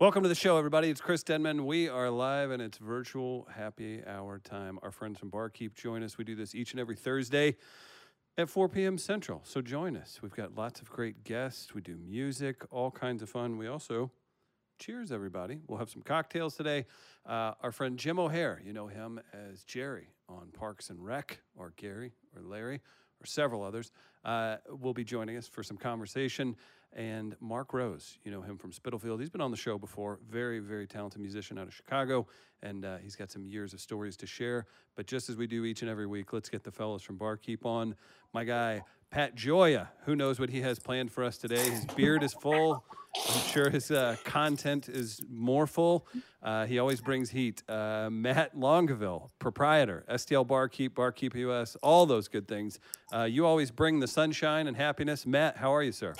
Welcome 0.00 0.22
to 0.22 0.30
the 0.30 0.34
show, 0.34 0.56
everybody. 0.56 0.88
It's 0.88 1.02
Chris 1.02 1.22
Denman. 1.22 1.66
We 1.66 1.86
are 1.86 2.08
live 2.08 2.52
and 2.52 2.62
it's 2.62 2.78
virtual 2.78 3.46
happy 3.54 4.00
hour 4.06 4.38
time. 4.38 4.78
Our 4.82 4.90
friends 4.90 5.18
from 5.18 5.28
Barkeep 5.28 5.74
join 5.74 6.02
us. 6.02 6.16
We 6.16 6.24
do 6.24 6.34
this 6.34 6.54
each 6.54 6.70
and 6.70 6.80
every 6.80 6.96
Thursday 6.96 7.58
at 8.38 8.48
4 8.48 8.70
p.m. 8.70 8.96
Central. 8.96 9.42
So 9.44 9.60
join 9.60 9.98
us. 9.98 10.20
We've 10.22 10.34
got 10.34 10.54
lots 10.54 10.80
of 10.80 10.88
great 10.88 11.22
guests. 11.22 11.74
We 11.74 11.82
do 11.82 11.98
music, 11.98 12.62
all 12.70 12.90
kinds 12.90 13.22
of 13.22 13.28
fun. 13.28 13.58
We 13.58 13.66
also 13.66 14.10
cheers, 14.78 15.12
everybody. 15.12 15.60
We'll 15.68 15.78
have 15.78 15.90
some 15.90 16.00
cocktails 16.00 16.56
today. 16.56 16.86
Uh, 17.26 17.52
our 17.62 17.70
friend 17.70 17.98
Jim 17.98 18.18
O'Heir, 18.18 18.62
you 18.64 18.72
know 18.72 18.86
him 18.86 19.20
as 19.34 19.64
Jerry 19.64 20.14
on 20.30 20.48
Parks 20.50 20.88
and 20.88 21.04
Rec, 21.04 21.42
or 21.54 21.74
Gary, 21.76 22.14
or 22.34 22.40
Larry, 22.40 22.80
or 23.22 23.26
several 23.26 23.62
others, 23.62 23.92
uh, 24.24 24.56
will 24.80 24.94
be 24.94 25.04
joining 25.04 25.36
us 25.36 25.46
for 25.46 25.62
some 25.62 25.76
conversation. 25.76 26.56
And 26.92 27.36
Mark 27.40 27.72
Rose, 27.72 28.18
you 28.24 28.32
know 28.32 28.42
him 28.42 28.58
from 28.58 28.72
Spitalfield. 28.72 29.20
He's 29.20 29.30
been 29.30 29.40
on 29.40 29.52
the 29.52 29.56
show 29.56 29.78
before. 29.78 30.18
Very, 30.28 30.58
very 30.58 30.88
talented 30.88 31.20
musician 31.20 31.56
out 31.56 31.68
of 31.68 31.74
Chicago, 31.74 32.26
and 32.62 32.84
uh, 32.84 32.96
he's 32.96 33.14
got 33.14 33.30
some 33.30 33.46
years 33.46 33.72
of 33.72 33.80
stories 33.80 34.16
to 34.18 34.26
share. 34.26 34.66
But 34.96 35.06
just 35.06 35.28
as 35.28 35.36
we 35.36 35.46
do 35.46 35.64
each 35.64 35.82
and 35.82 35.90
every 35.90 36.06
week, 36.06 36.32
let's 36.32 36.48
get 36.48 36.64
the 36.64 36.72
fellas 36.72 37.02
from 37.02 37.16
Barkeep 37.16 37.64
on. 37.64 37.94
My 38.34 38.42
guy, 38.42 38.82
Pat 39.10 39.36
Joya, 39.36 39.90
who 40.04 40.16
knows 40.16 40.40
what 40.40 40.50
he 40.50 40.60
has 40.62 40.80
planned 40.80 41.12
for 41.12 41.22
us 41.22 41.38
today. 41.38 41.70
His 41.70 41.84
beard 41.84 42.24
is 42.24 42.32
full. 42.32 42.84
I'm 43.28 43.40
sure 43.48 43.70
his 43.70 43.90
uh, 43.90 44.16
content 44.24 44.88
is 44.88 45.20
more 45.28 45.66
full. 45.66 46.06
Uh, 46.42 46.66
he 46.66 46.78
always 46.78 47.00
brings 47.00 47.30
heat. 47.30 47.62
Uh, 47.68 48.08
Matt 48.10 48.56
Longaville, 48.56 49.30
proprietor, 49.38 50.04
STL 50.08 50.46
Barkeep, 50.46 50.94
Barkeep 50.94 51.34
US, 51.34 51.76
all 51.82 52.06
those 52.06 52.28
good 52.28 52.46
things. 52.46 52.78
Uh, 53.12 53.24
you 53.24 53.46
always 53.46 53.70
bring 53.70 54.00
the 54.00 54.08
sunshine 54.08 54.66
and 54.66 54.76
happiness. 54.76 55.26
Matt, 55.26 55.56
how 55.56 55.74
are 55.74 55.82
you, 55.82 55.92
sir? 55.92 56.14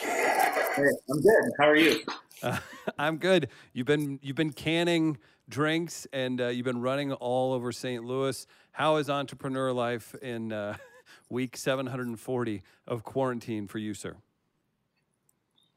Hey, 0.80 0.86
I'm 1.10 1.20
good. 1.20 1.52
How 1.58 1.68
are 1.68 1.76
you? 1.76 2.00
Uh, 2.42 2.56
I'm 2.98 3.18
good. 3.18 3.48
You've 3.74 3.86
been 3.86 4.18
you've 4.22 4.36
been 4.36 4.52
canning 4.52 5.18
drinks 5.46 6.06
and 6.10 6.40
uh, 6.40 6.46
you've 6.46 6.64
been 6.64 6.80
running 6.80 7.12
all 7.12 7.52
over 7.52 7.70
St. 7.70 8.02
Louis. 8.02 8.46
How 8.72 8.96
is 8.96 9.10
entrepreneur 9.10 9.72
life 9.72 10.14
in 10.22 10.52
uh, 10.52 10.78
week 11.28 11.58
740 11.58 12.62
of 12.86 13.04
quarantine 13.04 13.66
for 13.68 13.76
you, 13.76 13.92
sir? 13.92 14.16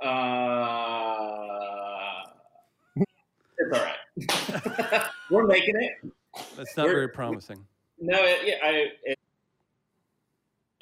Uh, 0.01 0.07
it's 3.57 3.73
all 3.73 3.81
right. 3.81 5.03
We're 5.29 5.47
making 5.47 5.75
it. 5.75 6.11
That's 6.55 6.77
not 6.77 6.83
We're- 6.85 6.95
very 6.95 7.09
promising. 7.09 7.65
No, 7.99 8.17
it, 8.23 8.39
yeah, 8.45 8.55
I. 8.63 8.88
It, 9.03 9.19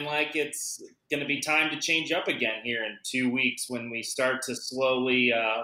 like 0.06 0.36
it's 0.36 0.82
going 1.10 1.22
to 1.22 1.26
be 1.26 1.40
time 1.40 1.70
to 1.70 1.80
change 1.80 2.12
up 2.12 2.28
again 2.28 2.62
here 2.64 2.84
in 2.84 2.98
two 3.04 3.32
weeks 3.32 3.70
when 3.70 3.90
we 3.90 4.04
start 4.04 4.42
to 4.44 4.56
slowly 4.56 5.34
uh, 5.34 5.64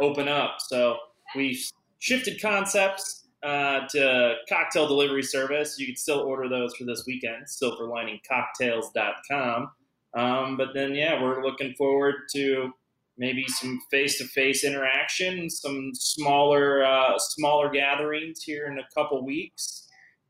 open 0.00 0.26
up. 0.28 0.56
So 0.58 0.96
we've 1.34 1.62
shifted 1.98 2.40
concepts 2.40 3.26
uh, 3.42 3.80
to 3.90 4.36
cocktail 4.48 4.86
delivery 4.86 5.22
service. 5.22 5.78
You 5.78 5.86
can 5.86 5.96
still 5.96 6.20
order 6.20 6.48
those 6.48 6.74
for 6.76 6.84
this 6.84 7.04
weekend, 7.06 7.44
silverliningcocktails.com. 7.46 9.70
Um, 10.14 10.56
but 10.56 10.68
then, 10.74 10.94
yeah, 10.94 11.22
we're 11.22 11.42
looking 11.42 11.74
forward 11.74 12.14
to 12.34 12.72
maybe 13.16 13.46
some 13.46 13.80
face-to-face 13.90 14.64
interaction, 14.64 15.50
some 15.50 15.92
smaller 15.94 16.84
uh, 16.84 17.18
smaller 17.18 17.70
gatherings 17.70 18.42
here 18.42 18.66
in 18.66 18.78
a 18.78 18.86
couple 18.94 19.24
weeks. 19.24 19.88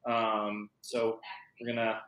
Um, 0.09 0.71
so 0.81 1.19
we're 1.61 1.75
gonna 1.75 2.01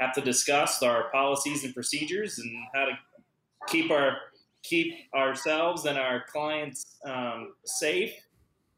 have 0.00 0.12
to 0.14 0.20
discuss 0.20 0.82
our 0.82 1.10
policies 1.10 1.64
and 1.64 1.74
procedures 1.74 2.38
and 2.38 2.50
how 2.74 2.86
to 2.86 2.92
keep 3.68 3.90
our 3.90 4.16
keep 4.62 4.94
ourselves 5.14 5.86
and 5.86 5.96
our 5.96 6.24
clients 6.30 6.98
um, 7.06 7.52
safe. 7.64 8.12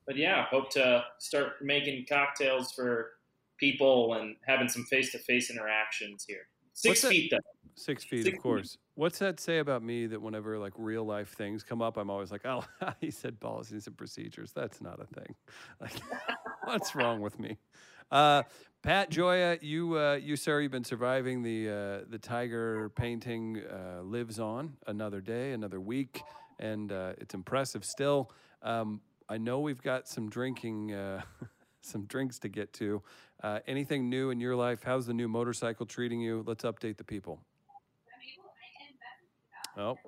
But 0.07 0.17
yeah, 0.17 0.45
hope 0.51 0.71
to 0.71 1.05
start 1.19 1.55
making 1.63 2.07
cocktails 2.09 2.73
for 2.73 3.13
people 3.59 4.15
and 4.15 4.37
having 4.47 4.69
some 4.69 4.85
face-to-face 4.85 5.51
interactions 5.51 6.25
here. 6.29 6.47
Six 6.75 6.89
What's 6.89 7.03
that- 7.03 7.09
feet 7.09 7.31
though. 7.31 7.39
Six 7.75 8.05
feet, 8.05 8.25
Six 8.25 8.37
of 8.37 8.43
course. 8.43 8.77
What's 8.97 9.19
that 9.21 9.41
say 9.41 9.59
about 9.59 9.83
me 9.83 10.07
that 10.07 10.21
whenever 10.21 10.59
like 10.59 10.75
real 10.77 11.05
life 11.05 11.31
things 11.31 11.63
come 11.63 11.81
up, 11.81 11.97
I'm 11.97 12.11
always 12.11 12.31
like, 12.31 12.45
oh, 12.45 12.65
he 13.01 13.11
said 13.11 13.41
policies 13.41 13.87
and 13.87 13.97
procedures. 13.97 14.53
That's 14.53 14.83
not 14.83 15.01
a 15.01 15.07
thing. 15.07 15.35
Like, 15.81 15.95
what's 16.65 16.95
wrong 16.95 17.23
with 17.23 17.41
me? 17.41 17.57
Uh, 18.11 18.43
Pat 18.83 19.11
Joya, 19.11 19.59
you, 19.61 19.97
uh, 19.97 20.15
you 20.15 20.35
sir, 20.35 20.61
you've 20.61 20.73
been 20.73 20.83
surviving 20.83 21.43
the 21.43 21.69
uh, 21.69 22.05
the 22.11 22.19
tiger 22.19 22.89
painting 22.91 23.63
uh, 23.71 24.03
lives 24.03 24.41
on 24.41 24.75
another 24.89 25.21
day, 25.21 25.53
another 25.53 25.81
week, 25.81 26.21
and 26.59 26.91
uh, 26.91 27.13
it's 27.19 27.33
impressive 27.33 27.85
still. 27.85 28.33
Um, 28.61 29.01
I 29.29 29.39
know 29.39 29.61
we've 29.61 29.81
got 29.81 30.09
some 30.09 30.29
drinking. 30.29 30.93
Uh, 30.93 31.23
some 31.85 32.05
drinks 32.07 32.39
to 32.41 32.49
get 32.49 32.73
to. 32.75 33.03
Uh, 33.43 33.59
anything 33.67 34.09
new 34.09 34.31
in 34.31 34.41
your 34.41 34.55
life? 34.55 34.83
How's 34.85 35.07
the 35.07 35.15
new 35.15 35.29
motorcycle 35.29 35.85
treating 35.85 36.21
you? 36.21 36.45
Let's 36.47 36.65
update 36.65 36.97
the 36.97 37.05
people. 37.05 37.41
Oh, 39.77 39.99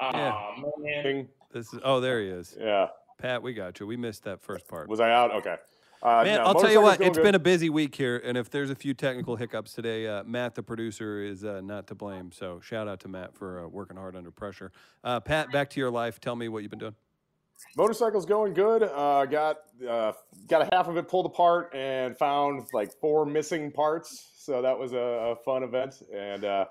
Yeah. 0.00 1.22
This 1.52 1.72
is. 1.72 1.80
Oh, 1.84 2.00
there 2.00 2.20
he 2.20 2.28
is. 2.28 2.56
Yeah. 2.58 2.88
Pat, 3.18 3.42
we 3.42 3.52
got 3.52 3.78
you. 3.78 3.86
We 3.86 3.96
missed 3.96 4.24
that 4.24 4.42
first 4.42 4.66
part. 4.68 4.88
Was 4.88 5.00
I 5.00 5.12
out? 5.12 5.32
Okay. 5.32 5.56
Uh, 6.04 6.22
Man, 6.22 6.36
no, 6.36 6.44
I'll 6.44 6.54
tell 6.54 6.70
you 6.70 6.82
what. 6.82 7.00
It's 7.00 7.16
going 7.16 7.24
been 7.24 7.34
a 7.34 7.38
busy 7.38 7.70
week 7.70 7.94
here, 7.94 8.20
and 8.22 8.36
if 8.36 8.50
there's 8.50 8.68
a 8.68 8.74
few 8.74 8.92
technical 8.92 9.36
hiccups 9.36 9.72
today, 9.72 10.06
uh, 10.06 10.22
Matt, 10.24 10.54
the 10.54 10.62
producer, 10.62 11.22
is 11.22 11.44
uh, 11.44 11.62
not 11.62 11.86
to 11.86 11.94
blame. 11.94 12.30
So 12.30 12.60
shout 12.60 12.88
out 12.88 13.00
to 13.00 13.08
Matt 13.08 13.34
for 13.34 13.64
uh, 13.64 13.68
working 13.68 13.96
hard 13.96 14.14
under 14.14 14.30
pressure. 14.30 14.70
Uh, 15.02 15.20
Pat, 15.20 15.50
back 15.50 15.70
to 15.70 15.80
your 15.80 15.90
life. 15.90 16.20
Tell 16.20 16.36
me 16.36 16.48
what 16.48 16.62
you've 16.62 16.70
been 16.70 16.78
doing. 16.78 16.94
motorcycle's 17.74 18.26
going 18.26 18.52
good. 18.52 18.82
Uh, 18.82 19.24
got 19.24 19.60
uh, 19.88 20.12
got 20.46 20.60
a 20.60 20.68
half 20.76 20.88
of 20.88 20.98
it 20.98 21.08
pulled 21.08 21.24
apart 21.24 21.74
and 21.74 22.18
found 22.18 22.66
like 22.74 22.92
four 23.00 23.24
missing 23.24 23.72
parts. 23.72 24.32
So 24.36 24.60
that 24.60 24.78
was 24.78 24.92
a, 24.92 24.98
a 24.98 25.36
fun 25.36 25.62
event. 25.62 25.94
And 26.14 26.44
uh, 26.44 26.66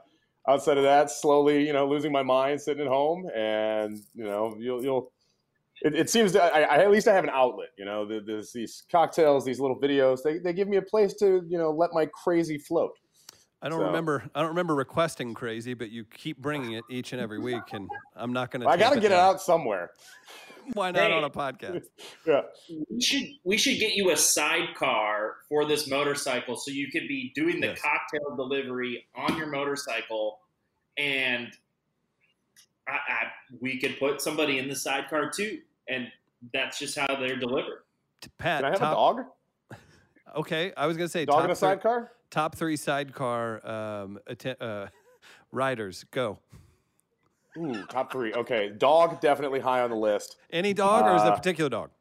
outside 0.48 0.78
of 0.78 0.84
that, 0.84 1.10
slowly, 1.10 1.66
you 1.66 1.74
know, 1.74 1.88
losing 1.88 2.12
my 2.12 2.22
mind, 2.22 2.62
sitting 2.62 2.84
at 2.84 2.88
home, 2.88 3.28
and 3.36 3.98
you 4.14 4.26
know, 4.26 4.56
you'll 4.60 4.84
you'll. 4.84 5.12
It, 5.84 5.96
it 5.96 6.10
seems 6.10 6.32
that 6.34 6.54
I, 6.54 6.64
I 6.64 6.78
at 6.84 6.92
least 6.92 7.08
I 7.08 7.14
have 7.14 7.24
an 7.26 7.30
outlet. 7.30 7.70
You 7.78 7.86
know, 7.86 8.06
there's 8.22 8.52
these 8.54 8.84
cocktails, 8.92 9.44
these 9.46 9.60
little 9.60 9.80
videos. 9.80 10.20
They, 10.24 10.38
they 10.40 10.54
give 10.54 10.68
me 10.68 10.78
a 10.78 10.82
place 10.82 11.14
to 11.16 11.44
you 11.48 11.58
know 11.58 11.72
let 11.72 11.92
my 11.94 12.06
crazy 12.24 12.58
float. 12.58 12.92
I 13.62 13.70
don't 13.70 13.80
So- 13.80 13.86
remember. 13.86 14.24
I 14.36 14.40
don't 14.42 14.50
remember 14.50 14.76
requesting 14.76 15.34
crazy, 15.34 15.74
but 15.74 15.90
you 15.90 16.06
keep 16.06 16.38
bringing 16.38 16.74
it 16.74 16.84
each 16.90 17.14
and 17.14 17.22
every 17.22 17.40
week, 17.40 17.64
and 17.74 17.90
I'm 18.16 18.34
not 18.34 18.52
going 18.52 18.62
to. 18.62 18.68
I 18.68 18.78
got 18.78 18.94
to 18.94 19.00
get 19.00 19.12
it 19.12 19.18
out 19.18 19.42
somewhere. 19.42 19.92
Why 20.74 20.92
not 20.92 21.02
Hey. 21.10 21.14
on 21.14 21.24
a 21.26 21.30
podcast? 21.30 21.84
Yeah. 22.26 22.42
We 22.90 23.02
should 23.02 23.24
we 23.44 23.58
should 23.58 23.80
get 23.80 23.96
you 23.96 24.12
a 24.12 24.16
sidecar 24.18 25.36
for 25.50 25.66
this 25.66 25.90
motorcycle 25.90 26.56
so 26.56 26.72
you 26.72 26.90
could 26.90 27.08
be 27.10 27.34
doing 27.36 27.60
the 27.60 27.68
Yes. 27.68 27.82
cocktail 27.82 28.36
delivery 28.38 29.06
on 29.16 29.38
your 29.38 29.48
motorcycle, 29.48 30.40
and 30.98 31.50
I, 32.88 32.92
I, 32.92 33.26
we 33.60 33.78
could 33.80 33.98
put 34.00 34.22
somebody 34.22 34.58
in 34.60 34.68
the 34.70 34.76
sidecar 34.76 35.30
too, 35.30 35.60
and 35.90 36.12
that's 36.54 36.80
just 36.80 36.98
how 36.98 37.08
they're 37.16 37.36
delivered. 37.38 37.84
Pat, 38.38 38.60
Can 38.60 38.66
I 38.66 38.70
have 38.72 38.80
top, 38.80 38.92
a 38.92 38.96
dog? 38.96 39.26
Okay, 40.36 40.74
I 40.76 40.88
was 40.88 40.98
going 40.98 41.06
to 41.08 41.12
say 41.12 41.26
Dog 41.26 41.36
top 41.36 41.46
in 41.46 41.52
a 41.52 41.56
three- 41.56 41.60
sidecar? 41.60 42.12
top 42.32 42.56
three 42.56 42.76
sidecar 42.76 43.68
um, 43.70 44.20
atten- 44.28 44.56
uh, 44.60 44.88
riders. 45.52 46.04
Go. 46.10 46.40
Ooh, 47.58 47.86
top 47.86 48.12
three. 48.12 48.34
Okay, 48.34 48.70
dog 48.76 49.22
definitely 49.22 49.60
high 49.60 49.82
on 49.82 49.92
the 49.92 49.96
list. 49.96 50.38
Any 50.52 50.74
dog, 50.74 51.06
or 51.06 51.16
is 51.16 51.22
it 51.22 51.28
a 51.28 51.34
Uh, 51.34 51.36
particular 51.36 51.70
dog? 51.70 51.92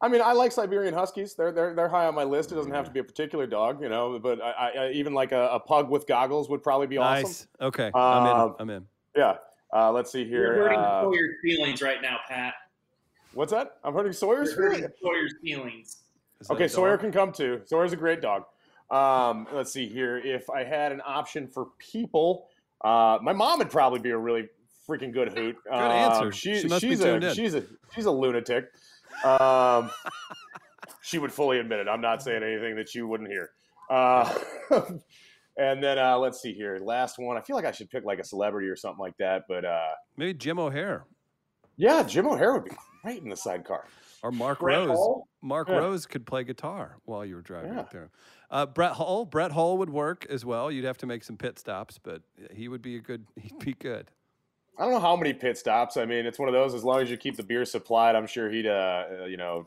I 0.00 0.08
mean, 0.08 0.22
I 0.22 0.32
like 0.32 0.52
Siberian 0.52 0.94
Huskies. 0.94 1.34
They're 1.34 1.52
they're 1.52 1.74
they're 1.74 1.88
high 1.88 2.06
on 2.06 2.14
my 2.14 2.24
list. 2.24 2.50
It 2.52 2.54
doesn't 2.54 2.72
have 2.72 2.86
to 2.86 2.90
be 2.90 3.00
a 3.00 3.04
particular 3.04 3.46
dog, 3.46 3.82
you 3.82 3.90
know. 3.90 4.18
But 4.18 4.40
I, 4.42 4.50
I, 4.50 4.68
I 4.86 4.90
even 4.92 5.12
like 5.12 5.32
a, 5.32 5.48
a 5.52 5.60
pug 5.60 5.90
with 5.90 6.06
goggles 6.06 6.48
would 6.48 6.62
probably 6.62 6.86
be 6.86 6.96
awesome. 6.96 7.24
Nice. 7.24 7.46
Okay, 7.60 7.90
I'm 7.94 8.26
in. 8.26 8.36
Um, 8.40 8.56
I'm 8.58 8.70
in. 8.70 8.86
Yeah. 9.14 9.36
Uh, 9.74 9.92
let's 9.92 10.10
see 10.10 10.24
here. 10.24 10.42
You're 10.44 10.54
here. 10.54 10.62
hurting 10.64 10.78
Uh, 10.80 11.02
Sawyer's 11.02 11.34
feelings 11.42 11.82
right 11.82 12.00
now, 12.00 12.18
Pat. 12.26 12.54
What's 13.36 13.52
that? 13.52 13.72
I'm 13.84 13.92
hurting 13.92 14.14
Sawyer's. 14.14 14.52
You're 14.52 14.68
hurting 14.68 14.80
feelings? 14.80 14.94
Sawyer's 15.02 15.34
feelings. 15.42 15.96
Okay, 16.50 16.64
a 16.64 16.68
Sawyer 16.68 16.96
can 16.96 17.12
come 17.12 17.32
too. 17.32 17.60
Sawyer's 17.66 17.92
a 17.92 17.96
great 17.96 18.22
dog. 18.22 18.44
Um, 18.90 19.46
let's 19.52 19.70
see 19.72 19.86
here. 19.86 20.16
If 20.16 20.48
I 20.48 20.64
had 20.64 20.90
an 20.90 21.02
option 21.04 21.46
for 21.46 21.66
people, 21.78 22.48
uh, 22.82 23.18
my 23.20 23.34
mom 23.34 23.58
would 23.58 23.68
probably 23.68 23.98
be 24.00 24.10
a 24.10 24.16
really 24.16 24.48
freaking 24.88 25.12
good 25.12 25.36
hoot. 25.36 25.56
Good 25.64 25.74
answer. 25.74 26.32
She, 26.32 26.60
She 26.60 26.68
must 26.68 26.80
be 26.80 26.88
she's 26.88 27.00
tuned 27.00 27.24
a 27.24 27.28
in. 27.28 27.34
she's 27.34 27.54
a 27.54 27.62
she's 27.94 28.06
a 28.06 28.10
lunatic. 28.10 28.70
Um, 29.22 29.90
she 31.02 31.18
would 31.18 31.32
fully 31.32 31.58
admit 31.58 31.80
it. 31.80 31.88
I'm 31.88 32.00
not 32.00 32.22
saying 32.22 32.42
anything 32.42 32.74
that 32.76 32.94
you 32.94 33.06
wouldn't 33.06 33.28
hear. 33.28 33.50
Uh, 33.90 34.32
and 35.58 35.82
then 35.82 35.98
uh, 35.98 36.16
let's 36.18 36.40
see 36.40 36.54
here. 36.54 36.78
Last 36.82 37.18
one. 37.18 37.36
I 37.36 37.42
feel 37.42 37.56
like 37.56 37.66
I 37.66 37.72
should 37.72 37.90
pick 37.90 38.04
like 38.04 38.18
a 38.18 38.24
celebrity 38.24 38.68
or 38.68 38.76
something 38.76 39.00
like 39.00 39.18
that. 39.18 39.42
But 39.46 39.66
uh, 39.66 39.90
Maybe 40.16 40.32
Jim 40.32 40.58
O'Heir 40.58 41.04
yeah, 41.76 42.02
Jim 42.02 42.26
O'Heir 42.26 42.54
would 42.54 42.64
be 42.64 42.70
great 43.06 43.22
in 43.22 43.28
the 43.28 43.36
sidecar. 43.36 43.84
or 44.22 44.32
Mark 44.32 44.58
Brett 44.58 44.88
Rose. 44.88 45.22
Mark 45.42 45.68
Yeah. 45.68 45.76
Rose 45.76 46.06
could 46.06 46.26
play 46.26 46.42
guitar 46.42 46.96
while 47.04 47.24
you 47.24 47.36
were 47.36 47.42
driving 47.42 47.74
Yeah. 47.74 47.80
up 47.80 47.90
there. 47.90 48.10
Uh, 48.50 48.66
Brett 48.66 48.92
Hull. 48.92 49.24
Brett 49.24 49.52
Hull 49.52 49.78
would 49.78 49.90
work 49.90 50.26
as 50.28 50.44
well. 50.44 50.70
You'd 50.72 50.84
have 50.86 50.98
to 50.98 51.06
make 51.06 51.22
some 51.22 51.36
pit 51.36 51.58
stops, 51.58 51.98
but 51.98 52.22
he 52.52 52.66
would 52.66 52.82
be 52.82 52.96
a 52.96 53.00
good. 53.00 53.26
He'd 53.40 53.58
be 53.58 53.74
good. 53.74 54.10
I 54.78 54.82
don't 54.82 54.92
know 54.92 55.00
how 55.00 55.16
many 55.16 55.32
pit 55.32 55.56
stops. 55.56 55.96
I 55.96 56.04
mean, 56.04 56.26
it's 56.26 56.38
one 56.38 56.48
of 56.48 56.52
those. 56.54 56.74
As 56.74 56.82
long 56.84 57.00
as 57.00 57.10
you 57.10 57.16
keep 57.16 57.36
the 57.36 57.42
beer 57.42 57.64
supplied, 57.64 58.14
I'm 58.16 58.26
sure 58.26 58.50
he'd, 58.50 58.66
uh, 58.66 59.04
uh 59.22 59.24
you 59.26 59.36
know, 59.36 59.64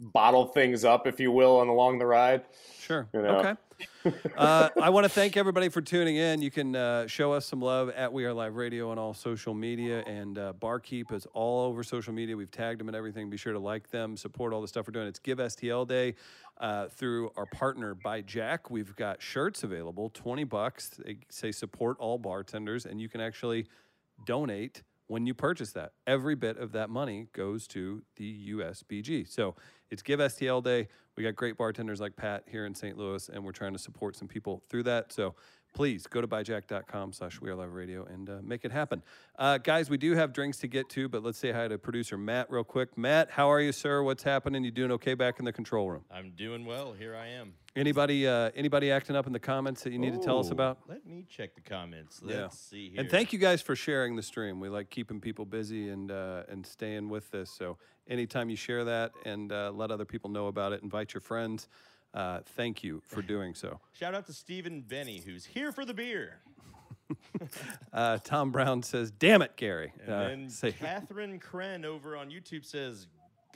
bottle 0.00 0.46
things 0.46 0.84
up, 0.84 1.06
if 1.06 1.20
you 1.20 1.30
will, 1.30 1.58
on 1.60 1.68
along 1.68 1.98
the 1.98 2.06
ride. 2.06 2.44
Sure. 2.78 3.08
You 3.12 3.22
know? 3.22 3.36
Okay. 3.38 3.54
uh, 4.36 4.68
I 4.80 4.90
want 4.90 5.04
to 5.04 5.08
thank 5.08 5.36
everybody 5.36 5.68
for 5.68 5.80
tuning 5.80 6.16
in. 6.16 6.42
You 6.42 6.50
can 6.50 6.74
uh, 6.74 7.06
show 7.06 7.32
us 7.32 7.46
some 7.46 7.60
love 7.60 7.90
at 7.90 8.12
We 8.12 8.24
Are 8.24 8.32
Live 8.32 8.56
Radio 8.56 8.90
on 8.90 8.98
all 8.98 9.14
social 9.14 9.54
media, 9.54 10.02
and 10.06 10.38
uh, 10.38 10.52
Barkeep 10.54 11.12
is 11.12 11.26
all 11.32 11.66
over 11.66 11.82
social 11.82 12.12
media. 12.12 12.36
We've 12.36 12.50
tagged 12.50 12.80
them 12.80 12.88
and 12.88 12.96
everything. 12.96 13.30
Be 13.30 13.36
sure 13.36 13.52
to 13.52 13.58
like 13.58 13.90
them, 13.90 14.16
support 14.16 14.52
all 14.52 14.60
the 14.60 14.68
stuff 14.68 14.86
we're 14.86 14.92
doing. 14.92 15.06
It's 15.06 15.18
Give 15.18 15.38
STL 15.38 15.86
Day 15.86 16.14
uh, 16.58 16.88
through 16.88 17.30
our 17.36 17.46
partner 17.46 17.94
by 17.94 18.20
Jack. 18.22 18.70
We've 18.70 18.94
got 18.96 19.22
shirts 19.22 19.62
available, 19.62 20.10
twenty 20.10 20.44
bucks. 20.44 20.90
They 21.04 21.18
say 21.28 21.52
support 21.52 21.98
all 22.00 22.18
bartenders, 22.18 22.86
and 22.86 23.00
you 23.00 23.08
can 23.08 23.20
actually 23.20 23.66
donate 24.24 24.82
when 25.06 25.26
you 25.26 25.34
purchase 25.34 25.72
that. 25.72 25.92
Every 26.06 26.34
bit 26.34 26.56
of 26.58 26.72
that 26.72 26.90
money 26.90 27.28
goes 27.32 27.66
to 27.68 28.02
the 28.16 28.50
USBG. 28.50 29.28
So 29.28 29.54
it's 29.90 30.02
Give 30.02 30.20
STL 30.20 30.62
Day. 30.62 30.88
We 31.16 31.22
got 31.24 31.34
great 31.34 31.56
bartenders 31.56 32.00
like 32.00 32.14
Pat 32.14 32.44
here 32.46 32.66
in 32.66 32.74
St. 32.74 32.96
Louis, 32.96 33.28
and 33.28 33.44
we're 33.44 33.52
trying 33.52 33.72
to 33.72 33.78
support 33.78 34.16
some 34.16 34.28
people 34.28 34.62
through 34.68 34.84
that. 34.84 35.12
So 35.12 35.34
please 35.74 36.06
go 36.06 36.20
to 36.20 36.28
buyjack.com 36.28 37.12
slash 37.12 37.40
we 37.40 37.50
are 37.50 37.54
live 37.54 37.72
radio 37.72 38.04
and 38.04 38.30
uh, 38.30 38.38
make 38.42 38.64
it 38.64 38.72
happen. 38.72 39.02
Uh, 39.38 39.58
guys, 39.58 39.90
we 39.90 39.96
do 39.96 40.14
have 40.14 40.32
drinks 40.32 40.58
to 40.58 40.68
get 40.68 40.88
to, 40.90 41.08
but 41.08 41.22
let's 41.22 41.38
say 41.38 41.52
hi 41.52 41.68
to 41.68 41.78
producer 41.78 42.16
Matt 42.16 42.50
real 42.50 42.64
quick. 42.64 42.96
Matt, 42.96 43.30
how 43.30 43.50
are 43.50 43.60
you, 43.60 43.72
sir? 43.72 44.02
What's 44.02 44.22
happening? 44.22 44.64
You 44.64 44.70
doing 44.70 44.92
okay 44.92 45.14
back 45.14 45.38
in 45.38 45.44
the 45.44 45.52
control 45.52 45.90
room? 45.90 46.04
I'm 46.10 46.32
doing 46.36 46.64
well. 46.64 46.92
Here 46.92 47.16
I 47.16 47.28
am. 47.28 47.54
Anybody 47.78 48.26
uh, 48.26 48.50
anybody 48.56 48.90
acting 48.90 49.14
up 49.14 49.26
in 49.26 49.32
the 49.32 49.38
comments 49.38 49.82
that 49.84 49.92
you 49.92 49.98
need 49.98 50.12
to 50.12 50.18
tell 50.18 50.40
us 50.40 50.50
about? 50.50 50.78
Let 50.88 51.06
me 51.06 51.24
check 51.28 51.54
the 51.54 51.60
comments. 51.60 52.20
Let's 52.22 52.36
yeah. 52.36 52.48
see 52.48 52.90
here. 52.90 53.00
And 53.00 53.10
thank 53.10 53.32
you 53.32 53.38
guys 53.38 53.62
for 53.62 53.76
sharing 53.76 54.16
the 54.16 54.22
stream. 54.22 54.58
We 54.58 54.68
like 54.68 54.90
keeping 54.90 55.20
people 55.20 55.44
busy 55.44 55.88
and 55.88 56.10
uh, 56.10 56.42
and 56.48 56.66
staying 56.66 57.08
with 57.08 57.30
this. 57.30 57.50
So 57.50 57.78
anytime 58.08 58.50
you 58.50 58.56
share 58.56 58.84
that 58.84 59.12
and 59.24 59.52
uh, 59.52 59.70
let 59.72 59.92
other 59.92 60.04
people 60.04 60.28
know 60.28 60.48
about 60.48 60.72
it, 60.72 60.82
invite 60.82 61.14
your 61.14 61.20
friends. 61.20 61.68
Uh, 62.12 62.40
thank 62.56 62.82
you 62.82 63.00
for 63.06 63.22
doing 63.22 63.54
so. 63.54 63.78
Shout 63.92 64.14
out 64.14 64.26
to 64.26 64.32
Stephen 64.32 64.80
Benny, 64.80 65.22
who's 65.24 65.44
here 65.44 65.70
for 65.70 65.84
the 65.84 65.94
beer. 65.94 66.40
uh, 67.92 68.18
Tom 68.24 68.50
Brown 68.50 68.82
says, 68.82 69.10
"Damn 69.10 69.42
it, 69.42 69.56
Gary." 69.56 69.92
And 70.02 70.12
uh, 70.12 70.28
then 70.28 70.50
say- 70.50 70.72
Catherine 70.72 71.38
Kren 71.38 71.84
over 71.84 72.16
on 72.16 72.30
YouTube 72.30 72.64
says, 72.64 73.06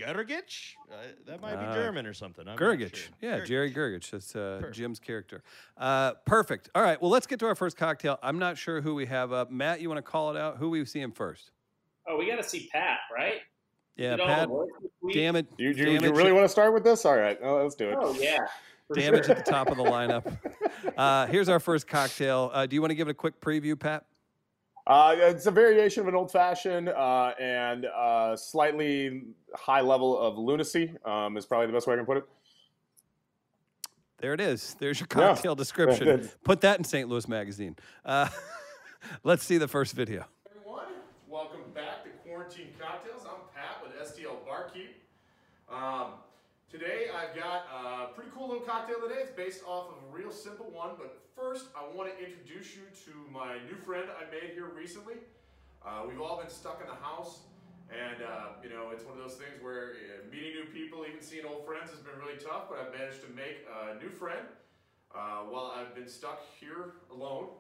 Gergich? 0.02 0.74
Uh, 0.90 0.96
that 1.26 1.40
might 1.40 1.56
be 1.56 1.66
uh, 1.66 1.74
German 1.74 2.06
or 2.06 2.14
something. 2.14 2.46
I'm 2.48 2.56
Gergich. 2.56 2.96
Sure. 2.96 3.14
Yeah, 3.20 3.38
Gergich. 3.38 3.46
Jerry 3.46 3.72
Gergich. 3.72 4.10
That's 4.10 4.36
uh, 4.36 4.62
Jim's 4.72 4.98
character. 4.98 5.42
Uh, 5.76 6.12
perfect. 6.26 6.70
All 6.74 6.82
right. 6.82 7.00
Well, 7.00 7.10
let's 7.10 7.26
get 7.26 7.38
to 7.40 7.46
our 7.46 7.54
first 7.54 7.76
cocktail. 7.76 8.18
I'm 8.22 8.38
not 8.38 8.58
sure 8.58 8.80
who 8.80 8.94
we 8.94 9.06
have 9.06 9.32
up. 9.32 9.50
Matt, 9.50 9.80
you 9.80 9.88
want 9.88 9.98
to 9.98 10.02
call 10.02 10.34
it 10.34 10.38
out? 10.38 10.58
Who 10.58 10.70
we 10.70 10.84
see 10.84 11.00
him 11.00 11.12
first? 11.12 11.50
Oh, 12.08 12.16
we 12.16 12.26
got 12.26 12.36
to 12.36 12.42
see 12.42 12.68
Pat, 12.72 12.98
right? 13.14 13.40
Yeah, 13.96 14.16
Pat. 14.16 14.48
Damn 15.12 15.36
it. 15.36 15.46
You, 15.58 15.70
you, 15.70 16.00
you 16.00 16.12
really 16.12 16.32
want 16.32 16.44
to 16.44 16.48
start 16.48 16.72
with 16.72 16.84
this? 16.84 17.04
All 17.04 17.16
right. 17.16 17.38
Oh, 17.42 17.62
let's 17.62 17.74
do 17.74 17.90
it. 17.90 17.98
Oh, 18.00 18.14
yeah. 18.18 18.38
Damage 18.94 19.26
sure. 19.26 19.36
at 19.36 19.44
the 19.44 19.50
top 19.50 19.70
of 19.70 19.76
the 19.76 19.84
lineup. 19.84 20.36
Uh, 20.96 21.26
here's 21.26 21.48
our 21.48 21.60
first 21.60 21.86
cocktail. 21.86 22.50
Uh, 22.52 22.66
do 22.66 22.74
you 22.74 22.82
want 22.82 22.90
to 22.90 22.94
give 22.94 23.06
it 23.06 23.12
a 23.12 23.14
quick 23.14 23.40
preview, 23.40 23.78
Pat? 23.78 24.04
Uh, 24.86 25.14
it's 25.16 25.46
a 25.46 25.50
variation 25.50 26.00
of 26.00 26.08
an 26.08 26.14
old 26.14 26.30
fashioned 26.30 26.88
uh, 26.88 27.32
and 27.38 27.86
uh, 27.86 28.34
slightly 28.36 29.22
high 29.54 29.80
level 29.80 30.18
of 30.18 30.36
lunacy, 30.36 30.92
um, 31.04 31.36
is 31.36 31.46
probably 31.46 31.66
the 31.68 31.72
best 31.72 31.86
way 31.86 31.94
I 31.94 31.96
can 31.96 32.06
put 32.06 32.16
it. 32.16 32.24
There 34.18 34.34
it 34.34 34.40
is. 34.40 34.76
There's 34.78 35.00
your 35.00 35.06
cocktail 35.06 35.52
yeah. 35.52 35.56
description. 35.56 36.28
Put 36.44 36.60
that 36.62 36.78
in 36.78 36.84
St. 36.84 37.08
Louis 37.08 37.26
Magazine. 37.28 37.76
Uh, 38.04 38.28
let's 39.24 39.44
see 39.44 39.58
the 39.58 39.68
first 39.68 39.94
video. 39.94 40.24
Everyone, 40.56 40.84
welcome 41.28 41.62
back 41.74 42.04
to 42.04 42.10
Quarantine 42.24 42.68
Cocktails. 42.80 43.22
I'm 43.24 43.40
Pat 43.54 43.82
with 43.82 43.92
STL 44.08 44.44
Barkeep. 44.46 44.94
Um, 45.70 46.12
Today 46.72 47.12
I've 47.12 47.36
got 47.36 47.68
a 47.68 48.14
pretty 48.16 48.30
cool 48.34 48.48
little 48.48 48.64
cocktail 48.64 48.96
today. 49.06 49.20
It's 49.20 49.30
based 49.30 49.60
off 49.68 49.92
of 49.92 50.08
a 50.08 50.16
real 50.16 50.32
simple 50.32 50.72
one, 50.72 50.96
but 50.96 51.20
first 51.36 51.66
I 51.76 51.84
want 51.94 52.08
to 52.08 52.16
introduce 52.16 52.72
you 52.72 52.88
to 53.04 53.12
my 53.30 53.60
new 53.68 53.76
friend 53.76 54.08
I 54.08 54.24
made 54.32 54.56
here 54.56 54.72
recently. 54.74 55.20
Uh, 55.84 56.08
we've 56.08 56.18
all 56.18 56.40
been 56.40 56.48
stuck 56.48 56.80
in 56.80 56.88
the 56.88 56.96
house, 56.96 57.40
and 57.92 58.24
uh, 58.24 58.56
you 58.64 58.70
know 58.70 58.88
it's 58.88 59.04
one 59.04 59.12
of 59.12 59.20
those 59.20 59.36
things 59.36 59.52
where 59.60 60.00
uh, 60.00 60.24
meeting 60.32 60.64
new 60.64 60.64
people, 60.72 61.04
even 61.04 61.20
seeing 61.20 61.44
old 61.44 61.68
friends, 61.68 61.90
has 61.90 62.00
been 62.00 62.16
really 62.16 62.40
tough. 62.40 62.72
But 62.72 62.80
I've 62.80 62.96
managed 62.96 63.20
to 63.20 63.30
make 63.36 63.68
a 63.68 64.00
new 64.00 64.08
friend 64.08 64.48
uh, 65.12 65.44
while 65.52 65.76
I've 65.76 65.94
been 65.94 66.08
stuck 66.08 66.40
here 66.56 67.04
alone. 67.12 67.52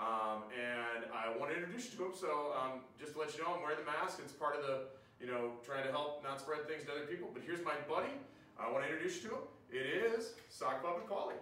Um, 0.00 0.48
and 0.56 1.04
I 1.12 1.36
want 1.36 1.52
to 1.52 1.56
introduce 1.60 1.92
you 1.92 2.00
to 2.00 2.04
him. 2.08 2.16
So 2.16 2.56
um, 2.56 2.80
just 2.96 3.12
to 3.12 3.20
let 3.20 3.36
you 3.36 3.44
know, 3.44 3.60
I'm 3.60 3.60
wearing 3.60 3.84
the 3.84 3.92
mask. 3.92 4.24
It's 4.24 4.32
part 4.32 4.56
of 4.56 4.64
the 4.64 4.88
you 5.22 5.30
know, 5.30 5.52
trying 5.64 5.86
to 5.86 5.92
help 5.92 6.22
not 6.24 6.40
spread 6.40 6.66
things 6.66 6.82
to 6.84 6.90
other 6.90 7.06
people. 7.06 7.30
But 7.32 7.42
here's 7.46 7.64
my 7.64 7.78
buddy. 7.88 8.10
I 8.58 8.70
want 8.70 8.84
to 8.84 8.90
introduce 8.90 9.22
you 9.22 9.30
to 9.30 9.36
him. 9.36 9.46
It 9.70 9.86
is 9.86 10.34
Sock 10.50 10.82
Puppet 10.82 11.08
Paulie. 11.08 11.38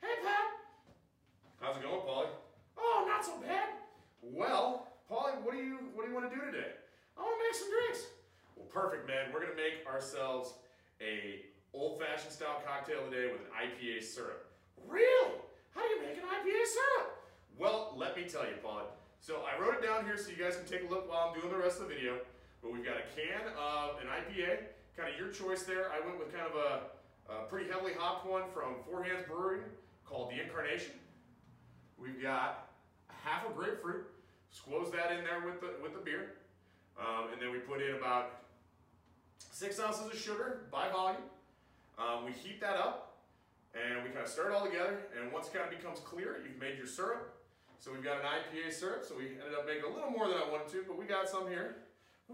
Hey, 0.00 0.16
Pat. 0.24 0.56
How's 1.60 1.76
it 1.76 1.82
going, 1.82 2.00
Paulie? 2.00 2.32
Oh, 2.78 3.04
not 3.06 3.24
so 3.24 3.38
bad. 3.38 3.68
Well, 4.22 4.88
Paulie, 5.10 5.36
what 5.44 5.52
do 5.52 5.60
you 5.60 5.78
what 5.94 6.04
do 6.04 6.08
you 6.10 6.16
want 6.16 6.32
to 6.32 6.34
do 6.34 6.40
today? 6.40 6.72
I 7.16 7.20
want 7.20 7.36
to 7.36 7.44
make 7.44 7.54
some 7.54 7.68
drinks. 7.68 8.08
Well, 8.56 8.66
perfect, 8.72 9.06
man. 9.06 9.28
We're 9.32 9.44
gonna 9.44 9.60
make 9.60 9.86
ourselves 9.86 10.54
a 11.00 11.44
old-fashioned 11.74 12.32
style 12.32 12.62
cocktail 12.66 13.04
today 13.10 13.30
with 13.30 13.40
an 13.44 13.52
IPA 13.52 14.02
syrup. 14.02 14.48
Really? 14.88 15.36
How 15.74 15.82
do 15.82 15.88
you 15.88 16.02
make 16.02 16.16
an 16.16 16.24
IPA 16.24 16.64
syrup? 16.66 17.06
Well, 17.58 17.94
let 17.96 18.16
me 18.16 18.24
tell 18.24 18.44
you, 18.44 18.56
Paulie. 18.64 18.88
So 19.20 19.44
I 19.46 19.60
wrote 19.60 19.74
it 19.74 19.86
down 19.86 20.04
here 20.04 20.16
so 20.16 20.30
you 20.30 20.36
guys 20.36 20.56
can 20.56 20.66
take 20.66 20.88
a 20.88 20.90
look 20.90 21.08
while 21.08 21.30
I'm 21.30 21.40
doing 21.40 21.52
the 21.52 21.58
rest 21.58 21.80
of 21.80 21.88
the 21.88 21.94
video. 21.94 22.18
But 22.62 22.72
we've 22.72 22.84
got 22.84 22.94
a 22.96 23.06
can 23.18 23.42
of 23.58 24.00
an 24.00 24.06
IPA, 24.06 24.58
kind 24.96 25.12
of 25.12 25.18
your 25.18 25.28
choice 25.28 25.64
there. 25.64 25.90
I 25.90 26.04
went 26.06 26.18
with 26.18 26.32
kind 26.32 26.46
of 26.46 26.54
a, 26.56 27.32
a 27.32 27.46
pretty 27.46 27.68
heavily 27.68 27.92
hopped 27.98 28.24
one 28.26 28.44
from 28.54 28.76
Four 28.88 29.02
Hands 29.02 29.24
Brewing 29.26 29.62
called 30.06 30.30
the 30.30 30.40
Incarnation. 30.40 30.92
We've 31.98 32.22
got 32.22 32.70
half 33.08 33.48
a 33.48 33.52
grapefruit, 33.52 34.06
squoze 34.50 34.92
that 34.92 35.10
in 35.12 35.24
there 35.24 35.42
with 35.44 35.60
the, 35.60 35.74
with 35.82 35.94
the 35.94 36.00
beer. 36.00 36.34
Um, 36.98 37.32
and 37.32 37.42
then 37.42 37.50
we 37.50 37.58
put 37.58 37.82
in 37.82 37.96
about 37.96 38.42
six 39.50 39.80
ounces 39.80 40.06
of 40.06 40.14
sugar 40.14 40.66
by 40.70 40.88
volume. 40.90 41.22
Um, 41.98 42.24
we 42.24 42.32
heat 42.32 42.60
that 42.60 42.76
up 42.76 43.16
and 43.74 44.04
we 44.04 44.10
kind 44.10 44.24
of 44.24 44.28
stir 44.28 44.50
it 44.50 44.54
all 44.54 44.64
together. 44.64 45.00
And 45.18 45.32
once 45.32 45.48
it 45.48 45.54
kind 45.54 45.64
of 45.64 45.76
becomes 45.76 45.98
clear, 46.00 46.38
you've 46.46 46.60
made 46.60 46.76
your 46.76 46.86
syrup. 46.86 47.34
So 47.78 47.90
we've 47.92 48.04
got 48.04 48.18
an 48.18 48.26
IPA 48.26 48.72
syrup. 48.72 49.04
So 49.06 49.16
we 49.16 49.26
ended 49.42 49.58
up 49.58 49.66
making 49.66 49.84
a 49.84 49.92
little 49.92 50.10
more 50.10 50.28
than 50.28 50.36
I 50.36 50.48
wanted 50.48 50.68
to, 50.68 50.84
but 50.86 50.98
we 50.98 51.04
got 51.04 51.28
some 51.28 51.48
here. 51.48 51.81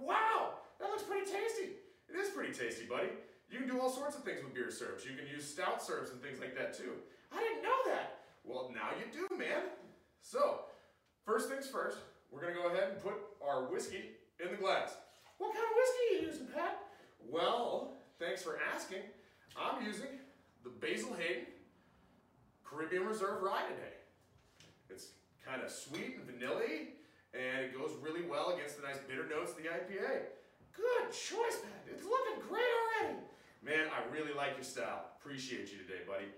Wow, 0.00 0.54
that 0.80 0.90
looks 0.90 1.02
pretty 1.02 1.30
tasty. 1.30 1.76
It 2.08 2.16
is 2.16 2.30
pretty 2.30 2.52
tasty, 2.52 2.86
buddy. 2.86 3.08
You 3.50 3.58
can 3.58 3.68
do 3.68 3.80
all 3.80 3.90
sorts 3.90 4.16
of 4.16 4.24
things 4.24 4.42
with 4.42 4.54
beer 4.54 4.70
syrups. 4.70 5.04
You 5.04 5.16
can 5.16 5.26
use 5.26 5.44
stout 5.44 5.82
syrups 5.82 6.10
and 6.12 6.22
things 6.22 6.38
like 6.38 6.56
that 6.56 6.76
too. 6.76 6.92
I 7.32 7.40
didn't 7.40 7.62
know 7.62 7.78
that. 7.86 8.20
Well, 8.44 8.70
now 8.74 8.90
you 8.96 9.10
do, 9.12 9.36
man. 9.36 9.62
So, 10.20 10.60
first 11.24 11.48
things 11.48 11.66
first, 11.66 11.98
we're 12.30 12.40
gonna 12.40 12.54
go 12.54 12.68
ahead 12.68 12.90
and 12.92 13.02
put 13.02 13.14
our 13.46 13.64
whiskey 13.64 14.16
in 14.42 14.50
the 14.50 14.56
glass. 14.56 14.96
What 15.38 15.54
kind 15.54 15.64
of 15.64 15.76
whiskey 15.76 15.98
are 15.98 16.20
you 16.20 16.26
using, 16.28 16.46
Pat? 16.54 16.78
Well, 17.30 17.98
thanks 18.18 18.42
for 18.42 18.58
asking. 18.74 19.02
I'm 19.56 19.84
using 19.84 20.18
the 20.64 20.70
Basil 20.70 21.14
Hayden 21.14 21.46
Caribbean 22.64 23.06
Reserve 23.06 23.42
Rye 23.42 23.62
today. 23.62 23.94
It's 24.90 25.08
kind 25.44 25.62
of 25.62 25.70
sweet 25.70 26.16
and 26.16 26.24
vanilla 26.24 26.62
and 27.34 27.64
it 27.64 27.76
goes 27.76 27.92
really 28.00 28.24
well 28.24 28.56
against 28.56 28.80
the 28.80 28.84
nice 28.86 28.98
bitter 29.04 29.28
notes 29.28 29.52
of 29.52 29.58
the 29.60 29.68
IPA. 29.68 30.32
Good 30.72 31.10
choice, 31.10 31.60
man. 31.60 31.80
It's 31.90 32.04
looking 32.04 32.40
great 32.48 32.62
already. 32.62 33.18
Man, 33.60 33.90
I 33.90 34.06
really 34.14 34.32
like 34.32 34.54
your 34.54 34.64
style. 34.64 35.12
Appreciate 35.18 35.68
you 35.74 35.82
today, 35.82 36.06
buddy. 36.06 36.30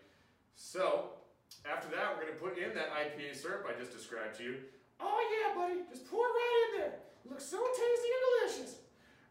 So, 0.57 1.21
after 1.69 1.87
that, 1.93 2.17
we're 2.17 2.25
going 2.25 2.35
to 2.35 2.41
put 2.41 2.57
in 2.57 2.73
that 2.75 2.91
IPA 2.91 3.37
syrup 3.37 3.69
I 3.69 3.77
just 3.79 3.93
described 3.93 4.41
to 4.41 4.43
you. 4.43 4.55
Oh, 4.99 5.21
yeah, 5.29 5.53
buddy. 5.55 5.85
Just 5.93 6.09
pour 6.09 6.25
it 6.25 6.33
right 6.33 6.57
in 6.57 6.71
there. 6.81 6.95
It 6.97 7.29
looks 7.29 7.45
so 7.45 7.61
tasty 7.61 8.11
and 8.11 8.25
delicious. 8.25 8.73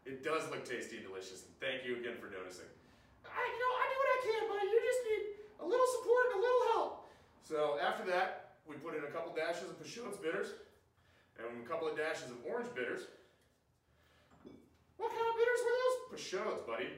It 0.06 0.22
does 0.22 0.46
look 0.48 0.62
tasty 0.62 1.02
and 1.02 1.06
delicious. 1.06 1.44
And 1.44 1.52
thank 1.58 1.82
you 1.82 1.98
again 1.98 2.16
for 2.22 2.30
noticing. 2.30 2.70
I, 3.26 3.42
you 3.42 3.58
know, 3.58 3.72
I 3.74 3.84
do 3.90 3.96
what 3.98 4.10
I 4.10 4.18
can, 4.24 4.42
buddy. 4.48 4.66
You 4.70 4.80
just 4.80 5.02
need 5.06 5.22
a 5.60 5.66
little 5.66 5.90
support 5.98 6.24
and 6.30 6.34
a 6.38 6.42
little 6.42 6.64
help. 6.72 6.92
So, 7.42 7.58
after 7.82 8.06
that, 8.14 8.62
we 8.64 8.78
put 8.78 8.94
in 8.94 9.02
a 9.02 9.10
couple 9.10 9.34
dashes 9.34 9.66
of 9.66 9.76
Peychaud's 9.82 10.22
bitters 10.22 10.54
and 11.38 11.64
a 11.64 11.68
couple 11.68 11.88
of 11.88 11.96
dashes 11.96 12.30
of 12.30 12.38
orange 12.48 12.68
bitters. 12.74 13.02
What 14.96 15.10
kind 15.10 15.26
of 15.28 15.34
bitters 15.36 15.60
were 15.64 15.76
those? 15.80 15.96
Peychaud's, 16.12 16.62
buddy. 16.66 16.90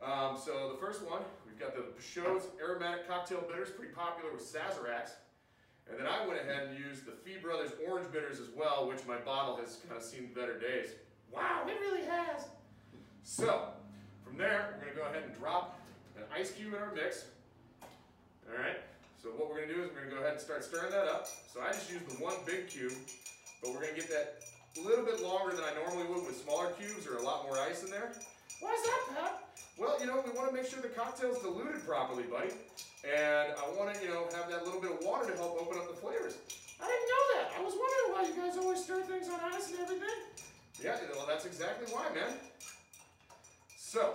Um, 0.00 0.38
so 0.38 0.70
the 0.72 0.78
first 0.78 1.02
one, 1.02 1.22
we've 1.46 1.58
got 1.58 1.74
the 1.74 1.82
Peychaud's 1.98 2.46
aromatic 2.62 3.08
cocktail 3.08 3.42
bitters, 3.48 3.70
pretty 3.70 3.92
popular 3.92 4.32
with 4.32 4.42
Sazeracs. 4.42 5.18
And 5.90 5.98
then 5.98 6.06
I 6.06 6.26
went 6.26 6.38
ahead 6.40 6.68
and 6.68 6.78
used 6.78 7.06
the 7.06 7.12
Fee 7.12 7.38
Brothers 7.42 7.72
orange 7.88 8.12
bitters 8.12 8.38
as 8.38 8.48
well, 8.54 8.86
which 8.86 9.00
my 9.06 9.16
bottle 9.16 9.56
has 9.56 9.80
kind 9.88 9.96
of 9.96 10.04
seen 10.04 10.30
better 10.34 10.58
days. 10.58 10.90
Wow, 11.32 11.64
it 11.66 11.80
really 11.80 12.04
has. 12.06 12.44
So, 13.22 13.68
from 14.22 14.36
there, 14.36 14.74
we're 14.74 14.84
gonna 14.84 14.96
go 14.96 15.10
ahead 15.10 15.24
and 15.26 15.34
drop 15.38 15.80
an 16.16 16.24
ice 16.34 16.50
cube 16.50 16.74
in 16.74 16.78
our 16.78 16.94
mix. 16.94 17.26
All 17.82 18.58
right, 18.58 18.78
so 19.22 19.30
what 19.30 19.50
we're 19.50 19.60
gonna 19.60 19.74
do 19.74 19.82
is 19.82 19.90
we're 19.90 20.02
gonna 20.02 20.14
go 20.14 20.20
ahead 20.20 20.32
and 20.32 20.40
start 20.40 20.62
stirring 20.62 20.90
that 20.90 21.08
up. 21.08 21.26
So 21.52 21.60
I 21.60 21.72
just 21.72 21.90
used 21.90 22.06
the 22.08 22.22
one 22.22 22.34
big 22.46 22.68
cube 22.68 22.92
but 23.62 23.70
we're 23.72 23.82
going 23.82 23.94
to 23.94 24.00
get 24.00 24.10
that 24.10 24.42
a 24.78 24.82
little 24.86 25.04
bit 25.04 25.20
longer 25.22 25.54
than 25.54 25.64
I 25.64 25.74
normally 25.74 26.06
would 26.06 26.26
with 26.26 26.36
smaller 26.38 26.70
cubes 26.78 27.06
or 27.06 27.16
a 27.16 27.22
lot 27.22 27.44
more 27.44 27.58
ice 27.58 27.82
in 27.82 27.90
there. 27.90 28.12
Why 28.60 28.74
is 28.74 28.82
that, 28.84 29.00
Pat? 29.14 29.32
Well, 29.78 29.98
you 30.00 30.06
know, 30.06 30.22
we 30.24 30.30
want 30.34 30.50
to 30.50 30.54
make 30.54 30.66
sure 30.66 30.82
the 30.82 30.90
cocktail's 30.90 31.38
diluted 31.38 31.86
properly, 31.86 32.24
buddy. 32.24 32.50
And 33.06 33.54
I 33.54 33.64
want 33.78 33.94
to, 33.94 34.02
you 34.02 34.10
know, 34.10 34.26
have 34.34 34.50
that 34.50 34.66
little 34.66 34.80
bit 34.80 34.90
of 34.90 34.98
water 35.06 35.30
to 35.30 35.36
help 35.38 35.60
open 35.60 35.78
up 35.78 35.86
the 35.86 35.94
flavors. 35.94 36.34
I 36.82 36.86
didn't 36.86 37.08
know 37.10 37.24
that. 37.38 37.46
I 37.58 37.60
was 37.62 37.74
wondering 37.74 38.08
why 38.10 38.22
you 38.26 38.34
guys 38.34 38.58
always 38.58 38.82
stir 38.82 39.02
things 39.02 39.28
on 39.30 39.38
ice 39.54 39.70
and 39.70 39.78
everything. 39.80 40.18
Yeah, 40.82 40.96
well, 41.14 41.26
that's 41.26 41.46
exactly 41.46 41.86
why, 41.94 42.06
man. 42.14 42.34
So, 43.76 44.14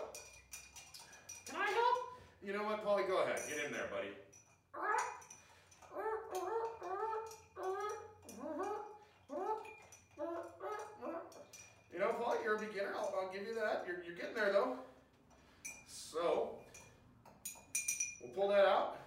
Can 1.47 1.59
I 1.59 1.65
help? 1.65 1.97
you 2.43 2.53
know 2.53 2.63
what, 2.63 2.85
Paulie? 2.85 3.07
Go 3.07 3.23
ahead. 3.23 3.39
Get 3.47 3.65
in 3.65 3.71
there, 3.71 3.87
buddy. 3.91 4.11
You 11.93 11.99
know, 11.99 12.09
Paulie, 12.19 12.42
you're 12.53 12.61
a 12.61 12.67
beginner. 12.67 12.93
I'll, 12.95 13.13
I'll 13.19 13.33
give 13.33 13.47
you 13.47 13.55
that. 13.55 13.85
You're, 13.87 14.03
you're 14.05 14.15
getting 14.15 14.35
there, 14.35 14.51
though. 14.51 14.75
So, 15.87 16.49
we'll 18.21 18.31
pull 18.35 18.47
that 18.49 18.65
out. 18.65 18.97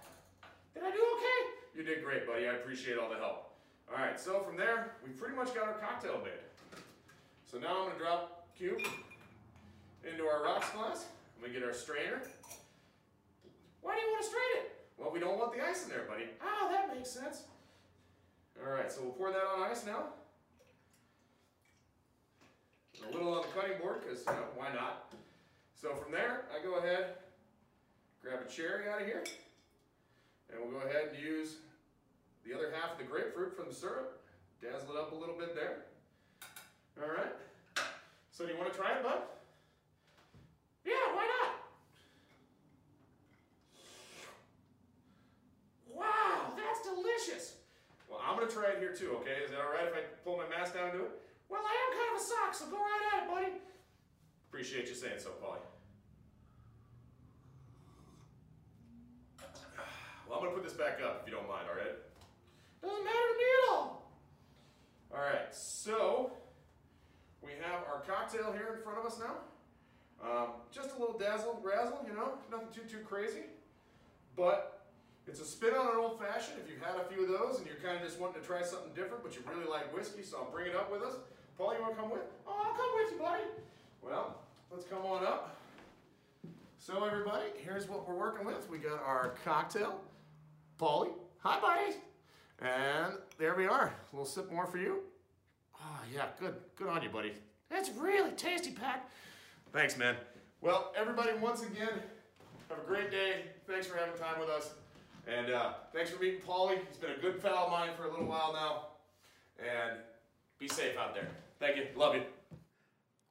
Did 0.73 0.83
I 0.83 0.91
do 0.91 0.97
okay? 1.15 1.39
You 1.75 1.83
did 1.83 2.03
great, 2.03 2.27
buddy. 2.27 2.47
I 2.47 2.53
appreciate 2.53 2.97
all 2.97 3.09
the 3.09 3.15
help. 3.15 3.51
All 3.89 3.97
right, 3.97 4.19
so 4.19 4.41
from 4.41 4.57
there, 4.57 4.95
we 5.03 5.11
pretty 5.11 5.35
much 5.35 5.55
got 5.55 5.67
our 5.67 5.75
cocktail 5.75 6.19
made. 6.23 6.33
So 7.49 7.57
now 7.57 7.83
I'm 7.83 7.87
gonna 7.87 7.99
drop 7.99 8.47
cube 8.57 8.81
into 10.03 10.23
our 10.25 10.43
rocks 10.43 10.69
glass. 10.71 11.05
I'm 11.35 11.41
gonna 11.41 11.57
get 11.57 11.63
our 11.63 11.73
strainer. 11.73 12.21
Why 13.81 13.95
do 13.95 14.01
you 14.01 14.07
want 14.11 14.23
to 14.23 14.29
strain 14.29 14.65
it? 14.65 14.71
Well, 14.97 15.11
we 15.13 15.19
don't 15.19 15.37
want 15.39 15.53
the 15.53 15.63
ice 15.63 15.83
in 15.83 15.89
there, 15.89 16.03
buddy. 16.09 16.25
Oh, 16.43 16.67
that 16.69 16.93
makes 16.93 17.09
sense. 17.09 17.43
All 18.61 18.73
right, 18.73 18.91
so 18.91 19.03
we'll 19.03 19.11
pour 19.11 19.31
that 19.31 19.43
on 19.55 19.71
ice 19.71 19.85
now. 19.85 20.07
A 23.05 23.13
little 23.13 23.33
on 23.33 23.41
the 23.43 23.47
cutting 23.59 23.77
board, 23.77 24.01
because, 24.01 24.25
you 24.25 24.31
uh, 24.31 24.35
know, 24.35 24.47
why 24.55 24.73
not? 24.73 25.13
So 25.79 25.93
from 25.95 26.11
there, 26.11 26.45
I 26.53 26.63
go 26.63 26.79
ahead, 26.79 27.15
grab 28.21 28.39
a 28.45 28.49
cherry 28.49 28.89
out 28.89 29.01
of 29.01 29.07
here, 29.07 29.23
and 30.49 30.59
we'll 30.59 30.71
go 30.71 30.85
ahead 30.85 31.09
and 31.13 31.23
use 31.23 31.57
the 32.45 32.53
other 32.55 32.73
half 32.73 32.93
of 32.93 32.97
the 32.97 33.03
grapefruit 33.03 33.55
from 33.55 33.67
the 33.69 33.75
syrup. 33.75 34.19
Dazzle 34.61 34.95
it 34.95 34.99
up 34.99 35.11
a 35.11 35.15
little 35.15 35.37
bit 35.37 35.53
there. 35.53 35.85
All 37.01 37.09
right. 37.09 37.33
So 38.31 38.45
do 38.45 38.51
you 38.51 38.57
want 38.57 38.71
to 38.71 38.77
try 38.77 38.93
it, 38.97 39.03
bud? 39.03 39.19
Yeah, 40.83 40.93
why 41.13 41.27
not? 41.27 41.51
Wow, 45.93 46.53
that's 46.55 46.81
delicious. 46.87 47.55
Well, 48.09 48.19
I'm 48.25 48.35
going 48.35 48.47
to 48.47 48.53
try 48.53 48.69
it 48.71 48.79
here 48.79 48.95
too, 48.95 49.17
okay? 49.21 49.43
Is 49.45 49.51
that 49.51 49.59
all 49.59 49.71
right 49.71 49.87
if 49.87 49.93
I 49.93 50.01
pull 50.23 50.37
my 50.37 50.47
mask 50.49 50.73
down 50.73 50.89
and 50.89 50.93
do 50.97 51.05
it? 51.05 51.11
Well, 51.49 51.61
I 51.63 51.73
am 51.73 51.89
kind 51.97 52.09
of 52.15 52.21
a 52.21 52.23
sock, 52.23 52.53
so 52.53 52.65
go 52.71 52.77
right 52.77 53.03
at 53.13 53.23
it, 53.23 53.29
buddy. 53.29 53.61
Appreciate 54.49 54.87
you 54.87 54.95
saying 54.95 55.19
so, 55.19 55.29
Paulie. 55.41 55.59
Well, 60.27 60.39
I'm 60.39 60.43
gonna 60.43 60.55
put 60.55 60.63
this 60.63 60.73
back 60.73 60.99
up 61.01 61.21
if 61.21 61.29
you 61.31 61.37
don't 61.37 61.47
mind, 61.47 61.67
all 61.69 61.77
right? 61.77 61.95
Doesn't 62.81 63.03
matter 63.03 63.27
to 63.31 63.37
me 63.37 63.43
at 63.43 63.71
all. 63.71 64.11
All 65.13 65.21
right, 65.21 65.55
so 65.55 66.31
we 67.41 67.51
have 67.61 67.83
our 67.87 68.01
cocktail 68.01 68.51
here 68.51 68.75
in 68.75 68.83
front 68.83 68.99
of 68.99 69.05
us 69.05 69.19
now. 69.19 69.39
Um, 70.19 70.47
just 70.71 70.95
a 70.95 70.99
little 70.99 71.17
dazzle, 71.17 71.61
razzle, 71.63 72.03
you 72.05 72.13
know, 72.13 72.33
nothing 72.51 72.67
too 72.73 72.81
too 72.89 73.03
crazy, 73.05 73.45
but 74.35 74.85
it's 75.27 75.39
a 75.39 75.45
spin 75.45 75.73
on 75.75 75.87
an 75.87 75.97
old 75.97 76.19
fashioned. 76.19 76.57
If 76.63 76.69
you've 76.69 76.81
had 76.81 76.99
a 76.99 77.05
few 77.13 77.23
of 77.23 77.29
those 77.29 77.59
and 77.59 77.67
you're 77.67 77.79
kind 77.83 77.95
of 77.95 78.03
just 78.03 78.19
wanting 78.19 78.41
to 78.41 78.47
try 78.47 78.63
something 78.63 78.91
different, 78.95 79.23
but 79.23 79.35
you 79.35 79.43
really 79.47 79.69
like 79.69 79.93
whiskey, 79.95 80.23
so 80.23 80.37
I'll 80.37 80.51
bring 80.51 80.67
it 80.67 80.75
up 80.75 80.91
with 80.91 81.03
us. 81.03 81.15
Paul, 81.57 81.73
you 81.75 81.81
want 81.81 81.95
to 81.95 82.01
come 82.01 82.11
with? 82.11 82.21
Oh, 82.47 82.51
I'll 82.65 82.73
come 82.75 82.89
with 82.95 83.11
you, 83.13 83.17
buddy. 83.19 83.43
Well, 84.03 84.37
let's 84.71 84.85
come 84.85 85.03
on 85.05 85.25
up. 85.25 85.55
So 86.79 87.03
everybody, 87.03 87.45
here's 87.57 87.87
what 87.89 88.07
we're 88.07 88.15
working 88.15 88.45
with. 88.45 88.69
We 88.69 88.77
got 88.77 89.01
our 89.03 89.33
cocktail. 89.43 89.99
Paulie, 90.79 91.09
Hi, 91.39 91.59
buddy. 91.59 91.97
and 92.61 93.13
there 93.39 93.55
we 93.55 93.65
are. 93.65 93.87
A 93.87 94.15
little 94.15 94.25
sip 94.25 94.51
more 94.51 94.67
for 94.67 94.77
you. 94.77 94.99
Oh 95.81 95.99
yeah, 96.13 96.25
good, 96.39 96.53
good 96.75 96.87
on 96.87 97.01
you, 97.01 97.09
buddy. 97.09 97.33
That's 97.69 97.89
really 97.97 98.31
tasty, 98.31 98.71
Pat. 98.71 99.09
Thanks, 99.73 99.97
man. 99.97 100.15
Well, 100.61 100.93
everybody, 100.95 101.31
once 101.39 101.63
again, 101.63 101.89
have 102.69 102.77
a 102.79 102.87
great 102.87 103.09
day. 103.11 103.41
Thanks 103.67 103.87
for 103.87 103.97
having 103.97 104.17
time 104.19 104.39
with 104.39 104.49
us, 104.49 104.71
and 105.27 105.51
uh, 105.51 105.73
thanks 105.93 106.11
for 106.11 106.21
meeting 106.21 106.39
Paulie. 106.41 106.77
He's 106.87 106.97
been 106.97 107.11
a 107.11 107.19
good 107.21 107.41
pal 107.41 107.65
of 107.65 107.71
mine 107.71 107.89
for 107.97 108.05
a 108.05 108.11
little 108.11 108.25
while 108.27 108.53
now, 108.53 108.87
and 109.59 109.97
be 110.59 110.67
safe 110.67 110.95
out 110.97 111.13
there. 111.15 111.27
Thank 111.59 111.77
you. 111.77 111.83
Love 111.95 112.15
you. 112.15 112.23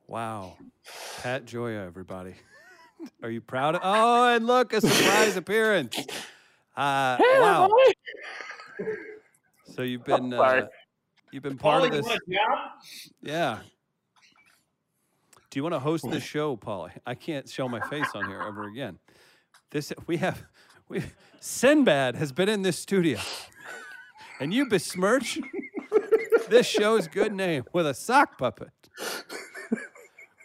Wow. 0.07 0.57
Pat 1.23 1.45
Joya, 1.45 1.85
everybody. 1.85 2.35
Are 3.23 3.31
you 3.31 3.41
proud 3.41 3.75
of 3.75 3.83
Oh, 3.85 4.35
and 4.35 4.47
look, 4.47 4.73
a 4.73 4.81
surprise 4.81 5.37
appearance. 5.37 5.97
Uh, 6.77 7.17
wow. 7.21 7.71
So 9.75 9.83
you've 9.83 10.05
been 10.05 10.33
uh, 10.33 10.67
you've 11.33 11.43
been 11.43 11.59
part 11.59 11.83
Paulie, 11.83 11.87
of 11.87 11.93
this. 11.93 12.07
want 12.07 12.21
a 12.29 12.33
job? 12.33 12.59
Yeah. 13.23 13.59
Do 15.51 15.59
you 15.59 15.63
want 15.63 15.75
to 15.75 15.79
host 15.81 16.09
this 16.11 16.23
show, 16.23 16.57
Paulie? 16.57 16.93
I 17.07 17.15
can't 17.15 17.49
show 17.49 17.69
my 17.69 17.81
face 17.89 18.09
on 18.15 18.27
here 18.29 18.43
ever 18.43 18.65
again. 18.65 18.99
This 19.71 19.93
we 20.07 20.17
have 20.19 20.43
we 20.89 21.03
Sinbad 21.41 22.17
has 22.17 22.33
been 22.33 22.49
in 22.49 22.63
this 22.63 22.79
studio. 22.79 23.19
And 24.41 24.53
you 24.53 24.67
besmirch 24.69 25.39
this 26.49 26.67
show's 26.67 27.09
good 27.09 27.33
name 27.33 27.65
with 27.73 27.87
a 27.87 27.95
sock 27.95 28.39
puppet. 28.39 28.71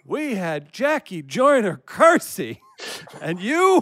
We 0.06 0.36
had 0.36 0.72
Jackie 0.74 1.22
Joyner 1.22 1.82
Kersee, 1.86 2.60
and 3.22 3.40
you 3.40 3.82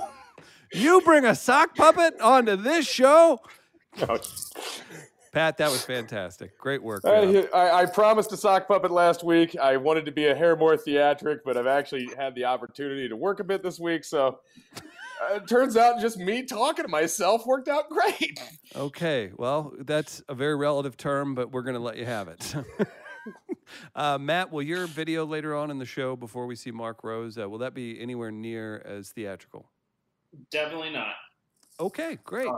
you 0.71 1.01
bring 1.01 1.25
a 1.25 1.33
sock 1.33 1.75
puppet 1.75 2.19
onto 2.21 2.55
this 2.55 2.87
show? 2.87 3.39
Pat, 5.31 5.57
that 5.57 5.69
was 5.69 5.85
fantastic. 5.85 6.57
Great 6.57 6.81
work. 6.81 7.01
I, 7.05 7.47
I, 7.53 7.81
I 7.81 7.85
promised 7.85 8.31
a 8.31 8.37
sock 8.37 8.67
puppet 8.67 8.91
last 8.91 9.23
week. 9.23 9.55
I 9.57 9.77
wanted 9.77 10.05
to 10.05 10.11
be 10.11 10.27
a 10.27 10.35
hair 10.35 10.55
more 10.55 10.75
theatric, 10.75 11.43
but 11.45 11.55
I've 11.55 11.67
actually 11.67 12.09
had 12.17 12.33
the 12.35 12.45
opportunity 12.45 13.07
to 13.07 13.15
work 13.15 13.39
a 13.39 13.43
bit 13.43 13.61
this 13.61 13.79
week. 13.79 14.03
So 14.03 14.39
uh, 15.21 15.35
it 15.35 15.47
turns 15.47 15.75
out 15.75 15.99
just 15.99 16.17
me 16.17 16.43
talking 16.43 16.83
to 16.83 16.89
myself 16.89 17.45
worked 17.45 17.67
out 17.67 17.89
great. 17.89 18.39
Okay, 18.75 19.31
well, 19.35 19.73
that's 19.79 20.21
a 20.29 20.35
very 20.35 20.55
relative 20.55 20.95
term, 20.97 21.35
but 21.35 21.51
we're 21.51 21.63
going 21.63 21.75
to 21.75 21.81
let 21.81 21.97
you 21.97 22.05
have 22.05 22.27
it. 22.27 22.55
uh, 23.95 24.17
Matt, 24.17 24.51
will 24.51 24.61
your 24.61 24.87
video 24.87 25.25
later 25.25 25.55
on 25.55 25.71
in 25.71 25.79
the 25.79 25.85
show, 25.85 26.15
before 26.15 26.45
we 26.45 26.55
see 26.55 26.71
Mark 26.71 27.03
Rose, 27.03 27.37
uh, 27.37 27.49
will 27.49 27.59
that 27.59 27.73
be 27.73 27.99
anywhere 27.99 28.31
near 28.31 28.81
as 28.85 29.09
theatrical? 29.09 29.69
Definitely 30.51 30.91
not. 30.91 31.15
Okay, 31.79 32.17
great. 32.23 32.49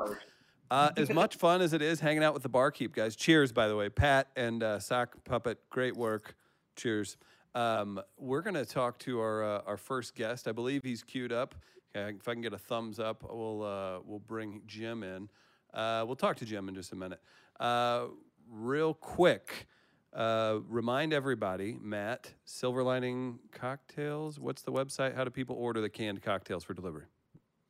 Uh, 0.70 0.90
as 0.98 1.10
much 1.10 1.36
fun 1.36 1.62
as 1.62 1.74
it 1.74 1.82
is 1.82 2.00
hanging 2.00 2.24
out 2.24 2.34
with 2.34 2.44
the 2.44 2.50
barkeep 2.50 2.94
guys. 2.96 3.16
Cheers, 3.16 3.52
by 3.52 3.68
the 3.68 3.76
way, 3.76 3.90
Pat 3.90 4.30
and 4.36 4.64
uh, 4.64 4.80
Sock 4.80 5.24
Puppet. 5.26 5.60
Great 5.70 5.96
work. 5.96 6.36
Cheers. 6.76 7.18
Um, 7.54 8.02
we're 8.18 8.42
going 8.42 8.54
to 8.54 8.66
talk 8.66 8.98
to 9.00 9.20
our 9.20 9.44
uh, 9.44 9.62
our 9.68 9.78
first 9.78 10.16
guest. 10.16 10.48
I 10.48 10.54
believe 10.54 10.84
he's 10.84 11.04
queued 11.04 11.34
up. 11.34 11.56
Okay, 11.94 12.16
if 12.18 12.28
I 12.28 12.34
can 12.34 12.42
get 12.42 12.54
a 12.54 12.58
thumbs 12.58 13.00
up, 13.00 13.24
we'll 13.30 13.64
uh, 13.64 14.00
we'll 14.06 14.20
bring 14.20 14.62
Jim 14.66 15.04
in. 15.04 15.30
Uh, 15.74 16.04
we'll 16.06 16.16
talk 16.16 16.38
to 16.38 16.46
Jim 16.46 16.70
in 16.70 16.76
just 16.76 16.94
a 16.94 16.96
minute. 16.96 17.20
Uh, 17.60 18.06
real 18.50 18.94
quick, 18.94 19.68
uh, 20.14 20.60
remind 20.68 21.14
everybody, 21.14 21.78
Matt, 21.82 22.34
Silver 22.46 22.84
Lining 22.84 23.40
Cocktails. 23.52 24.40
What's 24.40 24.62
the 24.62 24.72
website? 24.72 25.16
How 25.16 25.24
do 25.24 25.30
people 25.30 25.56
order 25.58 25.82
the 25.82 25.90
canned 25.90 26.22
cocktails 26.22 26.64
for 26.64 26.74
delivery? 26.74 27.06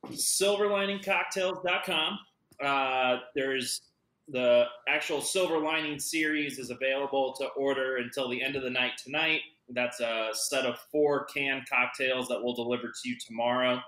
silverliningcocktails.com. 0.07 2.19
Uh, 2.63 3.17
there's 3.35 3.81
the 4.27 4.65
actual 4.87 5.21
Silver 5.21 5.57
Lining 5.57 5.99
series 5.99 6.59
is 6.59 6.69
available 6.69 7.33
to 7.33 7.47
order 7.49 7.97
until 7.97 8.29
the 8.29 8.41
end 8.41 8.55
of 8.55 8.63
the 8.63 8.69
night 8.69 8.93
tonight. 9.03 9.41
That's 9.69 9.99
a 9.99 10.29
set 10.33 10.65
of 10.65 10.79
four 10.91 11.25
canned 11.25 11.63
cocktails 11.69 12.27
that 12.27 12.41
we'll 12.41 12.53
deliver 12.53 12.87
to 12.87 13.09
you 13.09 13.15
tomorrow. 13.25 13.81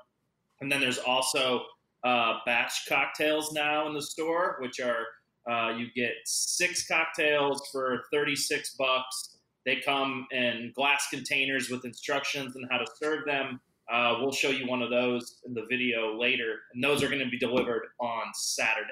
And 0.63 0.71
then 0.71 0.79
there's 0.79 0.97
also 0.97 1.65
uh, 2.05 2.39
batch 2.45 2.85
cocktails 2.87 3.51
now 3.51 3.85
in 3.87 3.93
the 3.93 4.01
store, 4.01 4.55
which 4.61 4.79
are 4.79 5.05
uh, 5.49 5.75
you 5.75 5.87
get 5.93 6.13
six 6.23 6.87
cocktails 6.87 7.67
for 7.69 8.03
36 8.13 8.75
bucks. 8.75 9.39
They 9.65 9.81
come 9.81 10.25
in 10.31 10.71
glass 10.73 11.07
containers 11.09 11.69
with 11.69 11.83
instructions 11.83 12.55
on 12.55 12.65
how 12.71 12.77
to 12.77 12.85
serve 12.95 13.25
them. 13.25 13.59
Uh, 13.91 14.19
we'll 14.21 14.31
show 14.31 14.51
you 14.51 14.65
one 14.65 14.81
of 14.81 14.89
those 14.89 15.41
in 15.45 15.53
the 15.53 15.65
video 15.69 16.17
later, 16.17 16.59
and 16.73 16.81
those 16.81 17.03
are 17.03 17.09
going 17.09 17.19
to 17.19 17.29
be 17.29 17.37
delivered 17.37 17.83
on 17.99 18.23
Saturday. 18.33 18.87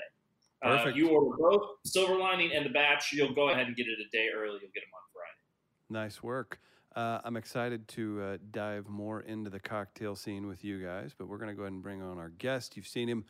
Uh, 0.62 0.75
Perfect. 0.75 0.98
you 0.98 1.08
order 1.08 1.38
both 1.40 1.70
Silver 1.86 2.18
Lining 2.18 2.51
and 2.54 2.66
the 2.66 2.70
batch, 2.70 3.13
you'll 3.13 3.34
go 3.34 3.50
ahead 3.50 3.68
and 3.68 3.78
get 3.78 3.88
it 3.88 3.98
a 3.98 4.10
day 4.12 4.28
early. 4.36 4.60
You'll 4.62 4.72
get 4.74 4.84
them 4.84 4.92
on 4.94 5.08
Friday. 5.13 6.04
Nice 6.04 6.22
work. 6.22 6.60
Uh, 6.95 7.19
I'm 7.24 7.38
excited 7.38 7.88
to 7.89 8.21
uh, 8.21 8.38
dive 8.51 8.88
more 8.89 9.21
into 9.21 9.50
the 9.50 9.60
cocktail 9.60 10.15
scene 10.15 10.48
with 10.48 10.63
you 10.63 10.83
guys, 10.83 11.12
but 11.17 11.27
we're 11.27 11.38
going 11.38 11.50
to 11.50 11.55
go 11.55 11.63
ahead 11.63 11.74
and 11.74 11.81
bring 11.81 12.01
on 12.01 12.17
our 12.17 12.29
guest. 12.29 12.75
You've 12.75 12.88
seen 12.88 13.07
him 13.07 13.24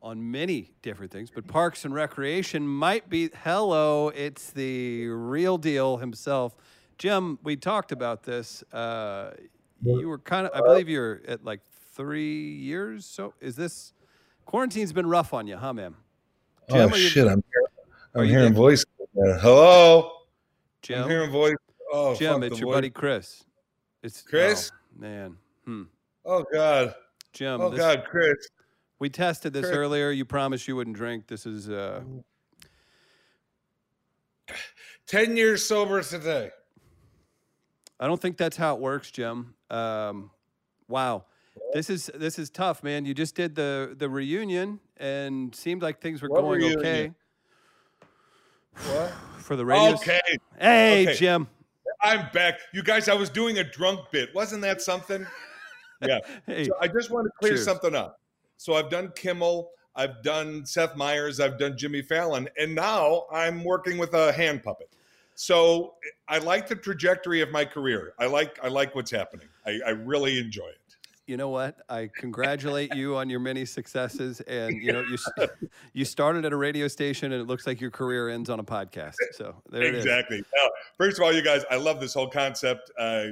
on 0.00 0.30
many 0.30 0.72
different 0.82 1.12
things, 1.12 1.30
but 1.30 1.46
Parks 1.46 1.84
and 1.84 1.94
Recreation 1.94 2.66
might 2.66 3.08
be. 3.10 3.30
Hello, 3.44 4.08
it's 4.08 4.50
the 4.50 5.06
real 5.08 5.58
deal 5.58 5.98
himself, 5.98 6.56
Jim, 6.98 7.38
we 7.42 7.56
talked 7.56 7.92
about 7.92 8.22
this. 8.22 8.62
Uh, 8.72 9.32
you 9.82 10.08
were 10.08 10.18
kind 10.18 10.46
of, 10.46 10.52
I 10.54 10.64
believe 10.64 10.88
you're 10.88 11.20
at 11.26 11.44
like 11.44 11.60
three 11.94 12.52
years. 12.54 13.04
So 13.04 13.34
is 13.40 13.56
this 13.56 13.92
quarantine's 14.46 14.92
been 14.92 15.06
rough 15.08 15.34
on 15.34 15.46
you, 15.46 15.56
huh, 15.56 15.72
man? 15.72 15.94
Oh 16.68 16.74
Jim, 16.76 16.92
are 16.92 16.96
you- 16.96 17.08
shit! 17.08 17.28
I'm 17.28 17.42
I'm 18.14 18.26
hearing 18.26 18.54
voices. 18.54 18.86
voice. 18.98 19.34
Uh, 19.34 19.38
Hello. 19.40 20.00
I'm 20.00 20.12
Jim, 20.82 21.08
hearing 21.08 21.30
voice. 21.30 21.56
Oh, 21.94 22.14
Jim, 22.14 22.42
it's 22.42 22.58
your 22.58 22.72
buddy 22.72 22.88
Chris. 22.90 23.44
It's 24.02 24.22
Chris? 24.22 24.72
oh, 24.74 25.00
man. 25.00 25.36
Hmm. 25.66 25.82
Oh 26.24 26.44
God. 26.52 26.94
Jim, 27.32 27.60
Oh 27.60 27.68
this- 27.70 27.78
God, 27.80 28.04
Chris. 28.08 28.36
we 28.98 29.08
tested 29.10 29.52
this 29.52 29.66
Chris. 29.66 29.76
earlier. 29.76 30.10
You 30.10 30.24
promised 30.24 30.66
you 30.68 30.74
wouldn't 30.76 30.96
drink. 30.96 31.26
This 31.26 31.44
is 31.46 31.68
uh, 31.68 32.00
Ten 35.06 35.36
years 35.36 35.64
sober 35.64 36.02
today. 36.02 36.50
I 38.00 38.06
don't 38.06 38.20
think 38.20 38.36
that's 38.36 38.56
how 38.56 38.74
it 38.74 38.80
works, 38.80 39.10
Jim. 39.10 39.54
Um, 39.70 40.30
wow, 40.88 41.24
this 41.74 41.90
is 41.90 42.10
this 42.14 42.38
is 42.38 42.50
tough, 42.50 42.82
man. 42.82 43.04
You 43.04 43.14
just 43.14 43.34
did 43.34 43.54
the 43.54 43.94
the 43.96 44.08
reunion 44.08 44.80
and 44.96 45.54
seemed 45.54 45.82
like 45.82 46.00
things 46.00 46.22
were 46.22 46.28
What 46.28 46.40
going 46.40 46.60
reunion? 46.60 46.78
okay 46.80 47.12
What? 48.92 49.12
for 49.38 49.56
the 49.56 49.64
radio. 49.66 49.94
Okay, 49.94 50.20
Hey, 50.58 51.02
Okay. 51.08 51.14
Jim. 51.16 51.48
I'm 52.02 52.28
back. 52.32 52.58
You 52.72 52.82
guys, 52.82 53.08
I 53.08 53.14
was 53.14 53.30
doing 53.30 53.58
a 53.58 53.64
drunk 53.64 54.10
bit. 54.10 54.34
Wasn't 54.34 54.62
that 54.62 54.82
something? 54.82 55.26
Yeah. 56.04 56.18
Hey, 56.48 56.64
So 56.64 56.72
I 56.80 56.88
just 56.88 57.12
want 57.12 57.26
to 57.26 57.32
clear 57.38 57.52
Cheers. 57.52 57.64
something 57.64 57.94
up. 57.94 58.18
So 58.56 58.74
I've 58.74 58.90
done 58.90 59.12
Kimmel, 59.14 59.70
I've 59.94 60.20
done 60.24 60.66
Seth 60.66 60.96
Meyers, 60.96 61.38
I've 61.38 61.58
done 61.60 61.78
Jimmy 61.78 62.02
Fallon, 62.02 62.48
and 62.58 62.74
now 62.74 63.26
I'm 63.32 63.62
working 63.62 63.98
with 63.98 64.12
a 64.14 64.32
hand 64.32 64.64
puppet. 64.64 64.88
So 65.36 65.94
I 66.26 66.38
like 66.38 66.66
the 66.66 66.74
trajectory 66.74 67.40
of 67.40 67.52
my 67.52 67.64
career. 67.64 68.14
I 68.18 68.26
like 68.26 68.58
I 68.64 68.66
like 68.66 68.96
what's 68.96 69.12
happening. 69.12 69.46
I, 69.64 69.78
I 69.86 69.90
really 69.90 70.40
enjoy 70.40 70.66
it. 70.66 70.80
You 71.32 71.38
know 71.38 71.48
what? 71.48 71.78
I 71.88 72.10
congratulate 72.14 72.94
you 72.94 73.16
on 73.16 73.30
your 73.30 73.40
many 73.40 73.64
successes, 73.64 74.42
and 74.42 74.82
you 74.82 74.92
know 74.92 75.00
you 75.00 75.16
you 75.94 76.04
started 76.04 76.44
at 76.44 76.52
a 76.52 76.56
radio 76.56 76.88
station, 76.88 77.32
and 77.32 77.40
it 77.40 77.46
looks 77.46 77.66
like 77.66 77.80
your 77.80 77.90
career 77.90 78.28
ends 78.28 78.50
on 78.50 78.60
a 78.60 78.62
podcast. 78.62 79.14
So 79.32 79.54
there 79.70 79.82
it 79.82 79.94
is. 79.94 80.04
exactly. 80.04 80.42
Now, 80.54 80.68
first 80.98 81.16
of 81.16 81.24
all, 81.24 81.32
you 81.32 81.42
guys, 81.42 81.64
I 81.70 81.76
love 81.76 82.00
this 82.00 82.12
whole 82.12 82.28
concept. 82.28 82.90
Uh, 82.98 83.28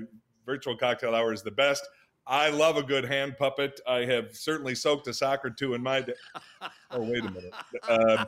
virtual 0.47 0.79
cocktail 0.79 1.15
hour 1.15 1.35
is 1.35 1.43
the 1.43 1.51
best. 1.51 1.87
I 2.31 2.49
love 2.51 2.77
a 2.77 2.83
good 2.83 3.05
hand 3.05 3.37
puppet. 3.37 3.81
I 3.89 4.05
have 4.05 4.37
certainly 4.37 4.77
soaked 4.77 5.09
a 5.09 5.13
sock 5.13 5.45
or 5.45 5.51
two 5.51 5.75
in 5.75 5.83
my 5.83 6.01
day. 6.01 6.15
Oh, 6.93 7.01
wait 7.03 7.25
a 7.25 7.31
minute. 7.31 7.55
Um, 7.89 8.27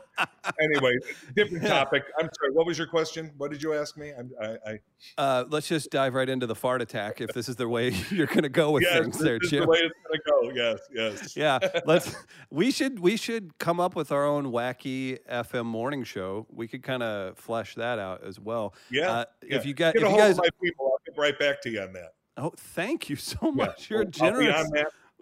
anyway, 0.61 0.97
different 1.35 1.67
topic. 1.67 2.05
I'm 2.17 2.29
sorry. 2.39 2.53
What 2.53 2.65
was 2.65 2.79
your 2.79 2.87
question? 2.87 3.33
What 3.37 3.51
did 3.51 3.61
you 3.61 3.75
ask 3.75 3.97
me? 3.97 4.13
I'm, 4.17 4.31
I, 4.41 4.57
I 4.65 4.79
Uh, 5.19 5.45
let's 5.51 5.67
just 5.67 5.91
dive 5.91 6.15
right 6.15 6.29
into 6.29 6.47
the 6.47 6.55
fart 6.55 6.81
attack. 6.81 7.21
If 7.21 7.33
this 7.35 7.49
is 7.49 7.57
the 7.57 7.69
way 7.69 7.89
you're 8.11 8.29
going 8.29 8.45
to 8.45 8.49
go 8.49 8.71
with 8.71 8.85
yes, 8.85 9.01
things, 9.01 9.19
this 9.19 9.23
there, 9.25 9.39
is 9.43 9.51
Jim. 9.51 9.63
the 9.63 9.69
way 9.69 9.79
it's 9.79 9.95
gonna 10.07 10.23
go. 10.25 10.53
Yes, 10.55 10.79
yes. 10.95 11.37
yeah 11.37 11.59
let's 11.87 12.15
we 12.51 12.71
should 12.71 13.01
we 13.01 13.17
should 13.17 13.59
come 13.59 13.81
up 13.81 13.97
with 13.97 14.13
our 14.13 14.25
own 14.25 14.47
wacky 14.53 15.19
fm 15.29 15.67
morning 15.67 16.05
show 16.05 16.47
we 16.51 16.69
could 16.69 16.83
kind 16.85 17.03
of 17.03 17.37
flesh 17.37 17.75
that 17.75 17.99
out 17.99 18.23
as 18.25 18.39
well 18.39 18.75
Yeah, 18.91 19.11
uh, 19.11 19.25
yeah. 19.43 19.57
if 19.57 19.67
you 19.67 19.75
got 19.75 19.95
Get 19.95 20.03
if 20.03 20.09
a 20.09 20.11
you 20.11 20.11
hold 20.11 20.21
guys 20.21 20.39
of 20.39 20.45
my 20.45 20.49
people. 20.63 20.87
I'll 20.93 21.01
get 21.05 21.21
right 21.21 21.39
back 21.39 21.61
to 21.63 21.71
you 21.71 21.81
on 21.81 21.93
that. 21.95 22.13
Oh 22.37 22.53
thank 22.57 23.09
you 23.11 23.17
so 23.17 23.37
Yeah. 23.43 23.51
much. 23.51 23.91
You're 23.91 24.01
a 24.03 24.05
I'll 24.05 24.11
be 24.11 24.47
generous. 24.47 24.71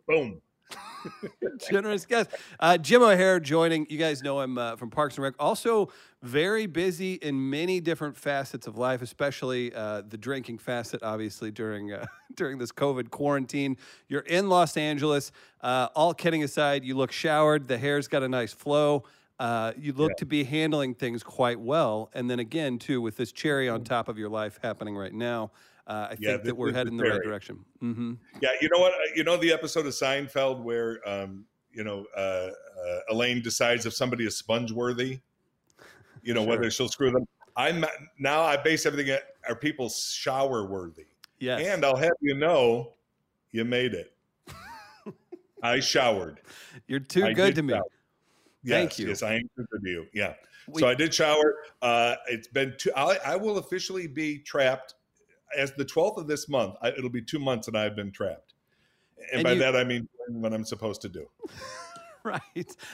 Boom. 0.06 0.40
generous 1.70 2.06
guest. 2.06 2.30
Uh, 2.60 2.76
jim 2.78 3.02
o'heir 3.02 3.40
joining. 3.40 3.86
You 3.90 3.98
guys 3.98 4.22
know 4.22 4.40
him 4.40 4.58
uh, 4.58 4.76
from 4.76 4.90
parks 4.90 5.16
and 5.16 5.24
rec. 5.24 5.34
Also 5.38 5.90
very 6.22 6.66
busy 6.66 7.14
in 7.14 7.50
many 7.50 7.80
different 7.80 8.14
facets 8.16 8.66
of 8.66 8.76
life 8.76 9.00
especially 9.02 9.74
uh, 9.74 10.02
the 10.06 10.18
drinking 10.18 10.58
facet 10.58 11.02
obviously 11.02 11.50
during 11.50 11.92
uh, 11.92 12.04
during 12.36 12.58
this 12.58 12.70
covid 12.70 13.10
quarantine. 13.10 13.76
You're 14.08 14.20
in 14.20 14.48
los 14.48 14.76
angeles. 14.76 15.32
Uh, 15.60 15.88
all 15.96 16.14
kidding 16.14 16.44
aside 16.44 16.84
you 16.84 16.96
look 16.96 17.10
showered. 17.12 17.66
The 17.66 17.78
hair's 17.78 18.06
got 18.06 18.22
a 18.22 18.28
nice 18.28 18.52
flow. 18.52 19.04
Uh, 19.40 19.72
you 19.78 19.94
look 19.94 20.16
to 20.18 20.26
be 20.26 20.44
handling 20.44 20.94
things 20.94 21.22
quite 21.22 21.58
well. 21.58 22.10
And 22.12 22.28
then 22.30 22.38
again 22.38 22.78
too 22.78 23.00
with 23.00 23.16
this 23.16 23.32
cherry 23.32 23.68
on 23.68 23.82
top 23.84 24.08
of 24.08 24.18
your 24.18 24.28
life 24.28 24.58
happening 24.62 24.96
right 24.96 25.14
now 25.14 25.50
uh, 25.86 26.08
i 26.10 26.16
Yeah, 26.18 26.32
think 26.32 26.44
that 26.44 26.56
we're 26.56 26.72
heading 26.72 26.94
in 26.94 26.96
the 26.98 27.04
right 27.10 27.22
direction 27.22 27.64
hmm 27.80 28.14
Yeah, 28.40 28.50
you 28.60 28.68
know 28.68 28.78
what? 28.78 28.92
You 29.14 29.24
know 29.24 29.36
the 29.36 29.52
episode 29.52 29.86
of 29.86 29.92
Seinfeld 29.92 30.62
where 30.62 31.00
um, 31.08 31.44
you 31.72 31.84
know 31.84 32.06
uh, 32.16 32.20
uh, 32.50 32.50
Elaine 33.10 33.42
decides 33.42 33.86
if 33.86 33.94
somebody 33.94 34.26
is 34.26 34.36
sponge 34.36 34.72
worthy. 34.72 35.20
You 36.22 36.34
know 36.34 36.42
Sure. 36.42 36.50
whether 36.50 36.70
she'll 36.70 36.88
screw 36.88 37.10
them. 37.10 37.26
I'm 37.56 37.84
now 38.18 38.42
I 38.42 38.56
base 38.56 38.86
everything 38.86 39.10
at 39.12 39.22
are 39.48 39.56
people 39.56 39.88
shower 39.88 40.66
worthy, 40.66 41.06
yes 41.38 41.66
and 41.66 41.84
I'll 41.84 41.96
have 41.96 42.12
you 42.20 42.34
know, 42.36 42.92
you 43.52 43.64
made 43.64 43.94
it. 43.94 44.12
I 45.62 45.80
showered. 45.80 46.40
you're 46.86 47.00
too 47.00 47.24
I 47.26 47.32
good 47.32 47.54
to 47.56 47.62
me 47.62 47.74
shower. 47.74 47.82
Thank 48.66 48.90
Yes, 48.92 48.98
you. 48.98 49.08
Yes, 49.08 49.22
I 49.22 49.34
am 49.36 49.50
good 49.56 49.66
to 49.84 49.90
you. 49.90 50.06
Yeah. 50.12 50.34
We- 50.68 50.80
so 50.82 50.88
I 50.88 50.94
did 50.94 51.12
shower. 51.14 51.56
Uh, 51.82 52.16
it's 52.28 52.46
been 52.48 52.74
two. 52.78 52.92
I, 52.94 53.18
I 53.24 53.36
will 53.36 53.56
officially 53.58 54.06
be 54.06 54.38
trapped 54.38 54.94
as 55.56 55.72
the 55.72 55.84
12th 55.84 56.18
of 56.18 56.26
this 56.26 56.48
month. 56.48 56.76
I, 56.82 56.88
it'll 56.88 57.10
be 57.10 57.22
two 57.22 57.38
months 57.38 57.68
and 57.68 57.76
I've 57.76 57.96
been 57.96 58.12
trapped, 58.12 58.54
and, 59.32 59.40
And 59.40 59.44
by 59.44 59.52
you- 59.52 59.58
that 59.60 59.76
I 59.76 59.84
mean 59.84 60.08
what 60.28 60.52
I'm 60.52 60.64
supposed 60.64 61.02
to 61.02 61.08
do. 61.08 61.26
right. 62.24 62.40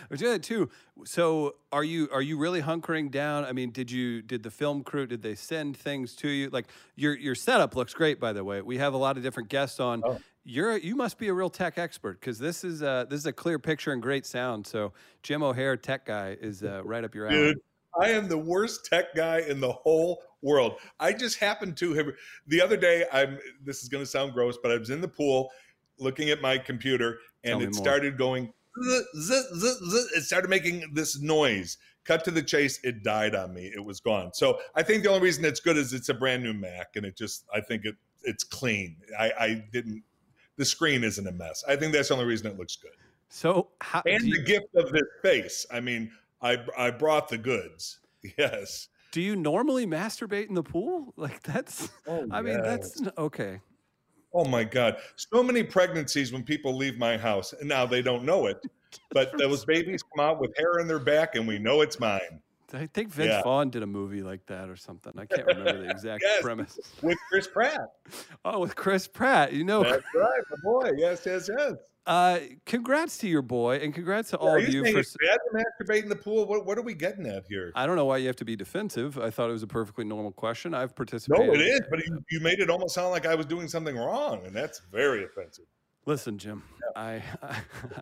We're 0.08 0.16
doing 0.16 0.32
that 0.32 0.42
too 0.42 0.70
so 1.04 1.56
are 1.72 1.84
you 1.84 2.08
are 2.12 2.22
you 2.22 2.38
really 2.38 2.62
hunkering 2.62 3.10
down? 3.10 3.44
I 3.44 3.52
mean 3.52 3.70
did 3.70 3.90
you 3.90 4.22
did 4.22 4.42
the 4.42 4.50
film 4.50 4.82
crew 4.82 5.06
did 5.06 5.22
they 5.22 5.34
send 5.34 5.76
things 5.76 6.14
to 6.16 6.28
you? 6.28 6.48
Like 6.50 6.66
your 6.94 7.14
your 7.16 7.34
setup 7.34 7.76
looks 7.76 7.92
great 7.92 8.18
by 8.18 8.32
the 8.32 8.44
way. 8.44 8.62
We 8.62 8.78
have 8.78 8.94
a 8.94 8.96
lot 8.96 9.16
of 9.16 9.22
different 9.22 9.48
guests 9.48 9.80
on. 9.80 10.02
Oh. 10.04 10.18
you're 10.44 10.76
you 10.76 10.94
must 10.94 11.18
be 11.18 11.28
a 11.28 11.34
real 11.34 11.50
tech 11.50 11.76
expert 11.76 12.20
because 12.20 12.38
this 12.38 12.64
is 12.64 12.82
uh 12.82 13.04
this 13.10 13.20
is 13.20 13.26
a 13.26 13.32
clear 13.32 13.58
picture 13.58 13.92
and 13.92 14.00
great 14.00 14.24
sound. 14.24 14.66
So 14.66 14.92
jim 15.22 15.42
o'heir 15.42 15.76
tech 15.76 16.06
guy 16.06 16.36
is 16.40 16.62
uh, 16.62 16.82
right 16.84 17.04
up 17.04 17.14
your 17.14 17.26
alley. 17.26 17.36
Dude, 17.36 17.58
I 18.00 18.10
am 18.10 18.28
the 18.28 18.38
worst 18.38 18.86
tech 18.86 19.14
guy 19.14 19.40
in 19.40 19.60
the 19.60 19.72
whole 19.72 20.22
world. 20.42 20.74
I 21.00 21.12
just 21.12 21.38
happened 21.38 21.76
to 21.78 21.94
have 21.94 22.06
the 22.46 22.60
other 22.60 22.76
day. 22.76 23.04
I'm. 23.12 23.38
This 23.64 23.82
is 23.82 23.88
going 23.88 24.02
to 24.04 24.10
sound 24.10 24.32
gross, 24.32 24.56
but 24.62 24.70
I 24.72 24.76
was 24.76 24.90
in 24.90 25.00
the 25.00 25.08
pool 25.08 25.50
looking 25.98 26.30
at 26.30 26.40
my 26.42 26.58
computer, 26.58 27.18
and 27.44 27.62
it 27.62 27.66
more. 27.66 27.72
started 27.72 28.16
going. 28.18 28.52
zzz, 28.82 29.02
zzz, 29.16 29.78
zzz. 29.80 30.12
It 30.16 30.22
started 30.24 30.48
making 30.48 30.90
this 30.94 31.20
noise. 31.20 31.78
Cut 32.04 32.24
to 32.24 32.30
the 32.30 32.42
chase. 32.42 32.78
It 32.84 33.02
died 33.02 33.34
on 33.34 33.52
me. 33.52 33.72
It 33.74 33.84
was 33.84 33.98
gone. 33.98 34.32
So 34.32 34.60
I 34.76 34.82
think 34.84 35.02
the 35.02 35.08
only 35.08 35.22
reason 35.22 35.44
it's 35.44 35.58
good 35.58 35.76
is 35.76 35.92
it's 35.92 36.08
a 36.08 36.14
brand 36.14 36.42
new 36.42 36.52
Mac, 36.54 36.94
and 36.94 37.04
it 37.04 37.16
just. 37.16 37.44
I 37.52 37.60
think 37.60 37.84
it 37.84 37.96
it's 38.22 38.44
clean. 38.44 38.96
I, 39.18 39.32
I 39.38 39.64
didn't. 39.72 40.02
The 40.56 40.64
screen 40.64 41.04
isn't 41.04 41.26
a 41.26 41.32
mess. 41.32 41.64
I 41.68 41.76
think 41.76 41.92
that's 41.92 42.08
the 42.08 42.14
only 42.14 42.26
reason 42.26 42.46
it 42.46 42.58
looks 42.58 42.76
good. 42.76 42.92
so 43.28 43.68
how 43.80 44.02
And 44.06 44.22
the 44.22 44.38
you, 44.38 44.44
gift 44.44 44.74
of 44.74 44.90
this 44.92 45.02
face. 45.22 45.66
I 45.72 45.80
mean, 45.80 46.10
I 46.40 46.58
I 46.78 46.90
brought 46.90 47.28
the 47.28 47.38
goods. 47.38 47.98
Yes. 48.36 48.88
Do 49.16 49.22
you 49.22 49.34
normally 49.34 49.86
masturbate 49.86 50.46
in 50.50 50.54
the 50.54 50.62
pool 50.62 51.14
like 51.16 51.42
that's 51.42 51.88
Oh, 52.06 52.26
i 52.30 52.42
mean 52.42 52.60
that's 52.62 53.00
okay 53.16 53.60
Oh 54.34 54.44
my 54.44 54.64
God. 54.64 54.98
So 55.14 55.42
many 55.42 55.62
pregnancies 55.62 56.30
when 56.30 56.42
people 56.42 56.76
leave 56.76 56.98
my 56.98 57.16
house. 57.16 57.54
And 57.54 57.66
now 57.66 57.86
they 57.86 58.02
don't 58.02 58.24
know 58.24 58.46
it. 58.46 58.58
But 59.10 59.32
those 59.38 59.64
babies 59.64 60.02
come 60.02 60.22
out 60.22 60.38
with 60.40 60.54
hair 60.58 60.78
in 60.78 60.86
their 60.86 60.98
back 60.98 61.36
and 61.36 61.48
we 61.48 61.58
know 61.58 61.80
it's 61.80 61.98
mine. 61.98 62.42
I 62.74 62.86
think 62.92 63.08
Vince 63.08 63.28
Yeah. 63.30 63.42
Vaughn 63.42 63.70
did 63.70 63.82
a 63.82 63.86
movie 63.86 64.22
like 64.22 64.44
that 64.46 64.68
or 64.68 64.76
something. 64.76 65.12
I 65.16 65.24
can't 65.24 65.46
remember 65.46 65.78
the 65.82 65.88
exact 65.90 66.22
Yes. 66.26 66.42
premise. 66.42 66.78
With 67.00 67.16
Chris 67.30 67.46
Pratt. 67.48 67.80
Oh, 68.44 68.58
with 68.60 68.76
Chris 68.76 69.08
Pratt. 69.08 69.54
You 69.54 69.64
know, 69.64 69.82
That's 69.82 70.04
right, 70.14 70.42
my 70.50 70.56
boy. 70.62 70.90
Yes, 70.98 71.22
yes, 71.24 71.48
yes. 71.56 71.74
Uh, 72.06 72.38
congrats 72.64 73.18
to 73.18 73.28
your 73.28 73.42
boy 73.42 73.76
and 73.76 73.92
congrats 73.92 74.30
to 74.30 74.38
all 74.38 74.56
of 74.56 74.68
you 74.68 74.84
for. 74.84 75.02
masturbate 75.52 76.02
in 76.02 76.08
the 76.08 76.16
pool? 76.16 76.46
What, 76.46 76.64
what 76.64 76.78
are 76.78 76.82
we 76.82 76.94
getting 76.94 77.26
at 77.26 77.44
here? 77.48 77.72
I 77.74 77.86
don't 77.86 77.96
know 77.96 78.04
why 78.04 78.18
you 78.18 78.26
have 78.28 78.36
to 78.36 78.44
be 78.44 78.56
defensive. 78.56 79.18
I 79.18 79.30
thought 79.30 79.48
it 79.50 79.54
was 79.54 79.62
a 79.62 79.68
perfectly 79.68 80.04
normal 80.04 80.32
question. 80.32 80.74
I've 80.74 80.94
participated. 80.94 81.46
No, 81.46 81.54
it 81.54 81.60
is, 81.60 81.80
but 81.90 81.98
you, 82.06 82.18
you 82.30 82.40
made 82.40 82.60
it 82.60 82.70
almost 82.70 82.94
sound 82.94 83.10
like 83.10 83.26
I 83.26 83.34
was 83.34 83.46
doing 83.46 83.68
something 83.68 83.96
wrong, 83.96 84.44
and 84.46 84.54
that's 84.54 84.80
very 84.92 85.24
offensive. 85.24 85.64
Listen, 86.06 86.38
Jim, 86.38 86.62
I, 86.94 87.20
I, 87.42 87.56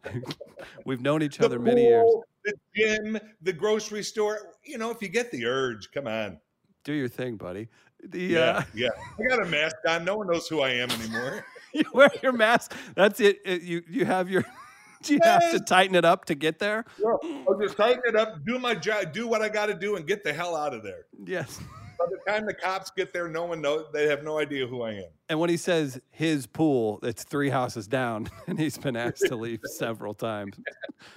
we've 0.84 1.00
known 1.00 1.22
each 1.22 1.38
The 1.38 1.46
other 1.46 1.58
many 1.58 1.84
years. 1.84 2.02
pool, 2.02 2.24
The 2.44 2.54
gym, 2.76 3.18
the 3.40 3.52
grocery 3.52 4.02
store. 4.02 4.52
You 4.62 4.76
know, 4.76 4.90
if 4.90 5.00
you 5.00 5.08
get 5.08 5.30
the 5.30 5.46
urge, 5.46 5.90
come 5.92 6.06
on. 6.06 6.38
Do 6.84 6.92
your 6.92 7.08
thing, 7.08 7.36
buddy. 7.36 7.68
The 8.02 8.20
Yeah, 8.20 8.40
uh, 8.40 8.62
yeah. 8.74 8.88
I 9.18 9.26
got 9.26 9.40
a 9.40 9.46
mask 9.46 9.76
on. 9.88 10.04
No 10.04 10.16
one 10.16 10.26
knows 10.26 10.46
who 10.48 10.60
I 10.60 10.70
am 10.70 10.90
anymore. 10.90 11.46
you 11.78 11.84
wear 11.92 12.10
your 12.22 12.32
mask. 12.32 12.74
That's 12.94 13.20
it. 13.20 13.40
It- 13.44 13.62
you 13.62 13.82
you 13.88 14.04
have 14.04 14.28
your. 14.30 14.44
Do 15.02 15.12
You 15.12 15.20
have 15.22 15.50
to 15.50 15.60
tighten 15.60 15.94
it 15.96 16.06
up 16.06 16.24
to 16.26 16.34
get 16.34 16.58
there. 16.58 16.86
Well, 16.98 17.20
I'll 17.46 17.58
just 17.60 17.76
tighten 17.76 18.00
it 18.06 18.16
up, 18.16 18.42
do 18.46 18.58
my 18.58 18.74
job, 18.74 19.12
do 19.12 19.28
what 19.28 19.42
I 19.42 19.50
got 19.50 19.66
to 19.66 19.74
do, 19.74 19.96
and 19.96 20.06
get 20.06 20.24
the 20.24 20.32
hell 20.32 20.56
out 20.56 20.72
of 20.72 20.82
there. 20.82 21.04
Yes. 21.26 21.60
By 21.98 22.06
the 22.06 22.32
time 22.32 22.46
the 22.46 22.54
cops 22.54 22.90
get 22.90 23.12
there, 23.12 23.28
no 23.28 23.44
one 23.44 23.60
knows. 23.60 23.84
They 23.92 24.08
have 24.08 24.22
no 24.24 24.38
idea 24.38 24.66
who 24.66 24.80
I 24.80 24.92
am. 24.92 25.04
And 25.28 25.38
when 25.38 25.50
he 25.50 25.58
says 25.58 26.00
his 26.10 26.46
pool, 26.46 27.00
it's 27.02 27.22
three 27.22 27.50
houses 27.50 27.86
down, 27.86 28.30
and 28.46 28.58
he's 28.58 28.78
been 28.78 28.96
asked 28.96 29.26
to 29.26 29.36
leave 29.36 29.60
several 29.64 30.14
times. 30.14 30.56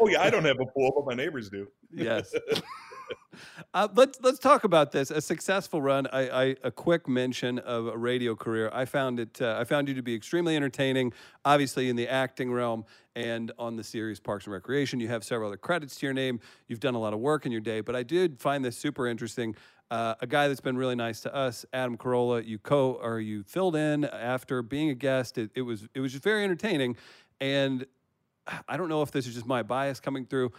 Oh 0.02 0.10
yeah, 0.10 0.22
I 0.22 0.30
don't 0.30 0.43
have 0.43 0.60
a 0.60 0.65
pool, 0.65 0.91
but 0.93 1.06
my 1.06 1.13
neighbors 1.13 1.50
do. 1.50 1.70
Yes. 1.89 2.34
Uh, 3.73 3.88
let's 3.95 4.19
let's 4.21 4.39
talk 4.39 4.63
about 4.63 4.91
this. 4.91 5.12
A 5.12 5.21
successful 5.21 5.82
run. 5.82 6.08
I, 6.08 6.30
I 6.30 6.56
a 6.63 6.71
quick 6.71 7.08
mention 7.08 7.60
of 7.60 7.88
a 7.88 7.97
radio 7.97 8.36
career. 8.36 8.69
I 8.73 8.86
found 8.86 9.19
it. 9.19 9.41
Uh, 9.41 9.58
I 9.60 9.63
found 9.63 9.88
you 9.88 9.93
to 9.95 10.02
be 10.02 10.15
extremely 10.15 10.56
entertaining. 10.56 11.13
Obviously, 11.45 11.89
in 11.89 11.95
the 11.95 12.08
acting 12.08 12.52
realm 12.52 12.86
and 13.15 13.52
on 13.58 13.76
the 13.76 13.84
series 13.84 14.19
Parks 14.19 14.45
and 14.45 14.54
Recreation, 14.54 15.00
you 15.00 15.08
have 15.08 15.23
several 15.23 15.47
other 15.47 15.58
credits 15.58 15.95
to 15.97 16.06
your 16.06 16.13
name. 16.13 16.39
You've 16.67 16.80
done 16.80 16.95
a 16.95 17.00
lot 17.00 17.13
of 17.13 17.19
work 17.19 17.45
in 17.45 17.52
your 17.52 17.62
day, 17.62 17.82
but 17.82 17.95
I 17.95 18.04
did 18.04 18.39
find 18.39 18.63
this 18.63 18.78
super 18.78 19.08
interesting. 19.08 19.56
Uh, 19.89 20.15
a 20.19 20.28
guy 20.28 20.50
that's 20.50 20.60
been 20.60 20.78
really 20.78 20.95
nice 20.95 21.21
to 21.21 21.34
us, 21.34 21.65
Adam 21.71 21.97
Carolla. 21.97 22.45
You 22.45 22.60
co 22.60 23.00
or 23.02 23.19
you 23.19 23.43
filled 23.43 23.76
in 23.76 24.04
after 24.06 24.62
being 24.62 24.89
a 24.89 24.95
guest. 24.95 25.38
It, 25.38 25.52
it 25.56 25.62
was 25.62 25.88
it 25.93 26.00
was 26.00 26.12
just 26.12 26.23
very 26.23 26.43
entertaining, 26.43 26.97
and 27.39 27.86
I 28.67 28.78
don't 28.78 28.89
know 28.89 29.02
if 29.02 29.12
this 29.12 29.28
is 29.28 29.34
just 29.34 29.45
my 29.45 29.63
bias 29.63 30.00
coming 30.00 30.26
through. 30.26 30.52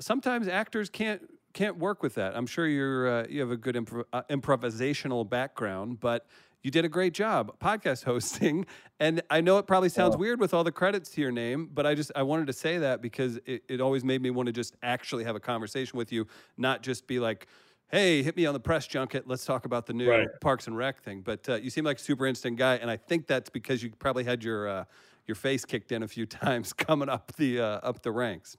Sometimes 0.00 0.46
actors 0.46 0.88
can't 0.90 1.22
can't 1.56 1.78
work 1.78 2.02
with 2.02 2.14
that. 2.16 2.36
I'm 2.36 2.46
sure 2.46 2.66
you're 2.68 3.08
uh, 3.08 3.26
you 3.28 3.40
have 3.40 3.50
a 3.50 3.56
good 3.56 3.74
improv- 3.74 4.04
uh, 4.12 4.22
improvisational 4.30 5.28
background, 5.28 5.98
but 6.00 6.26
you 6.62 6.70
did 6.70 6.84
a 6.84 6.88
great 6.88 7.14
job 7.14 7.58
podcast 7.58 8.04
hosting. 8.12 8.66
And 9.00 9.22
I 9.30 9.40
know 9.40 9.56
it 9.58 9.66
probably 9.66 9.88
sounds 9.88 10.16
weird 10.16 10.38
with 10.38 10.52
all 10.52 10.64
the 10.64 10.72
credits 10.72 11.08
to 11.10 11.20
your 11.22 11.32
name, 11.32 11.70
but 11.72 11.86
I 11.86 11.94
just 11.94 12.12
I 12.14 12.22
wanted 12.24 12.46
to 12.48 12.52
say 12.52 12.76
that 12.78 13.00
because 13.00 13.38
it, 13.46 13.62
it 13.68 13.80
always 13.80 14.04
made 14.04 14.20
me 14.20 14.30
want 14.30 14.48
to 14.48 14.52
just 14.52 14.76
actually 14.82 15.24
have 15.24 15.34
a 15.34 15.40
conversation 15.40 15.96
with 15.96 16.12
you, 16.12 16.26
not 16.58 16.82
just 16.82 17.06
be 17.06 17.18
like, 17.18 17.46
"Hey, 17.88 18.22
hit 18.22 18.36
me 18.36 18.44
on 18.44 18.52
the 18.52 18.60
press 18.60 18.86
junket. 18.86 19.26
Let's 19.26 19.46
talk 19.46 19.64
about 19.64 19.86
the 19.86 19.94
new 19.94 20.10
Right. 20.10 20.28
Parks 20.42 20.66
and 20.66 20.76
Rec 20.76 21.02
thing." 21.02 21.22
But 21.22 21.48
uh, 21.48 21.54
you 21.54 21.70
seem 21.70 21.84
like 21.84 21.96
a 21.96 22.02
super 22.02 22.26
instant 22.26 22.58
guy, 22.58 22.74
and 22.76 22.90
I 22.90 22.98
think 22.98 23.26
that's 23.26 23.48
because 23.48 23.82
you 23.82 23.90
probably 23.98 24.24
had 24.24 24.44
your 24.44 24.68
uh, 24.68 24.84
your 25.26 25.36
face 25.36 25.64
kicked 25.64 25.90
in 25.90 26.02
a 26.02 26.08
few 26.08 26.26
times 26.44 26.74
coming 26.74 27.08
up 27.08 27.32
the 27.36 27.60
uh, 27.60 27.66
up 27.82 28.02
the 28.02 28.12
ranks. 28.12 28.58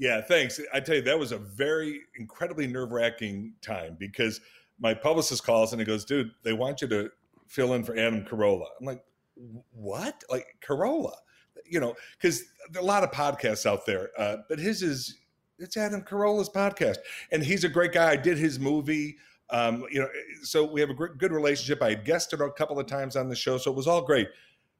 Yeah, 0.00 0.22
thanks. 0.22 0.58
I 0.72 0.80
tell 0.80 0.94
you, 0.96 1.02
that 1.02 1.18
was 1.18 1.30
a 1.30 1.36
very 1.36 2.00
incredibly 2.18 2.66
nerve 2.66 2.90
wracking 2.90 3.52
time 3.60 3.96
because 3.98 4.40
my 4.78 4.94
publicist 4.94 5.44
calls 5.44 5.74
and 5.74 5.80
he 5.80 5.84
goes, 5.84 6.06
dude, 6.06 6.30
they 6.42 6.54
want 6.54 6.80
you 6.80 6.88
to 6.88 7.10
fill 7.46 7.74
in 7.74 7.84
for 7.84 7.94
Adam 7.98 8.24
Carolla. 8.24 8.64
I'm 8.80 8.86
like, 8.86 9.04
what? 9.72 10.24
Like 10.30 10.46
Carolla? 10.66 11.12
You 11.66 11.80
know, 11.80 11.94
because 12.16 12.44
there 12.70 12.80
are 12.80 12.82
a 12.82 12.86
lot 12.86 13.04
of 13.04 13.10
podcasts 13.10 13.66
out 13.66 13.84
there, 13.84 14.08
uh, 14.16 14.38
but 14.48 14.58
his 14.58 14.82
is, 14.82 15.18
it's 15.58 15.76
Adam 15.76 16.00
Carolla's 16.00 16.48
podcast. 16.48 16.96
And 17.30 17.42
he's 17.42 17.64
a 17.64 17.68
great 17.68 17.92
guy. 17.92 18.10
I 18.10 18.16
did 18.16 18.38
his 18.38 18.58
movie. 18.58 19.18
Um, 19.50 19.84
you 19.90 20.00
know, 20.00 20.08
so 20.42 20.64
we 20.64 20.80
have 20.80 20.88
a 20.88 20.94
good 20.94 21.32
relationship. 21.32 21.82
I 21.82 21.90
had 21.90 22.06
guested 22.06 22.40
a 22.40 22.50
couple 22.52 22.78
of 22.78 22.86
times 22.86 23.16
on 23.16 23.28
the 23.28 23.36
show, 23.36 23.58
so 23.58 23.70
it 23.70 23.76
was 23.76 23.86
all 23.86 24.00
great. 24.00 24.28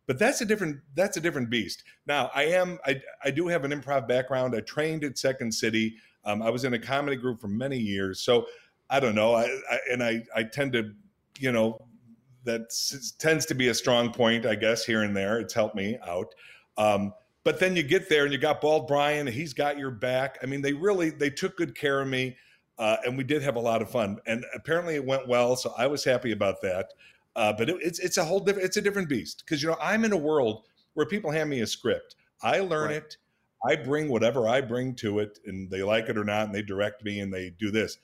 But 0.06 0.18
that's 0.18 0.40
a 0.40 0.44
different 0.44 0.80
that's 0.94 1.16
a 1.16 1.20
different 1.20 1.50
beast. 1.50 1.84
Now 2.06 2.30
I 2.34 2.44
am 2.44 2.78
I 2.84 3.00
I 3.24 3.30
do 3.30 3.48
have 3.48 3.64
an 3.64 3.70
improv 3.70 4.08
background. 4.08 4.54
I 4.56 4.60
trained 4.60 5.04
at 5.04 5.18
Second 5.18 5.52
City. 5.52 5.96
Um, 6.24 6.42
I 6.42 6.50
was 6.50 6.64
in 6.64 6.74
a 6.74 6.78
comedy 6.78 7.16
group 7.16 7.40
for 7.40 7.48
many 7.48 7.78
years. 7.78 8.20
So 8.20 8.46
I 8.88 9.00
don't 9.00 9.14
know. 9.14 9.34
I, 9.34 9.44
I 9.70 9.78
and 9.92 10.02
I 10.02 10.24
I 10.34 10.42
tend 10.42 10.72
to 10.72 10.92
you 11.38 11.52
know 11.52 11.86
that 12.44 12.72
tends 13.18 13.46
to 13.46 13.54
be 13.54 13.68
a 13.68 13.74
strong 13.74 14.12
point 14.12 14.46
I 14.46 14.56
guess 14.56 14.84
here 14.84 15.02
and 15.02 15.16
there. 15.16 15.38
It's 15.38 15.54
helped 15.54 15.76
me 15.76 15.98
out. 16.06 16.34
Um, 16.76 17.12
but 17.44 17.58
then 17.58 17.76
you 17.76 17.82
get 17.82 18.08
there 18.08 18.24
and 18.24 18.32
you 18.32 18.38
got 18.38 18.60
Bald 18.60 18.86
Bryan. 18.86 19.26
He's 19.26 19.54
got 19.54 19.78
your 19.78 19.90
back. 19.90 20.38
I 20.42 20.46
mean, 20.46 20.60
they 20.60 20.72
really 20.72 21.10
they 21.10 21.30
took 21.30 21.56
good 21.56 21.74
care 21.76 22.00
of 22.00 22.08
me. 22.08 22.36
Uh, 22.78 22.96
and 23.04 23.16
we 23.16 23.22
did 23.22 23.42
have 23.42 23.56
a 23.56 23.60
lot 23.60 23.82
of 23.82 23.90
fun, 23.90 24.18
and 24.26 24.42
apparently 24.54 24.94
it 24.94 25.04
went 25.04 25.28
well. 25.28 25.54
So 25.54 25.74
I 25.76 25.86
was 25.86 26.02
happy 26.02 26.32
about 26.32 26.62
that. 26.62 26.94
Uh, 27.36 27.52
but 27.52 27.68
it, 27.70 27.76
it's 27.80 27.98
it's 27.98 28.16
a 28.16 28.24
whole 28.24 28.40
different 28.40 28.66
it's 28.66 28.76
a 28.76 28.82
different 28.82 29.08
beast 29.08 29.44
because 29.44 29.62
you 29.62 29.68
know 29.68 29.76
I'm 29.80 30.04
in 30.04 30.12
a 30.12 30.16
world 30.16 30.64
where 30.94 31.06
people 31.06 31.30
hand 31.30 31.48
me 31.48 31.60
a 31.60 31.66
script, 31.66 32.16
I 32.42 32.60
learn 32.60 32.88
Right. 32.88 32.96
it, 32.96 33.16
I 33.68 33.76
bring 33.76 34.08
whatever 34.08 34.48
I 34.48 34.60
bring 34.60 34.94
to 34.96 35.20
it, 35.20 35.38
and 35.46 35.70
they 35.70 35.82
like 35.82 36.08
it 36.08 36.18
or 36.18 36.24
not, 36.24 36.46
and 36.46 36.54
they 36.54 36.62
direct 36.62 37.04
me 37.04 37.20
and 37.20 37.32
they 37.32 37.50
do 37.50 37.70
this. 37.70 37.98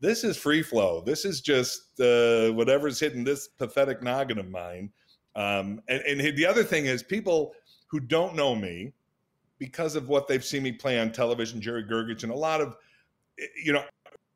This 0.00 0.24
is 0.24 0.36
free 0.36 0.62
flow. 0.62 1.02
This 1.04 1.24
is 1.24 1.40
just 1.40 2.00
uh, 2.00 2.50
whatever's 2.50 2.98
hitting 2.98 3.22
this 3.22 3.48
pathetic 3.48 4.02
noggin 4.02 4.38
of 4.38 4.50
mine. 4.50 4.90
Um, 5.36 5.80
and, 5.88 6.02
and 6.02 6.36
the 6.36 6.46
other 6.46 6.64
thing 6.64 6.86
is 6.86 7.02
people 7.02 7.54
who 7.86 8.00
don't 8.00 8.34
know 8.34 8.54
me 8.54 8.92
because 9.58 9.94
of 9.94 10.08
what 10.08 10.26
they've 10.26 10.44
seen 10.44 10.64
me 10.64 10.72
play 10.72 10.98
on 10.98 11.12
television, 11.12 11.60
Jerry 11.60 11.84
Gergich, 11.84 12.24
and 12.24 12.32
a 12.32 12.36
lot 12.36 12.60
of 12.60 12.76
you 13.62 13.72
know 13.72 13.84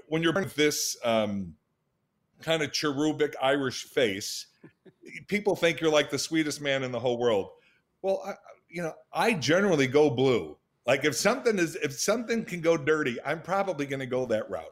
when 0.09 0.22
you're 0.22 0.44
this 0.57 0.96
um, 1.05 1.55
kind 2.42 2.62
of 2.62 2.72
cherubic 2.72 3.35
Irish 3.40 3.85
face, 3.85 4.46
people 5.29 5.57
think 5.57 5.81
you're 5.81 5.90
like 5.90 6.11
the 6.11 6.18
sweetest 6.18 6.61
man 6.61 6.83
in 6.83 6.92
the 6.92 7.01
whole 7.01 7.18
world. 7.18 7.51
Well, 8.03 8.22
I, 8.27 8.35
you 8.68 8.83
know, 8.83 8.92
I 9.12 9.33
generally 9.35 9.87
go 9.87 10.11
blue. 10.11 10.57
Like 10.87 11.05
if 11.05 11.16
something 11.16 11.59
is 11.59 11.77
if 11.77 11.92
something 11.92 12.44
can 12.44 12.61
go 12.61 12.77
dirty, 12.77 13.18
I'm 13.25 13.42
probably 13.42 13.87
going 13.87 14.01
to 14.01 14.07
go 14.07 14.27
that 14.27 14.49
route. 14.49 14.64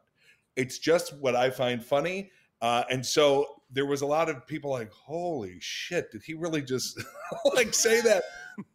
It's 0.57 0.79
just 0.79 1.13
what 1.19 1.35
I 1.35 1.51
find 1.51 1.85
funny, 1.85 2.31
uh, 2.63 2.85
and 2.89 3.05
so 3.05 3.63
there 3.73 3.87
was 3.87 4.03
a 4.03 4.07
lot 4.07 4.29
of 4.29 4.47
people 4.47 4.71
like, 4.71 4.93
"Holy 4.93 5.57
shit! 5.61 6.13
Did 6.13 6.23
he 6.23 6.35
really 6.35 6.63
just 6.63 7.03
like 7.55 7.75
say 7.75 8.01
that?" 8.03 8.23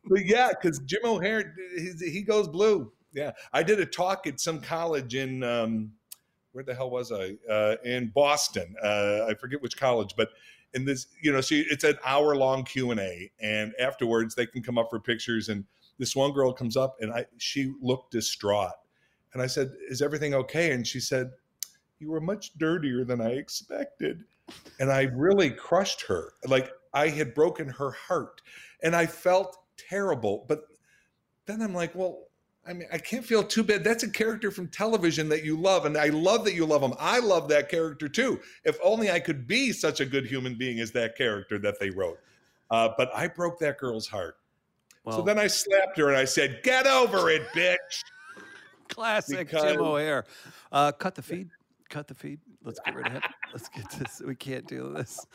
but 0.06 0.26
yeah, 0.26 0.50
because 0.50 0.80
Jim 0.80 1.02
O'Heir, 1.06 1.56
he, 1.78 2.12
he 2.12 2.22
goes 2.22 2.50
blue. 2.50 2.92
Yeah, 3.14 3.32
I 3.54 3.64
did 3.64 3.80
a 3.80 3.86
talk 3.86 4.28
at 4.28 4.42
some 4.42 4.60
college 4.60 5.16
in 5.16 5.42
um, 5.42 5.94
where 6.60 6.66
the 6.66 6.76
hell 6.76 6.90
was 6.90 7.10
I? 7.10 7.38
Uh, 7.50 7.78
in 7.86 8.10
Boston. 8.10 8.76
Uh, 8.84 9.28
I 9.30 9.34
forget 9.40 9.62
which 9.62 9.78
college, 9.78 10.14
but 10.18 10.32
in 10.74 10.84
this, 10.84 11.08
you 11.22 11.32
know, 11.32 11.40
so 11.40 11.56
it's 11.56 11.86
an 11.86 11.98
hour 12.04 12.36
long 12.36 12.66
Q 12.66 12.92
and 12.92 13.00
A, 13.00 13.32
and 13.40 13.74
afterwards 13.80 14.36
they 14.36 14.46
can 14.46 14.62
come 14.62 14.78
up 14.78 14.90
for 14.90 15.00
pictures. 15.00 15.48
And 15.48 15.64
this 16.00 16.18
one 16.18 16.34
girl 16.34 16.52
comes 16.52 16.76
up, 16.76 16.98
and 17.00 17.14
I 17.14 17.28
she 17.38 17.72
looked 17.82 18.12
distraught, 18.12 18.74
and 19.32 19.42
I 19.42 19.48
said, 19.48 19.72
"Is 19.88 20.02
everything 20.02 20.34
okay?" 20.34 20.74
And 20.74 20.86
she 20.86 21.00
said, 21.00 21.32
"You 21.98 22.12
were 22.12 22.20
much 22.20 22.58
dirtier 22.58 23.06
than 23.06 23.22
I 23.22 23.30
expected," 23.30 24.26
and 24.82 24.92
I 24.92 25.04
really 25.04 25.52
crushed 25.52 26.02
her. 26.08 26.34
Like 26.46 26.74
I 26.94 27.08
had 27.08 27.34
broken 27.34 27.70
her 27.70 27.92
heart, 27.92 28.42
and 28.84 28.98
I 28.98 29.06
felt 29.06 29.58
terrible. 29.78 30.46
But 30.50 30.64
then 31.46 31.62
I'm 31.62 31.74
like, 31.74 31.96
well. 31.96 32.26
I 32.70 32.74
mean, 32.74 32.88
I 32.94 33.00
can't 33.00 33.26
feel 33.26 33.44
too 33.44 33.64
bad. 33.64 33.84
That's 33.84 34.04
a 34.04 34.10
character 34.10 34.52
from 34.52 34.68
television 34.68 35.28
that 35.30 35.44
you 35.44 35.58
love, 35.58 35.86
and 35.86 35.98
I 35.98 36.10
love 36.10 36.46
that 36.46 36.54
you 36.54 36.68
love 36.68 36.84
him. 36.84 36.94
I 37.00 37.18
love 37.20 37.50
that 37.50 37.68
character 37.68 38.08
too. 38.08 38.40
If 38.64 38.78
only 38.84 39.10
I 39.10 39.20
could 39.20 39.48
be 39.48 39.72
such 39.72 40.02
a 40.02 40.06
good 40.06 40.28
human 40.28 40.56
being 40.56 40.80
as 40.80 40.92
that 40.92 41.18
character 41.18 41.58
that 41.58 41.80
they 41.80 41.90
wrote. 41.90 42.20
Uh, 42.70 42.90
but 42.96 43.10
I 43.16 43.28
broke 43.28 43.58
that 43.60 43.80
girl's 43.80 44.08
heart. 44.08 44.38
Well, 45.04 45.18
so 45.18 45.24
then 45.24 45.40
I 45.40 45.48
slapped 45.48 45.98
her 45.98 46.10
and 46.10 46.18
I 46.18 46.26
said, 46.26 46.60
"Get 46.64 46.86
over 46.86 47.32
it, 47.32 47.42
bitch." 47.56 48.04
classic 48.88 49.48
because- 49.48 49.64
Jim 49.64 49.82
O'Hare. 49.82 50.26
Uh, 50.72 50.92
cut 50.92 51.16
the 51.16 51.22
feed. 51.22 51.50
Cut 51.90 52.08
the 52.08 52.14
feed. 52.14 52.40
Let's 52.64 52.80
get 52.86 52.94
rid 52.94 53.08
of 53.08 53.14
him. 53.14 53.22
Let's 53.52 53.70
get 53.70 53.90
this. 53.92 54.22
We 54.24 54.36
can't 54.36 54.68
do 54.68 54.94
this. 54.94 55.26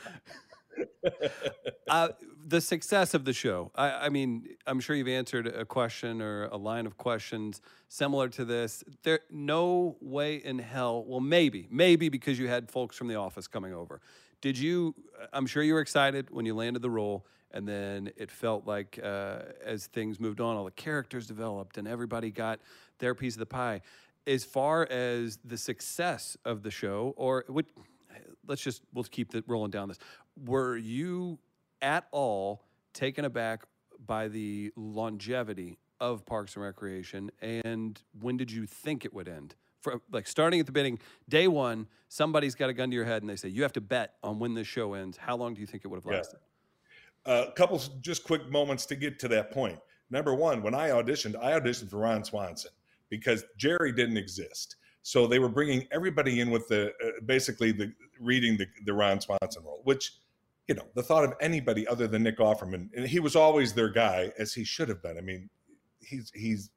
Uh, 1.87 2.09
the 2.47 2.61
success 2.61 3.15
of 3.15 3.25
the 3.25 3.33
show. 3.33 3.71
I, 3.75 4.07
I 4.07 4.09
mean, 4.09 4.49
I'm 4.67 4.81
sure 4.81 4.97
you've 4.97 5.07
answered 5.07 5.47
a 5.47 5.65
question 5.65 6.23
or 6.23 6.47
a 6.47 6.57
line 6.57 6.87
of 6.87 6.97
questions 6.97 7.61
similar 7.89 8.29
to 8.31 8.45
this. 8.45 8.83
There, 9.03 9.21
no 9.31 9.97
way 10.01 10.37
in 10.37 10.59
hell. 10.59 11.05
Well, 11.05 11.21
maybe, 11.21 11.69
maybe 11.71 12.09
because 12.09 12.39
you 12.39 12.49
had 12.49 12.71
folks 12.71 12.97
from 12.97 13.09
the 13.09 13.15
office 13.17 13.47
coming 13.47 13.75
over. 13.75 14.01
Did 14.41 14.59
you? 14.59 14.95
I'm 15.33 15.47
sure 15.47 15.63
you 15.63 15.75
were 15.75 15.81
excited 15.81 16.31
when 16.31 16.45
you 16.47 16.55
landed 16.55 16.83
the 16.83 16.91
role, 16.91 17.27
and 17.51 17.67
then 17.67 18.11
it 18.17 18.31
felt 18.31 18.67
like 18.67 18.99
uh, 19.03 19.39
as 19.65 19.87
things 19.87 20.19
moved 20.19 20.41
on, 20.41 20.57
all 20.57 20.65
the 20.65 20.71
characters 20.71 21.27
developed, 21.27 21.79
and 21.79 21.87
everybody 21.89 22.31
got 22.31 22.61
their 22.99 23.15
piece 23.15 23.35
of 23.35 23.39
the 23.39 23.47
pie. 23.47 23.81
As 24.27 24.45
far 24.45 24.87
as 24.91 25.39
the 25.45 25.57
success 25.57 26.37
of 26.45 26.63
the 26.63 26.71
show, 26.71 27.15
or 27.17 27.45
what, 27.49 27.67
let's 28.47 28.63
just 28.63 28.83
we'll 28.93 29.05
keep 29.05 29.33
rolling 29.47 29.71
down 29.71 29.89
this. 29.89 29.99
Were 30.42 30.77
you 30.77 31.38
at 31.83 32.07
all 32.11 32.64
taken 32.92 33.25
aback 33.25 33.64
by 34.05 34.29
the 34.29 34.73
longevity 34.77 35.79
of 36.01 36.27
Parks 36.27 36.57
and 36.57 36.64
Recreation, 36.64 37.31
and 37.40 38.01
when 38.20 38.37
did 38.37 38.51
you 38.51 38.66
think 38.66 39.05
it 39.05 39.14
would 39.14 39.29
end? 39.29 39.55
For, 39.81 40.01
like 40.11 40.27
starting 40.27 40.61
at 40.61 40.66
the 40.66 40.73
beginning, 40.73 40.99
day 41.29 41.47
one, 41.47 41.87
somebody's 42.09 42.55
got 42.55 42.70
a 42.70 42.73
gun 42.73 42.90
to 42.90 42.97
your 42.97 43.05
head, 43.05 43.23
and 43.23 43.31
they 43.31 43.37
say 43.37 43.49
you 43.49 43.62
have 43.62 43.73
to 43.75 43.81
bet 43.81 44.14
on 44.23 44.38
when 44.38 44.55
this 44.55 44.66
show 44.66 44.94
ends. 44.94 45.16
How 45.16 45.37
long 45.37 45.55
do 45.55 45.61
you 45.61 45.66
think 45.66 45.85
it 45.85 45.88
would 45.88 45.99
have 45.99 46.07
lasted? 46.07 46.40
A 47.27 47.53
couple 47.55 47.81
just 48.01 48.25
quick 48.25 48.51
moments 48.51 48.87
to 48.87 48.97
get 48.97 49.18
to 49.20 49.29
that 49.29 49.51
point. 49.51 49.79
Number 50.11 50.35
one, 50.35 50.62
when 50.62 50.75
I 50.75 50.90
auditioned, 50.90 51.37
I 51.42 51.59
auditioned 51.59 51.90
for 51.90 51.99
Ron 51.99 52.25
Swanson 52.25 52.70
because 53.09 53.44
Jerry 53.57 53.92
didn't 53.92 54.16
exist. 54.16 54.77
So 55.03 55.27
they 55.27 55.38
were 55.38 55.49
bringing 55.49 55.87
everybody 55.92 56.40
in 56.40 56.51
with 56.51 56.66
the 56.68 56.88
uh, 56.88 57.20
basically 57.27 57.73
the 57.73 57.92
reading 58.20 58.57
the, 58.57 58.66
the 58.87 58.92
Ron 58.92 59.20
Swanson 59.20 59.62
role, 59.64 59.81
which 59.85 60.12
you 60.68 60.74
know 60.74 60.87
the 60.94 61.03
thought 61.03 61.24
of 61.24 61.35
anybody 61.40 61.87
other 61.87 62.07
than 62.07 62.22
Nick 62.22 62.38
Offerman, 62.38 62.88
and 62.96 63.07
he 63.07 63.20
was 63.20 63.37
always 63.37 63.72
their 63.72 63.90
guy 63.90 64.33
as 64.38 64.53
he 64.53 64.64
should 64.64 64.88
have 64.88 65.03
been. 65.03 65.18
I 65.18 65.20
mean, 65.20 65.48
he's 66.00 66.31
he's 66.35 66.70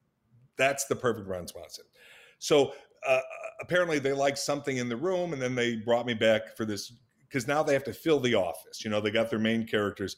that's 0.58 0.86
the 0.86 0.96
perfect 0.96 1.28
Ron 1.28 1.48
Swanson. 1.48 1.86
So 2.40 2.74
uh, 3.08 3.20
apparently 3.62 4.00
they 4.00 4.14
liked 4.14 4.40
something 4.40 4.78
in 4.78 4.90
the 4.90 4.98
room, 4.98 5.34
and 5.34 5.42
then 5.42 5.56
they 5.56 5.78
brought 5.78 6.06
me 6.06 6.14
back 6.14 6.56
for 6.58 6.66
this 6.66 6.94
because 7.28 7.48
now 7.48 7.64
they 7.64 7.74
have 7.74 7.84
to 7.86 7.94
fill 7.94 8.20
the 8.20 8.36
office. 8.36 8.84
You 8.84 8.90
know, 8.90 9.00
they 9.02 9.12
got 9.12 9.30
their 9.30 9.40
main 9.40 9.66
characters. 9.66 10.18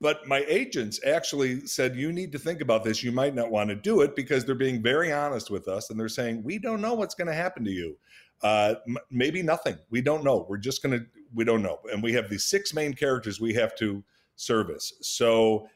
But 0.00 0.28
my 0.28 0.44
agents 0.46 1.00
actually 1.04 1.66
said, 1.66 1.96
You 1.96 2.12
need 2.12 2.32
to 2.32 2.38
think 2.38 2.60
about 2.60 2.84
this. 2.84 3.02
You 3.02 3.10
might 3.10 3.34
not 3.34 3.50
want 3.50 3.70
to 3.70 3.76
do 3.76 4.00
it 4.02 4.14
because 4.14 4.44
they're 4.44 4.54
being 4.54 4.82
very 4.82 5.12
honest 5.12 5.50
with 5.50 5.66
us 5.66 5.90
and 5.90 5.98
they're 5.98 6.08
saying, 6.08 6.42
We 6.44 6.58
don't 6.58 6.80
know 6.80 6.94
what's 6.94 7.14
going 7.14 7.26
to 7.26 7.34
happen 7.34 7.64
to 7.64 7.70
you. 7.70 7.96
Uh, 8.42 8.74
m- 8.86 8.98
maybe 9.10 9.42
nothing. 9.42 9.76
We 9.90 10.00
don't 10.00 10.24
know. 10.24 10.46
We're 10.48 10.58
just 10.58 10.82
gonna. 10.82 11.00
We 11.34 11.44
don't 11.44 11.62
know. 11.62 11.80
And 11.92 12.02
we 12.02 12.12
have 12.14 12.30
these 12.30 12.44
six 12.44 12.72
main 12.72 12.94
characters 12.94 13.40
we 13.40 13.52
have 13.54 13.74
to 13.76 14.02
service. 14.36 14.92
So, 15.00 15.68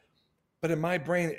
but 0.61 0.71
in 0.71 0.79
my 0.79 0.97
brain, 0.97 1.35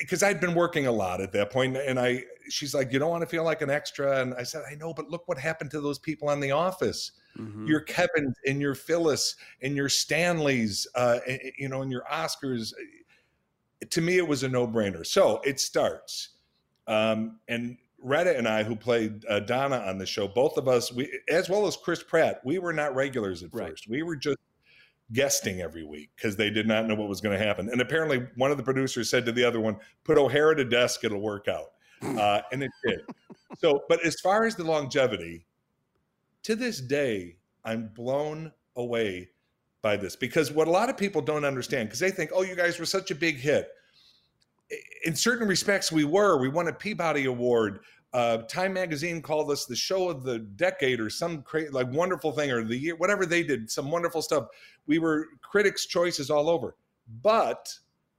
because 0.00 0.22
I'd 0.22 0.40
been 0.40 0.54
working 0.54 0.86
a 0.86 0.92
lot 0.92 1.20
at 1.20 1.32
that 1.32 1.50
point, 1.50 1.76
and 1.76 1.98
I, 1.98 2.22
she's 2.48 2.74
like, 2.74 2.92
you 2.92 2.98
don't 2.98 3.10
want 3.10 3.22
to 3.22 3.26
feel 3.26 3.44
like 3.44 3.60
an 3.60 3.70
extra, 3.70 4.20
and 4.20 4.32
I 4.34 4.44
said, 4.44 4.62
I 4.70 4.76
know, 4.76 4.94
but 4.94 5.10
look 5.10 5.26
what 5.26 5.36
happened 5.38 5.70
to 5.72 5.80
those 5.80 5.98
people 5.98 6.28
on 6.28 6.40
The 6.40 6.52
Office. 6.52 7.12
Mhm. 7.36 7.66
Your 7.66 7.80
Kevin 7.80 8.32
and 8.46 8.60
your 8.60 8.74
Phyllis 8.74 9.36
and 9.62 9.74
your 9.74 9.88
Stanleys, 9.88 10.86
uh, 10.94 11.18
and, 11.26 11.40
you 11.58 11.68
know, 11.68 11.82
and 11.82 11.90
your 11.90 12.04
Oscars. 12.10 12.72
To 13.90 14.00
me, 14.00 14.18
it 14.18 14.28
was 14.28 14.44
a 14.44 14.48
no-brainer. 14.48 15.04
So 15.04 15.40
it 15.44 15.58
starts, 15.58 16.36
um, 16.86 17.40
and 17.48 17.76
Retta 18.02 18.36
and 18.36 18.48
I, 18.48 18.62
who 18.62 18.74
played 18.76 19.24
uh, 19.26 19.40
Donna 19.40 19.78
on 19.78 19.98
the 19.98 20.06
show, 20.06 20.26
both 20.28 20.56
of 20.56 20.68
us, 20.68 20.92
we 20.92 21.20
as 21.30 21.48
well 21.48 21.66
as 21.66 21.76
Chris 21.76 22.02
Pratt, 22.02 22.40
we 22.44 22.58
were 22.58 22.72
not 22.72 22.94
regulars 22.94 23.42
at 23.42 23.54
Right. 23.54 23.70
first. 23.70 23.88
We 23.88 24.02
were 24.02 24.16
just 24.16 24.38
guesting 25.12 25.60
every 25.60 25.84
week 25.84 26.10
because 26.16 26.36
they 26.36 26.50
did 26.50 26.66
not 26.66 26.86
know 26.86 26.94
what 26.94 27.08
was 27.08 27.20
going 27.20 27.38
to 27.38 27.44
happen. 27.44 27.68
And 27.68 27.80
apparently, 27.80 28.26
one 28.36 28.50
of 28.50 28.56
the 28.56 28.62
producers 28.62 29.10
said 29.10 29.24
to 29.26 29.32
the 29.32 29.44
other 29.44 29.60
one, 29.60 29.76
"Put 30.04 30.18
O'Hara 30.18 30.56
to 30.56 30.64
desk; 30.64 31.04
it'll 31.04 31.20
work 31.20 31.48
out," 31.48 31.72
uh, 32.02 32.42
and 32.50 32.62
it 32.62 32.70
did. 32.84 33.00
So, 33.58 33.84
but 33.88 34.04
as 34.04 34.20
far 34.20 34.44
as 34.44 34.56
the 34.56 34.64
longevity, 34.64 35.46
to 36.44 36.56
this 36.56 36.80
day, 36.80 37.36
I'm 37.64 37.88
blown 37.88 38.52
away 38.76 39.30
by 39.82 39.96
this 39.96 40.16
because 40.16 40.50
what 40.50 40.68
a 40.68 40.70
lot 40.70 40.88
of 40.88 40.96
people 40.96 41.20
don't 41.20 41.44
understand 41.44 41.88
because 41.88 42.00
they 42.00 42.10
think, 42.10 42.30
"Oh, 42.34 42.42
you 42.42 42.56
guys 42.56 42.78
were 42.78 42.86
such 42.86 43.10
a 43.10 43.14
big 43.14 43.36
hit." 43.36 43.68
In 45.04 45.14
certain 45.14 45.48
respects, 45.48 45.90
we 45.92 46.04
were. 46.04 46.38
We 46.38 46.48
won 46.48 46.68
a 46.68 46.72
Peabody 46.72 47.26
Award. 47.26 47.80
Uh, 48.12 48.38
Time 48.42 48.74
Magazine 48.74 49.22
called 49.22 49.50
us 49.50 49.64
the 49.64 49.76
show 49.76 50.08
of 50.08 50.22
the 50.22 50.38
decade, 50.38 51.00
or 51.00 51.08
some 51.08 51.42
cra- 51.42 51.70
like 51.70 51.90
wonderful 51.90 52.32
thing, 52.32 52.50
or 52.50 52.62
the 52.62 52.76
year, 52.76 52.94
whatever 52.96 53.24
they 53.24 53.42
did, 53.42 53.70
some 53.70 53.90
wonderful 53.90 54.20
stuff. 54.20 54.48
We 54.86 54.98
were 54.98 55.28
critics' 55.40 55.86
choices 55.86 56.30
all 56.30 56.50
over. 56.50 56.76
But 57.22 57.74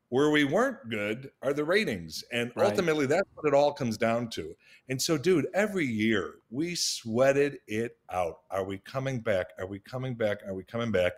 where 0.10 0.30
we 0.30 0.44
weren't 0.44 0.89
good 0.89 1.32
are 1.42 1.54
the 1.54 1.63
ratings, 1.63 2.24
and 2.32 2.52
Right. 2.56 2.70
ultimately, 2.70 3.06
that's 3.06 3.30
what 3.36 3.48
it 3.48 3.54
all 3.54 3.72
comes 3.74 3.98
down 3.98 4.30
to. 4.32 4.56
And 4.89 5.02
so, 5.02 5.18
dude, 5.18 5.48
every 5.54 5.86
year 5.86 6.36
we 6.52 6.76
sweated 6.76 7.60
it 7.68 7.98
out. 8.12 8.42
Are 8.52 8.63
we 8.63 8.80
coming 8.80 9.20
back? 9.20 9.48
Are 9.58 9.66
we 9.66 9.80
coming 9.80 10.13
back? 10.13 10.39
Are 10.46 10.54
we 10.54 10.63
coming 10.63 10.92
back? 10.92 11.13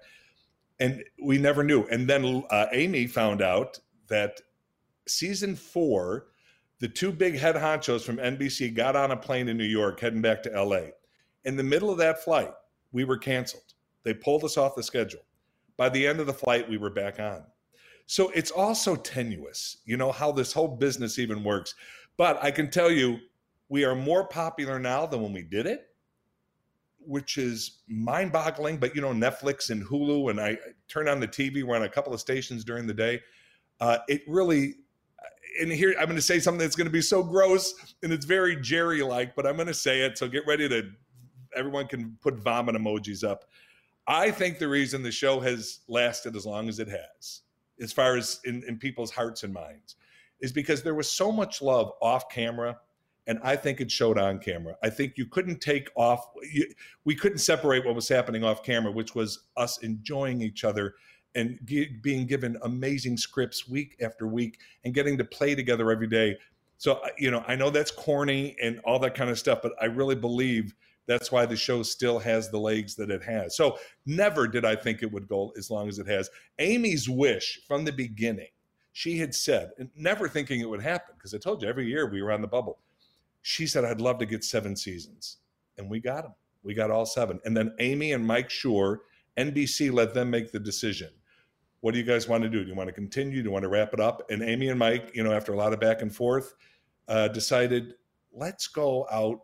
And 0.80 1.04
we 1.22 1.38
never 1.38 1.64
knew. 1.64 1.84
And 1.88 2.08
then 2.08 2.44
uh, 2.50 2.68
Amy 2.72 3.08
found 3.08 3.42
out 3.42 3.80
that 4.08 4.42
season 5.08 5.56
four, 5.56 6.28
the 6.80 6.88
two 6.88 7.12
big 7.12 7.38
head 7.38 7.56
honchos 7.56 8.02
from 8.02 8.18
NBC 8.18 8.74
got 8.74 8.96
on 8.96 9.12
a 9.12 9.18
plane 9.18 9.48
in 9.48 9.58
New 9.58 9.64
York 9.64 10.00
heading 10.00 10.22
back 10.22 10.44
to 10.44 10.62
LA. 10.62 10.88
In 11.46 11.56
the 11.56 11.64
middle 11.64 11.90
of 11.90 11.98
that 12.00 12.24
flight, 12.24 12.52
we 12.92 13.04
were 13.04 13.18
canceled. 13.18 13.74
They 14.04 14.14
pulled 14.14 14.44
us 14.44 14.58
off 14.58 14.76
the 14.76 14.84
schedule. 14.84 15.22
By 15.78 15.90
the 15.90 16.06
end 16.08 16.20
of 16.20 16.28
the 16.28 16.34
flight, 16.34 16.70
we 16.70 16.78
were 16.78 16.90
back 16.90 17.20
on. 17.20 17.44
So 18.08 18.30
it's 18.36 18.52
also 18.52 18.96
tenuous, 18.96 19.78
you 19.86 19.98
know, 19.98 20.12
how 20.12 20.32
this 20.32 20.54
whole 20.54 20.68
business 20.68 21.18
even 21.18 21.44
works. 21.44 21.74
But 22.18 22.42
I 22.44 22.52
can 22.52 22.70
tell 22.70 22.92
you, 22.92 23.18
we 23.68 23.84
are 23.84 23.96
more 23.96 24.28
popular 24.28 24.80
now 24.80 25.06
than 25.06 25.22
when 25.22 25.34
we 25.34 25.42
did 25.42 25.66
it, 25.66 25.88
which 27.00 27.38
is 27.38 27.82
mind 27.88 28.32
boggling. 28.32 28.78
But, 28.78 28.96
you 28.96 29.02
know, 29.02 29.12
Netflix 29.12 29.72
and 29.72 29.84
Hulu, 29.84 30.30
and 30.30 30.40
I 30.40 30.58
turn 30.88 31.08
on 31.08 31.20
the 31.20 31.28
TV, 31.28 31.64
we're 31.64 31.76
on 31.76 31.84
a 31.84 31.90
couple 31.90 32.14
of 32.14 32.20
stations 32.20 32.64
during 32.64 32.86
the 32.86 32.94
day. 32.94 33.22
Uh, 33.80 33.98
it 34.08 34.22
really, 34.28 34.76
and 35.62 35.72
here 35.72 35.96
I'm 36.00 36.06
going 36.06 36.16
to 36.16 36.22
say 36.22 36.40
something 36.40 36.60
that's 36.60 36.76
going 36.76 36.88
to 36.88 36.92
be 36.92 37.02
so 37.02 37.24
gross 37.24 37.96
and 38.04 38.12
it's 38.12 38.26
very 38.26 38.56
Jerry 38.56 39.02
like, 39.02 39.36
but 39.36 39.46
I'm 39.46 39.56
going 39.56 39.68
to 39.68 39.74
say 39.74 40.02
it. 40.02 40.18
So 40.18 40.28
get 40.28 40.46
ready 40.48 40.68
to, 40.70 40.90
everyone 41.56 41.88
can 41.88 42.18
put 42.22 42.40
vomit 42.40 42.76
emojis 42.76 43.24
up. 43.24 43.46
I 44.08 44.32
think 44.32 44.60
the 44.60 44.68
reason 44.68 45.02
the 45.02 45.12
show 45.12 45.40
has 45.40 45.80
lasted 45.88 46.36
as 46.36 46.46
long 46.46 46.70
as 46.70 46.80
it 46.80 46.88
has, 46.88 47.42
as 47.82 47.92
far 47.92 48.18
as 48.18 48.40
in, 48.46 48.64
in 48.68 48.78
people's 48.78 49.12
hearts 49.12 49.44
and 49.44 49.54
minds, 49.54 49.96
is 50.42 50.52
because 50.52 50.84
there 50.84 50.96
was 50.96 51.10
so 51.10 51.32
much 51.32 51.62
love 51.62 51.92
off 52.02 52.30
camera. 52.30 52.78
And 53.28 53.40
I 53.42 53.56
think 53.56 53.82
it 53.82 53.90
showed 53.90 54.20
on 54.20 54.38
camera. 54.38 54.76
I 54.84 54.92
think 54.92 55.14
you 55.18 55.26
couldn't 55.26 55.60
take 55.60 55.90
off, 55.96 56.28
you, 56.54 56.68
we 57.06 57.16
couldn't 57.16 57.40
separate 57.40 57.84
what 57.84 57.96
was 57.96 58.08
happening 58.08 58.44
off 58.44 58.62
camera, 58.62 58.92
which 58.92 59.16
was 59.16 59.48
us 59.58 59.80
enjoying 59.80 60.44
each 60.44 60.64
other 60.64 60.94
and 61.36 61.60
ge- 61.66 62.02
being 62.02 62.26
given 62.26 62.58
amazing 62.64 63.18
scripts 63.18 63.68
week 63.68 63.96
after 64.02 64.28
week 64.28 64.60
and 64.84 64.94
getting 64.94 65.18
to 65.18 65.24
play 65.24 65.54
together 65.54 65.92
every 65.92 66.08
day. 66.08 66.38
So, 66.78 67.02
you 67.18 67.32
know, 67.32 67.44
I 67.48 67.56
know 67.56 67.70
that's 67.70 67.92
corny 67.92 68.56
and 68.62 68.80
all 68.80 69.00
that 69.00 69.16
kind 69.16 69.30
of 69.30 69.40
stuff, 69.40 69.60
but 69.62 69.74
I 69.82 69.86
really 69.86 70.16
believe 70.16 70.74
that's 71.08 71.32
why 71.32 71.46
the 71.46 71.56
show 71.56 71.84
still 71.84 72.20
has 72.20 72.50
the 72.50 72.60
legs 72.60 72.96
that 72.96 73.12
it 73.12 73.24
has. 73.24 73.56
So, 73.56 73.78
never 74.06 74.48
did 74.48 74.66
I 74.66 74.76
think 74.76 75.04
it 75.04 75.12
would 75.12 75.28
go 75.28 75.54
as 75.58 75.70
long 75.70 75.88
as 75.88 76.00
it 76.00 76.08
has. 76.08 76.30
Amy's 76.60 77.08
wish 77.08 77.62
from 77.68 77.86
the 77.86 77.92
beginning, 77.92 78.50
she 78.92 79.18
had 79.18 79.36
said, 79.36 79.72
never 79.96 80.28
thinking 80.28 80.62
it 80.62 80.70
would 80.70 80.82
happen, 80.82 81.16
because 81.18 81.34
I 81.34 81.38
told 81.38 81.62
you 81.62 81.68
every 81.68 81.86
year 81.86 82.10
we 82.10 82.22
were 82.22 82.32
on 82.32 82.42
the 82.42 82.48
bubble. 82.48 82.80
She 83.42 83.68
said, 83.68 83.86
I'd 83.86 84.02
love 84.02 84.18
to 84.20 84.26
get 84.26 84.44
seven 84.44 84.76
seasons. 84.76 85.38
And 85.78 85.90
we 85.90 86.00
got 86.00 86.24
them. 86.24 86.34
We 86.64 86.74
got 86.74 86.90
all 86.92 87.06
seven. 87.06 87.40
And 87.46 87.56
then 87.56 87.76
Amy 87.80 88.14
and 88.14 88.26
Mike 88.26 88.50
Schur, 88.50 88.98
NBC 89.38 89.94
let 89.94 90.14
them 90.14 90.30
make 90.32 90.52
the 90.52 90.60
decision 90.60 91.10
what 91.86 91.94
do 91.94 92.00
you 92.00 92.04
guys 92.04 92.28
want 92.28 92.42
to 92.42 92.50
do? 92.50 92.64
Do 92.64 92.70
you 92.72 92.76
want 92.76 92.88
to 92.88 92.94
continue? 92.94 93.44
Do 93.44 93.50
you 93.50 93.52
want 93.52 93.62
to 93.62 93.70
wrap 93.70 93.94
it 93.94 94.00
up? 94.00 94.32
And 94.32 94.42
Amy 94.42 94.70
and 94.70 94.80
Mike, 94.80 95.12
you 95.14 95.24
know, 95.24 95.32
after 95.32 95.54
a 95.54 95.56
lot 95.56 95.72
of 95.72 95.80
back 95.80 96.02
and 96.02 96.14
forth, 96.14 96.56
uh, 97.08 97.28
decided 97.28 97.94
let's 98.34 98.68
go 98.68 99.06
out 99.12 99.42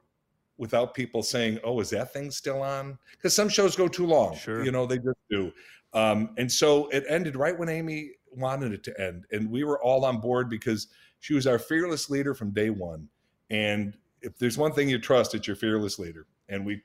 without 0.58 0.96
people 0.96 1.22
saying, 1.22 1.60
"Oh, 1.64 1.80
is 1.82 1.92
that 1.92 2.12
thing 2.12 2.32
still 2.32 2.64
on?" 2.64 2.98
Because 3.12 3.36
some 3.36 3.48
shows 3.48 3.76
go 3.76 3.88
too 3.88 4.08
long. 4.08 4.36
Sure. 4.36 4.66
you 4.66 4.72
know 4.72 4.88
they 4.88 4.98
just 4.98 5.20
do. 5.30 5.52
Um, 5.94 6.34
and 6.40 6.52
so 6.52 6.88
it 6.88 7.04
ended 7.08 7.36
right 7.36 7.56
when 7.56 7.70
Amy 7.70 8.14
wanted 8.32 8.74
it 8.74 8.84
to 8.86 9.00
end, 9.00 9.28
and 9.32 9.48
we 9.48 9.64
were 9.64 9.80
all 9.80 10.04
on 10.04 10.20
board 10.20 10.50
because 10.50 10.88
she 11.20 11.36
was 11.36 11.46
our 11.46 11.60
fearless 11.60 12.10
leader 12.10 12.34
from 12.34 12.50
day 12.50 12.72
one. 12.72 13.08
And 13.52 13.96
if 14.24 14.40
there's 14.40 14.58
one 14.58 14.74
thing 14.74 14.90
you 14.90 14.98
trust, 14.98 15.36
it's 15.36 15.46
your 15.46 15.56
fearless 15.56 16.00
leader, 16.00 16.26
and 16.50 16.66
we, 16.66 16.82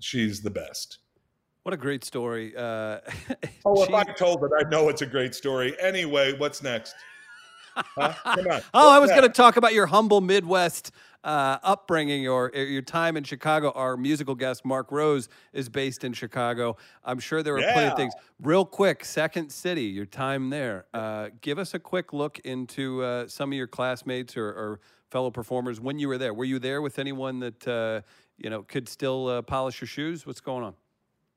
she's 0.00 0.42
the 0.42 0.50
best. 0.50 0.98
What 1.62 1.74
a 1.74 1.76
great 1.76 2.04
story. 2.04 2.54
Uh, 2.56 3.00
Oh, 3.64 3.82
if 3.82 3.92
I 3.92 4.04
told 4.04 4.42
it, 4.44 4.50
I 4.58 4.68
know 4.70 4.88
it's 4.88 5.02
a 5.02 5.06
great 5.06 5.34
story. 5.34 5.76
Anyway, 5.80 6.32
what's 6.38 6.62
next? 6.62 6.94
Huh? 7.74 8.14
Come 8.24 8.46
on. 8.46 8.60
Oh, 8.74 8.90
I 8.90 8.98
was 8.98 9.10
going 9.10 9.22
to 9.22 9.28
talk 9.28 9.56
about 9.56 9.74
your 9.74 9.86
humble 9.86 10.20
Midwest 10.20 10.90
uh, 11.24 11.58
upbringing 11.62 12.26
or 12.26 12.50
your 12.54 12.80
time 12.82 13.16
in 13.16 13.24
Chicago. 13.24 13.70
Our 13.72 13.96
musical 13.96 14.34
guest, 14.34 14.64
Mark 14.64 14.90
Rose, 14.90 15.28
is 15.52 15.68
based 15.68 16.04
in 16.04 16.12
Chicago. 16.12 16.76
I'm 17.04 17.18
sure 17.18 17.42
there 17.42 17.56
are 17.56 17.60
plenty 17.62 17.90
of 17.90 17.96
things. 17.96 18.14
Real 18.40 18.64
quick, 18.64 19.04
Second 19.04 19.50
City, 19.50 19.82
your 19.84 20.06
time 20.06 20.48
there. 20.50 20.86
Uh, 20.94 21.28
give 21.40 21.58
us 21.58 21.74
a 21.74 21.78
quick 21.78 22.12
look 22.12 22.38
into 22.40 23.02
uh, 23.02 23.28
some 23.28 23.50
of 23.50 23.56
your 23.56 23.66
classmates 23.66 24.36
or, 24.36 24.46
or 24.48 24.80
fellow 25.10 25.30
performers 25.30 25.80
when 25.80 25.98
you 25.98 26.08
were 26.08 26.18
there. 26.18 26.32
Were 26.32 26.44
you 26.44 26.58
there 26.58 26.80
with 26.80 26.98
anyone 26.98 27.40
that 27.40 27.68
uh, 27.68 28.00
you 28.38 28.48
know 28.48 28.62
could 28.62 28.88
still 28.88 29.26
uh, 29.28 29.42
polish 29.42 29.80
your 29.80 29.88
shoes? 29.88 30.26
What's 30.26 30.40
going 30.40 30.64
on? 30.64 30.74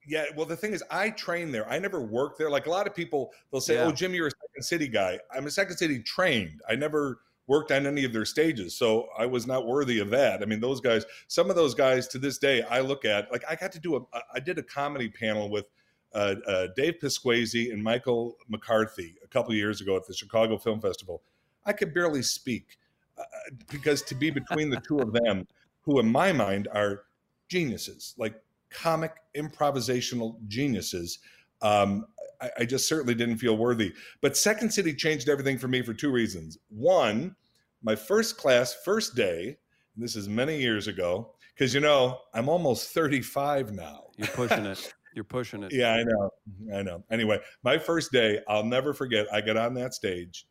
Yeah, 0.08 0.26
well, 0.36 0.46
the 0.46 0.56
thing 0.56 0.74
is, 0.74 0.84
I 0.90 1.12
trained 1.12 1.54
there. 1.54 1.70
I 1.70 1.78
never 1.78 2.02
worked 2.02 2.40
there. 2.40 2.50
Like 2.50 2.66
a 2.66 2.70
lot 2.70 2.88
of 2.88 2.96
people, 2.96 3.32
they'll 3.52 3.62
say, 3.62 3.76
Yeah. 3.76 3.86
"Oh, 3.86 3.92
Jim, 3.92 4.14
you're 4.14 4.28
a 4.28 4.32
Second 4.32 4.64
City 4.64 4.88
guy." 4.88 5.20
I'm 5.32 5.46
a 5.46 5.52
Second 5.52 5.78
City 5.78 6.02
trained. 6.02 6.62
I 6.68 6.76
never 6.76 7.20
worked 7.48 7.72
on 7.72 7.86
any 7.86 8.04
of 8.04 8.14
their 8.14 8.26
stages, 8.26 8.76
so 8.76 9.10
I 9.18 9.26
was 9.26 9.46
not 9.46 9.68
worthy 9.68 10.00
of 10.00 10.10
that. 10.10 10.42
I 10.42 10.46
mean, 10.46 10.60
those 10.60 10.82
guys. 10.82 11.06
Some 11.28 11.50
of 11.50 11.56
those 11.56 11.76
guys 11.76 12.08
to 12.10 12.18
this 12.18 12.38
day, 12.40 12.64
I 12.64 12.80
look 12.80 13.06
at. 13.06 13.32
Like 13.32 13.44
I 13.48 13.56
got 13.56 13.72
to 13.74 13.80
do 13.80 13.96
a. 13.96 14.02
I 14.34 14.40
did 14.40 14.58
a 14.58 14.64
comedy 14.64 15.10
panel 15.10 15.50
with 15.50 15.66
uh, 16.14 16.36
uh, 16.48 16.68
Dave 16.76 16.96
Pasquesi 17.02 17.72
and 17.72 17.84
Michael 17.84 18.38
McCarthy 18.50 19.16
a 19.24 19.28
couple 19.28 19.54
years 19.54 19.82
ago 19.82 19.96
at 19.96 20.08
the 20.08 20.14
Chicago 20.14 20.58
Film 20.58 20.82
Festival. 20.82 21.22
I 21.66 21.74
could 21.74 21.94
barely 21.94 22.24
speak 22.24 22.78
uh, 23.18 23.24
because 23.70 24.02
to 24.04 24.16
be 24.16 24.32
between 24.32 24.70
the 24.70 24.82
two 24.82 25.00
of 25.00 25.14
them, 25.14 25.48
who 25.84 26.00
in 26.00 26.12
my 26.12 26.32
mind 26.32 26.68
are 26.74 27.04
geniuses, 27.50 28.16
like 28.18 28.42
comic 28.72 29.14
improvisational 29.36 30.36
geniuses. 30.48 31.20
Um, 31.62 32.06
I, 32.42 32.50
I 32.60 32.66
just 32.66 32.88
certainly 32.88 33.16
didn't 33.16 33.38
feel 33.38 33.58
worthy. 33.58 33.94
But 34.22 34.38
Second 34.38 34.72
City 34.72 34.94
changed 34.94 35.30
everything 35.30 35.58
for 35.58 35.68
me 35.68 35.82
for 35.82 35.94
two 35.94 36.12
reasons. 36.12 36.58
One, 36.70 37.36
my 37.84 37.96
first 37.96 38.38
class, 38.38 38.76
first 38.86 39.16
day, 39.16 39.58
and 39.96 40.04
this 40.04 40.16
is 40.16 40.28
many 40.28 40.60
years 40.60 40.88
ago, 40.88 41.34
because 41.54 41.74
you 41.74 41.80
know, 41.80 42.20
I'm 42.34 42.50
almost 42.50 42.92
35 42.92 43.74
now. 43.74 44.06
You're 44.18 44.28
pushing 44.30 44.66
it. 44.66 44.94
You're 45.14 45.26
pushing 45.26 45.64
it. 45.64 45.74
Yeah, 45.74 45.92
I 45.94 46.04
know. 46.04 46.30
I 46.74 46.82
know. 46.84 47.04
Anyway, 47.12 47.40
my 47.64 47.78
first 47.78 48.14
day, 48.14 48.40
I'll 48.48 48.64
never 48.64 48.94
forget. 48.94 49.28
I 49.34 49.42
got 49.42 49.58
on 49.58 49.74
that 49.74 49.94
stage. 49.94 50.48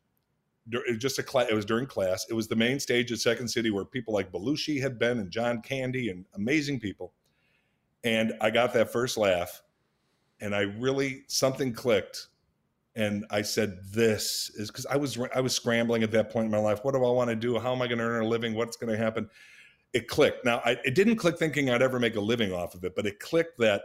It 0.71 0.83
was 0.87 0.99
just 0.99 1.19
a 1.19 1.23
class. 1.23 1.49
It 1.49 1.55
was 1.55 1.65
during 1.65 1.87
class. 1.87 2.27
It 2.29 2.35
was 2.35 2.47
the 2.47 2.57
main 2.57 2.79
stage 2.79 3.11
at 3.11 3.19
Second 3.19 3.49
City 3.49 3.71
where 3.71 3.87
people 3.87 4.13
like 4.13 4.31
Belushi 4.31 4.79
had 4.81 4.99
been 4.99 5.19
and 5.19 5.31
John 5.31 5.63
Candy 5.63 6.11
and 6.11 6.27
amazing 6.35 6.79
people. 6.79 7.15
And 8.05 8.33
I 8.41 8.51
got 8.51 8.73
that 8.75 8.93
first 8.93 9.17
laugh, 9.17 9.63
and 10.41 10.55
I 10.55 10.61
really 10.61 11.25
something 11.27 11.73
clicked, 11.73 12.29
and 12.97 13.27
I 13.31 13.43
said, 13.43 13.79
"This 13.93 14.51
is 14.55 14.71
because 14.71 14.87
I 14.87 14.97
was 14.97 15.19
I 15.35 15.41
was 15.41 15.55
scrambling 15.55 16.03
at 16.03 16.11
that 16.13 16.31
point 16.31 16.47
in 16.47 16.51
my 16.51 16.59
life. 16.59 16.81
What 16.83 16.95
do 16.95 17.05
I 17.05 17.11
want 17.11 17.31
to 17.31 17.37
do? 17.37 17.59
How 17.59 17.73
am 17.73 17.83
I 17.83 17.87
going 17.87 17.99
to 17.99 18.05
earn 18.05 18.23
a 18.23 18.29
living? 18.29 18.55
What's 18.55 18.77
going 18.77 18.93
to 18.93 18.99
happen?" 18.99 19.29
it 19.93 20.09
clicked. 20.09 20.45
Now, 20.45 20.61
I, 20.65 20.77
it 20.85 20.95
didn't 20.95 21.17
click 21.17 21.39
thinking 21.39 21.71
I'd 21.71 21.83
ever 21.83 21.99
make 21.99 22.17
a 22.17 22.21
living 22.21 22.53
off 22.53 22.75
of 22.75 22.85
it, 22.85 22.95
but 22.95 23.07
it 23.07 23.19
clicked 23.19 23.59
that 23.59 23.83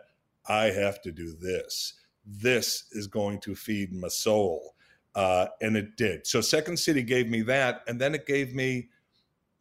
I 0.47 0.65
have 0.65 1.01
to 1.03 1.11
do 1.11 1.33
this. 1.33 1.93
This 2.25 2.85
is 2.91 3.07
going 3.07 3.39
to 3.41 3.55
feed 3.55 3.91
my 3.91 4.07
soul. 4.07 4.75
Uh, 5.15 5.47
and 5.61 5.77
it 5.77 5.95
did. 5.95 6.27
So, 6.27 6.41
Second 6.41 6.77
City 6.77 7.01
gave 7.01 7.29
me 7.29 7.41
that. 7.43 7.83
And 7.87 7.99
then 7.99 8.13
it 8.13 8.27
gave 8.27 8.53
me 8.53 8.89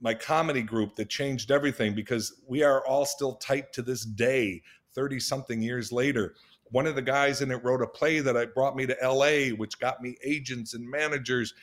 my 0.01 0.15
comedy 0.15 0.63
group 0.63 0.97
that 0.97 1.09
changed 1.09 1.51
everything 1.51 1.95
because 1.95 2.41
we 2.47 2.63
are 2.63 2.87
all 2.87 3.07
still 3.07 3.35
tight 3.37 3.73
to 3.73 3.83
this 3.83 4.05
day, 4.05 4.63
30 4.95 5.21
something 5.21 5.63
years 5.63 5.93
later. 5.93 6.35
One 6.71 6.87
of 6.87 6.95
the 6.95 7.03
guys 7.03 7.41
in 7.41 7.51
it 7.51 7.63
wrote 7.65 7.83
a 7.83 7.87
play 7.87 8.21
that 8.21 8.37
I 8.37 8.47
brought 8.47 8.77
me 8.77 8.87
to 8.87 8.97
LA, 9.03 9.55
which 9.57 9.79
got 9.79 10.03
me 10.03 10.17
agents 10.25 10.75
and 10.75 10.89
managers. 10.89 11.55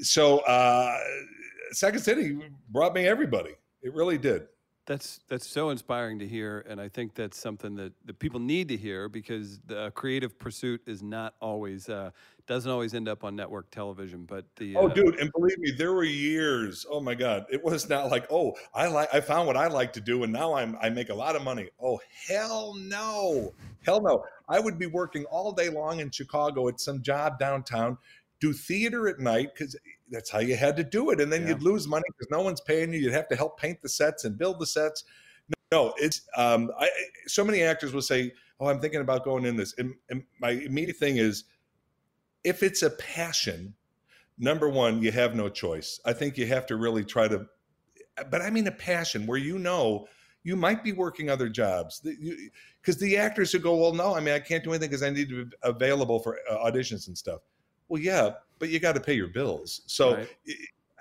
So, 0.00 0.38
uh, 0.40 0.98
Second 1.72 2.00
City 2.00 2.38
brought 2.70 2.94
me 2.94 3.06
everybody. 3.06 3.54
It 3.82 3.94
really 3.94 4.18
did. 4.18 4.46
That's 4.90 5.20
that's 5.28 5.46
so 5.46 5.70
inspiring 5.70 6.18
to 6.18 6.26
hear, 6.26 6.66
and 6.68 6.80
I 6.80 6.88
think 6.88 7.14
that's 7.14 7.38
something 7.38 7.76
that, 7.76 7.92
that 8.06 8.18
people 8.18 8.40
need 8.40 8.66
to 8.70 8.76
hear 8.76 9.08
because 9.08 9.60
the 9.64 9.92
creative 9.92 10.36
pursuit 10.36 10.82
is 10.84 11.00
not 11.00 11.34
always 11.40 11.88
uh, 11.88 12.10
doesn't 12.48 12.68
always 12.68 12.92
end 12.92 13.06
up 13.06 13.22
on 13.22 13.36
network 13.36 13.70
television. 13.70 14.24
But 14.24 14.46
the 14.56 14.74
oh, 14.74 14.88
uh, 14.88 14.92
dude, 14.92 15.20
and 15.20 15.30
believe 15.30 15.56
me, 15.60 15.70
there 15.70 15.92
were 15.92 16.02
years. 16.02 16.84
Oh 16.90 17.00
my 17.00 17.14
God, 17.14 17.46
it 17.52 17.62
was 17.62 17.88
not 17.88 18.10
like 18.10 18.26
oh, 18.32 18.54
I 18.74 18.88
like 18.88 19.14
I 19.14 19.20
found 19.20 19.46
what 19.46 19.56
I 19.56 19.68
like 19.68 19.92
to 19.92 20.00
do, 20.00 20.24
and 20.24 20.32
now 20.32 20.54
I'm 20.54 20.76
I 20.82 20.90
make 20.90 21.10
a 21.10 21.14
lot 21.14 21.36
of 21.36 21.44
money. 21.44 21.68
Oh 21.80 22.00
hell 22.26 22.74
no, 22.76 23.54
hell 23.86 24.02
no. 24.02 24.24
I 24.48 24.58
would 24.58 24.76
be 24.76 24.86
working 24.86 25.24
all 25.26 25.52
day 25.52 25.68
long 25.68 26.00
in 26.00 26.10
Chicago 26.10 26.66
at 26.66 26.80
some 26.80 27.00
job 27.00 27.38
downtown, 27.38 27.96
do 28.40 28.52
theater 28.52 29.06
at 29.06 29.20
night 29.20 29.50
because 29.54 29.76
that's 30.10 30.30
how 30.30 30.40
you 30.40 30.56
had 30.56 30.76
to 30.76 30.84
do 30.84 31.10
it. 31.10 31.20
And 31.20 31.32
then 31.32 31.42
Yeah. 31.42 31.48
you'd 31.50 31.62
lose 31.62 31.86
money 31.86 32.04
because 32.08 32.30
no 32.30 32.42
one's 32.42 32.60
paying 32.60 32.92
you. 32.92 33.00
You'd 33.00 33.12
have 33.12 33.28
to 33.28 33.36
help 33.36 33.58
paint 33.60 33.80
the 33.80 33.88
sets 33.88 34.24
and 34.24 34.36
build 34.36 34.58
the 34.58 34.66
sets. 34.66 35.04
No, 35.72 35.94
it's 35.98 36.22
um, 36.36 36.70
I, 36.78 36.88
so 37.26 37.44
many 37.44 37.62
actors 37.62 37.92
will 37.92 38.02
say, 38.02 38.32
"Oh, 38.58 38.66
I'm 38.66 38.80
thinking 38.80 39.00
about 39.00 39.24
going 39.24 39.44
in 39.44 39.56
this." 39.56 39.74
And, 39.78 39.94
and 40.08 40.24
my 40.40 40.50
immediate 40.50 40.96
thing 40.96 41.16
is, 41.16 41.44
if 42.42 42.62
it's 42.62 42.82
a 42.82 42.90
passion, 42.90 43.74
number 44.36 44.68
one, 44.68 45.00
you 45.00 45.12
have 45.12 45.34
no 45.36 45.48
choice. 45.48 46.00
I 46.04 46.12
think 46.12 46.36
you 46.36 46.46
have 46.46 46.66
to 46.66 46.76
really 46.76 47.04
try 47.04 47.28
to. 47.28 47.46
But 48.30 48.42
I 48.42 48.50
mean 48.50 48.66
a 48.66 48.72
passion 48.72 49.26
where 49.26 49.38
you 49.38 49.58
know 49.58 50.08
you 50.42 50.56
might 50.56 50.82
be 50.82 50.92
working 50.92 51.30
other 51.30 51.48
jobs 51.48 52.00
because 52.00 52.98
the 52.98 53.16
actors 53.16 53.52
who 53.52 53.60
go, 53.60 53.76
"Well, 53.76 53.92
no, 53.92 54.14
I 54.14 54.20
mean 54.20 54.34
I 54.34 54.40
can't 54.40 54.64
do 54.64 54.70
anything 54.70 54.88
because 54.90 55.04
I 55.04 55.10
need 55.10 55.28
to 55.28 55.44
be 55.44 55.56
available 55.62 56.18
for 56.18 56.38
uh, 56.50 56.56
auditions 56.68 57.06
and 57.06 57.16
stuff." 57.16 57.42
Well, 57.88 58.02
yeah, 58.02 58.32
but 58.60 58.68
you 58.68 58.78
got 58.78 58.94
to 58.94 59.00
pay 59.00 59.14
your 59.14 59.26
bills. 59.26 59.82
So 59.86 60.14
Right. 60.14 60.28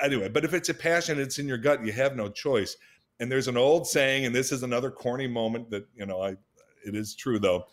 anyway, 0.02 0.30
but 0.30 0.44
if 0.44 0.56
it's 0.56 0.70
a 0.70 0.74
passion, 0.74 1.20
it's 1.20 1.38
in 1.38 1.48
your 1.48 1.60
gut. 1.60 1.86
You 1.86 1.92
have 1.92 2.16
no 2.16 2.30
choice. 2.30 2.76
And 3.20 3.32
there's 3.32 3.48
an 3.48 3.58
old 3.58 3.86
saying, 3.86 4.26
and 4.26 4.34
this 4.34 4.52
is 4.52 4.64
another 4.64 4.90
corny 4.90 5.28
moment 5.28 5.70
that 5.70 5.86
you 5.96 6.08
know, 6.08 6.24
I 6.24 6.38
it 6.84 6.96
is 6.96 7.14
true 7.14 7.38
though. 7.38 7.66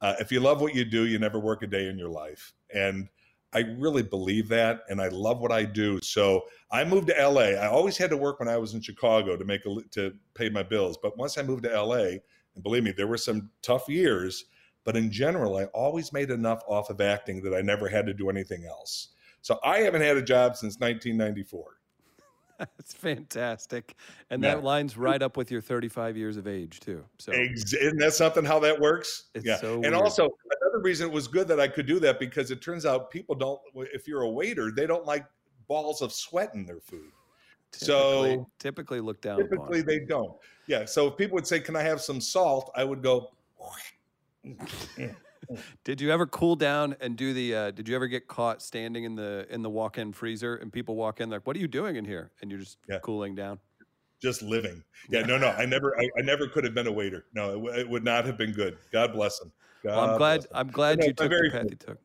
Uh, 0.00 0.14
if 0.20 0.30
you 0.30 0.40
love 0.40 0.60
what 0.60 0.74
you 0.74 0.84
do, 0.84 1.06
you 1.06 1.18
never 1.18 1.40
work 1.40 1.62
a 1.62 1.66
day 1.66 1.88
in 1.88 1.98
your 1.98 2.08
life. 2.08 2.52
And 2.72 3.08
I 3.52 3.60
really 3.78 4.02
believe 4.02 4.48
that, 4.48 4.82
and 4.88 5.00
I 5.00 5.08
love 5.08 5.40
what 5.40 5.50
I 5.50 5.64
do. 5.64 5.98
So 6.02 6.44
I 6.70 6.84
moved 6.84 7.08
to 7.08 7.28
LA. 7.28 7.58
I 7.58 7.66
always 7.66 7.96
had 7.98 8.10
to 8.10 8.16
work 8.16 8.38
when 8.38 8.48
I 8.48 8.56
was 8.56 8.74
in 8.74 8.80
Chicago 8.80 9.36
to 9.36 9.44
make 9.44 9.66
a, 9.66 9.76
to 9.90 10.14
pay 10.34 10.48
my 10.48 10.62
bills. 10.62 10.96
But 10.96 11.18
once 11.18 11.36
I 11.36 11.42
moved 11.42 11.64
to 11.64 11.82
LA, 11.82 12.18
and 12.54 12.62
believe 12.62 12.84
me, 12.84 12.92
there 12.92 13.08
were 13.08 13.16
some 13.16 13.50
tough 13.62 13.88
years. 13.88 14.44
But 14.84 14.96
in 14.96 15.10
general, 15.10 15.56
I 15.56 15.64
always 15.64 16.12
made 16.12 16.30
enough 16.30 16.62
off 16.66 16.90
of 16.90 17.00
acting 17.00 17.42
that 17.42 17.54
I 17.54 17.60
never 17.60 17.88
had 17.88 18.06
to 18.06 18.14
do 18.14 18.30
anything 18.30 18.64
else. 18.64 19.08
So 19.42 19.58
I 19.64 19.78
haven't 19.78 20.02
had 20.02 20.16
a 20.16 20.22
job 20.22 20.56
since 20.56 20.78
1994. 20.78 21.64
That's 22.58 22.92
fantastic, 22.92 23.94
and 24.28 24.42
Yeah. 24.42 24.56
that 24.56 24.64
lines 24.64 24.98
right 24.98 25.22
up 25.22 25.36
with 25.38 25.50
your 25.50 25.62
35 25.62 26.16
years 26.16 26.36
of 26.36 26.46
age 26.46 26.78
too. 26.80 27.02
So 27.18 27.32
Isn't 27.32 27.96
that 27.98 28.12
something 28.12 28.44
how 28.44 28.58
that 28.60 28.78
works? 28.78 29.30
It's 29.34 29.46
yeah. 29.46 29.56
so 29.56 29.74
and 29.74 29.82
weird. 29.82 29.94
also 29.94 30.24
another 30.24 30.82
reason 30.82 31.08
it 31.08 31.12
was 31.12 31.26
good 31.26 31.48
that 31.48 31.58
I 31.58 31.68
could 31.68 31.86
do 31.86 31.98
that 32.00 32.18
because 32.20 32.50
it 32.50 32.60
turns 32.60 32.84
out 32.84 33.10
people 33.10 33.34
don't. 33.34 33.58
If 33.74 34.06
you're 34.06 34.22
a 34.22 34.28
waiter, 34.30 34.70
they 34.70 34.86
don't 34.86 35.06
like 35.06 35.24
balls 35.68 36.02
of 36.02 36.12
sweat 36.12 36.50
in 36.54 36.66
their 36.66 36.80
food. 36.80 37.10
typically, 37.72 37.86
So- 38.36 38.50
typically 38.58 39.00
look 39.00 39.20
down 39.22 39.38
Typically, 39.38 39.80
they 39.80 40.00
don't. 40.00 40.36
Yeah. 40.66 40.84
So 40.84 41.06
if 41.06 41.16
people 41.16 41.36
would 41.36 41.46
say, 41.46 41.60
"Can 41.60 41.76
I 41.76 41.82
have 41.82 42.00
some 42.02 42.20
salt?" 42.20 42.70
I 42.74 42.84
would 42.84 43.02
go. 43.02 43.30
Mm, 44.44 44.56
mm. 44.96 45.16
Did 45.84 46.00
you 46.00 46.10
ever 46.10 46.26
cool 46.26 46.56
down 46.56 46.96
and 47.00 47.16
do 47.16 47.32
the? 47.32 47.54
Uh, 47.54 47.70
did 47.70 47.88
you 47.88 47.94
ever 47.96 48.06
get 48.06 48.28
caught 48.28 48.62
standing 48.62 49.04
in 49.04 49.14
the 49.14 49.46
in 49.50 49.62
the 49.62 49.70
walk-in 49.70 50.12
freezer 50.12 50.56
and 50.56 50.72
people 50.72 50.96
walk 50.96 51.20
in 51.20 51.30
like, 51.30 51.46
"What 51.46 51.56
are 51.56 51.58
you 51.60 51.68
doing 51.68 51.96
in 51.96 52.04
here?" 52.04 52.30
And 52.40 52.50
you're 52.50 52.60
just 52.60 52.78
Yeah. 52.88 52.98
cooling 53.00 53.34
down. 53.34 53.58
just 54.22 54.42
living. 54.42 54.84
Yeah, 55.08 55.22
no, 55.22 55.38
no, 55.38 55.48
I 55.48 55.64
never, 55.64 55.98
I, 55.98 56.06
I 56.18 56.20
never 56.20 56.46
could 56.46 56.62
have 56.64 56.74
been 56.74 56.86
a 56.86 56.92
waiter. 56.92 57.24
No, 57.32 57.50
it, 57.52 57.54
w- 57.54 57.74
it 57.74 57.88
would 57.88 58.04
not 58.04 58.26
have 58.26 58.36
been 58.36 58.52
good. 58.52 58.76
God 58.92 59.14
bless 59.14 59.40
him. 59.40 59.50
God 59.82 59.96
Well, 59.96 60.10
I'm 60.10 60.18
glad. 60.18 60.46
I'm 60.52 60.68
glad 60.70 60.98
No, 60.98 61.04
you 61.06 61.10
I'm 61.12 61.14
took 61.16 61.30
the 61.30 61.50
path 61.50 61.70
you 61.70 61.76
took. 61.76 61.98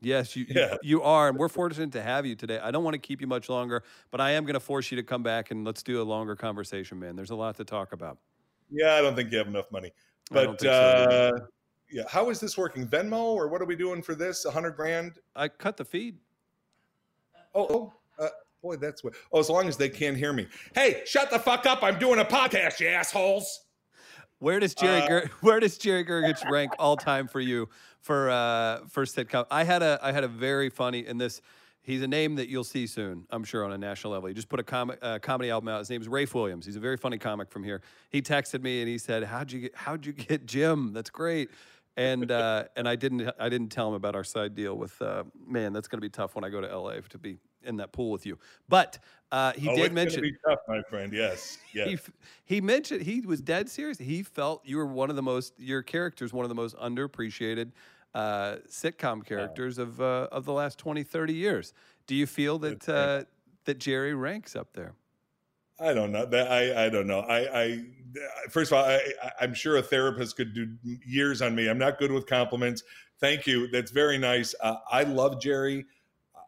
Yes, 0.00 0.34
you, 0.34 0.46
you- 0.48 0.54
Yeah. 0.60 0.76
you 0.82 1.02
are, 1.04 1.28
and 1.28 1.38
we're 1.38 1.48
fortunate 1.48 1.92
to 1.92 2.02
have 2.02 2.26
you 2.26 2.34
today. 2.34 2.58
I 2.58 2.72
don't 2.72 2.82
want 2.82 2.94
to 2.94 2.98
keep 2.98 3.20
you 3.20 3.28
much 3.28 3.48
longer, 3.48 3.84
but 4.10 4.20
I 4.20 4.32
am 4.32 4.42
going 4.44 4.54
to 4.54 4.60
force 4.60 4.90
you 4.90 4.96
to 4.96 5.04
come 5.04 5.22
back 5.22 5.52
and 5.52 5.64
let's 5.64 5.84
do 5.84 6.02
a 6.02 6.04
longer 6.04 6.34
conversation, 6.34 6.98
man. 6.98 7.14
There's 7.14 7.30
a 7.30 7.36
lot 7.36 7.56
to 7.58 7.64
talk 7.64 7.92
about. 7.92 8.18
Yeah, 8.68 8.94
I 8.94 9.00
don't 9.00 9.14
think 9.14 9.30
you 9.30 9.38
have 9.38 9.46
enough 9.46 9.70
money. 9.70 9.92
But 10.32 10.60
so 10.60 10.70
uh, 10.70 11.30
yeah, 11.92 12.02
how 12.08 12.30
is 12.30 12.40
this 12.40 12.56
working? 12.56 12.86
Venmo 12.86 13.18
or 13.34 13.48
what 13.48 13.60
are 13.60 13.66
we 13.66 13.76
doing 13.76 14.02
for 14.02 14.14
this? 14.14 14.44
A 14.44 14.50
hundred 14.50 14.72
grand? 14.76 15.12
I 15.36 15.48
cut 15.48 15.76
the 15.76 15.84
feed. 15.84 16.18
Oh, 17.54 17.66
oh, 18.18 18.24
uh, 18.24 18.28
boy, 18.62 18.76
that's 18.76 19.02
what. 19.02 19.14
Oh, 19.32 19.40
as 19.40 19.50
long 19.50 19.66
as 19.68 19.76
they 19.76 19.88
can't 19.88 20.16
hear 20.16 20.32
me. 20.32 20.46
Hey, 20.74 21.02
shut 21.04 21.30
the 21.30 21.38
fuck 21.38 21.66
up! 21.66 21.82
I'm 21.82 21.98
doing 21.98 22.20
a 22.20 22.24
podcast, 22.24 22.80
you 22.80 22.88
assholes. 22.88 23.64
Where 24.38 24.58
does 24.60 24.74
Jerry 24.74 25.02
Uh, 25.02 25.08
Ger- 25.08 25.30
Where 25.40 25.60
does 25.60 25.76
Jerry 25.78 26.04
Gergich 26.04 26.48
rank 26.50 26.72
all 26.78 26.96
time 26.96 27.28
for 27.28 27.40
you 27.40 27.68
for 28.00 28.30
uh, 28.30 28.80
for 28.88 29.04
sitcom? 29.04 29.46
I 29.50 29.64
had 29.64 29.82
a 29.82 29.98
I 30.02 30.12
had 30.12 30.24
a 30.24 30.28
very 30.28 30.70
funny 30.70 31.06
in 31.06 31.18
this. 31.18 31.42
He's 31.82 32.02
a 32.02 32.08
name 32.08 32.36
that 32.36 32.48
you'll 32.48 32.62
see 32.62 32.86
soon, 32.86 33.24
I'm 33.30 33.42
sure, 33.42 33.64
on 33.64 33.72
a 33.72 33.78
national 33.78 34.12
level. 34.12 34.28
He 34.28 34.34
just 34.34 34.50
put 34.50 34.60
a 34.60 34.62
comic, 34.62 34.98
uh, 35.00 35.18
comedy 35.18 35.48
album 35.48 35.68
out. 35.68 35.78
His 35.78 35.88
name 35.88 36.02
is 36.02 36.08
Rafe 36.08 36.34
Williams. 36.34 36.66
He's 36.66 36.76
a 36.76 36.80
very 36.80 36.98
funny 36.98 37.16
comic 37.16 37.50
from 37.50 37.64
here. 37.64 37.80
He 38.10 38.20
texted 38.20 38.62
me 38.62 38.80
and 38.80 38.88
he 38.88 38.98
said, 38.98 39.24
"How'd 39.24 39.50
you 39.50 39.60
get 39.60 39.74
How'd 39.74 40.04
you 40.06 40.12
get 40.12 40.46
Jim? 40.46 40.92
That's 40.92 41.10
great." 41.10 41.50
And 42.00 42.30
uh, 42.30 42.64
and 42.76 42.88
I 42.88 42.96
didn't 42.96 43.30
I 43.38 43.48
didn't 43.48 43.68
tell 43.68 43.88
him 43.88 43.94
about 43.94 44.14
our 44.16 44.24
side 44.24 44.54
deal 44.54 44.74
with 44.76 45.00
uh, 45.02 45.24
man. 45.46 45.72
That's 45.72 45.86
going 45.86 45.98
to 45.98 46.04
be 46.04 46.10
tough 46.10 46.34
when 46.34 46.44
I 46.44 46.48
go 46.48 46.60
to 46.60 46.78
LA 46.78 46.94
to 47.08 47.18
be 47.18 47.38
in 47.62 47.76
that 47.76 47.92
pool 47.92 48.10
with 48.10 48.24
you. 48.24 48.38
But 48.68 48.98
uh, 49.30 49.52
he 49.52 49.68
oh, 49.68 49.76
did 49.76 49.92
mention 49.92 50.22
be 50.22 50.32
tough, 50.48 50.60
my 50.66 50.82
friend. 50.88 51.12
Yes, 51.12 51.58
yes. 51.74 51.88
he 51.88 51.98
he 52.44 52.60
mentioned 52.60 53.02
he 53.02 53.20
was 53.20 53.42
dead 53.42 53.68
serious. 53.68 53.98
He 53.98 54.22
felt 54.22 54.62
you 54.64 54.78
were 54.78 54.86
one 54.86 55.10
of 55.10 55.16
the 55.16 55.22
most 55.22 55.52
your 55.58 55.82
characters 55.82 56.32
one 56.32 56.44
of 56.44 56.48
the 56.48 56.54
most 56.54 56.74
underappreciated 56.76 57.72
uh, 58.14 58.56
sitcom 58.68 59.24
characters 59.24 59.78
of 59.78 60.00
uh, 60.00 60.28
of 60.32 60.44
the 60.44 60.52
last 60.52 60.78
20, 60.78 61.02
30 61.02 61.34
years. 61.34 61.74
Do 62.06 62.14
you 62.14 62.26
feel 62.26 62.58
that 62.60 62.88
uh, 62.88 63.24
that 63.64 63.78
Jerry 63.78 64.14
ranks 64.14 64.56
up 64.56 64.72
there? 64.72 64.94
I 65.80 65.94
don't 65.94 66.12
know. 66.12 66.26
That 66.26 66.50
I 66.50 66.86
I 66.86 66.88
don't 66.90 67.06
know. 67.06 67.20
I 67.20 67.62
I 67.62 67.84
first 68.50 68.70
of 68.70 68.78
all, 68.78 68.84
I, 68.84 69.00
I'm 69.40 69.54
sure 69.54 69.76
a 69.76 69.82
therapist 69.82 70.36
could 70.36 70.54
do 70.54 70.68
years 70.82 71.42
on 71.42 71.54
me. 71.54 71.68
I'm 71.68 71.78
not 71.78 71.98
good 71.98 72.12
with 72.12 72.26
compliments. 72.26 72.82
Thank 73.20 73.46
you. 73.46 73.68
That's 73.68 73.90
very 73.90 74.18
nice. 74.18 74.54
Uh, 74.60 74.76
I 74.90 75.04
love 75.04 75.40
Jerry. 75.40 75.86
Uh, 76.34 76.40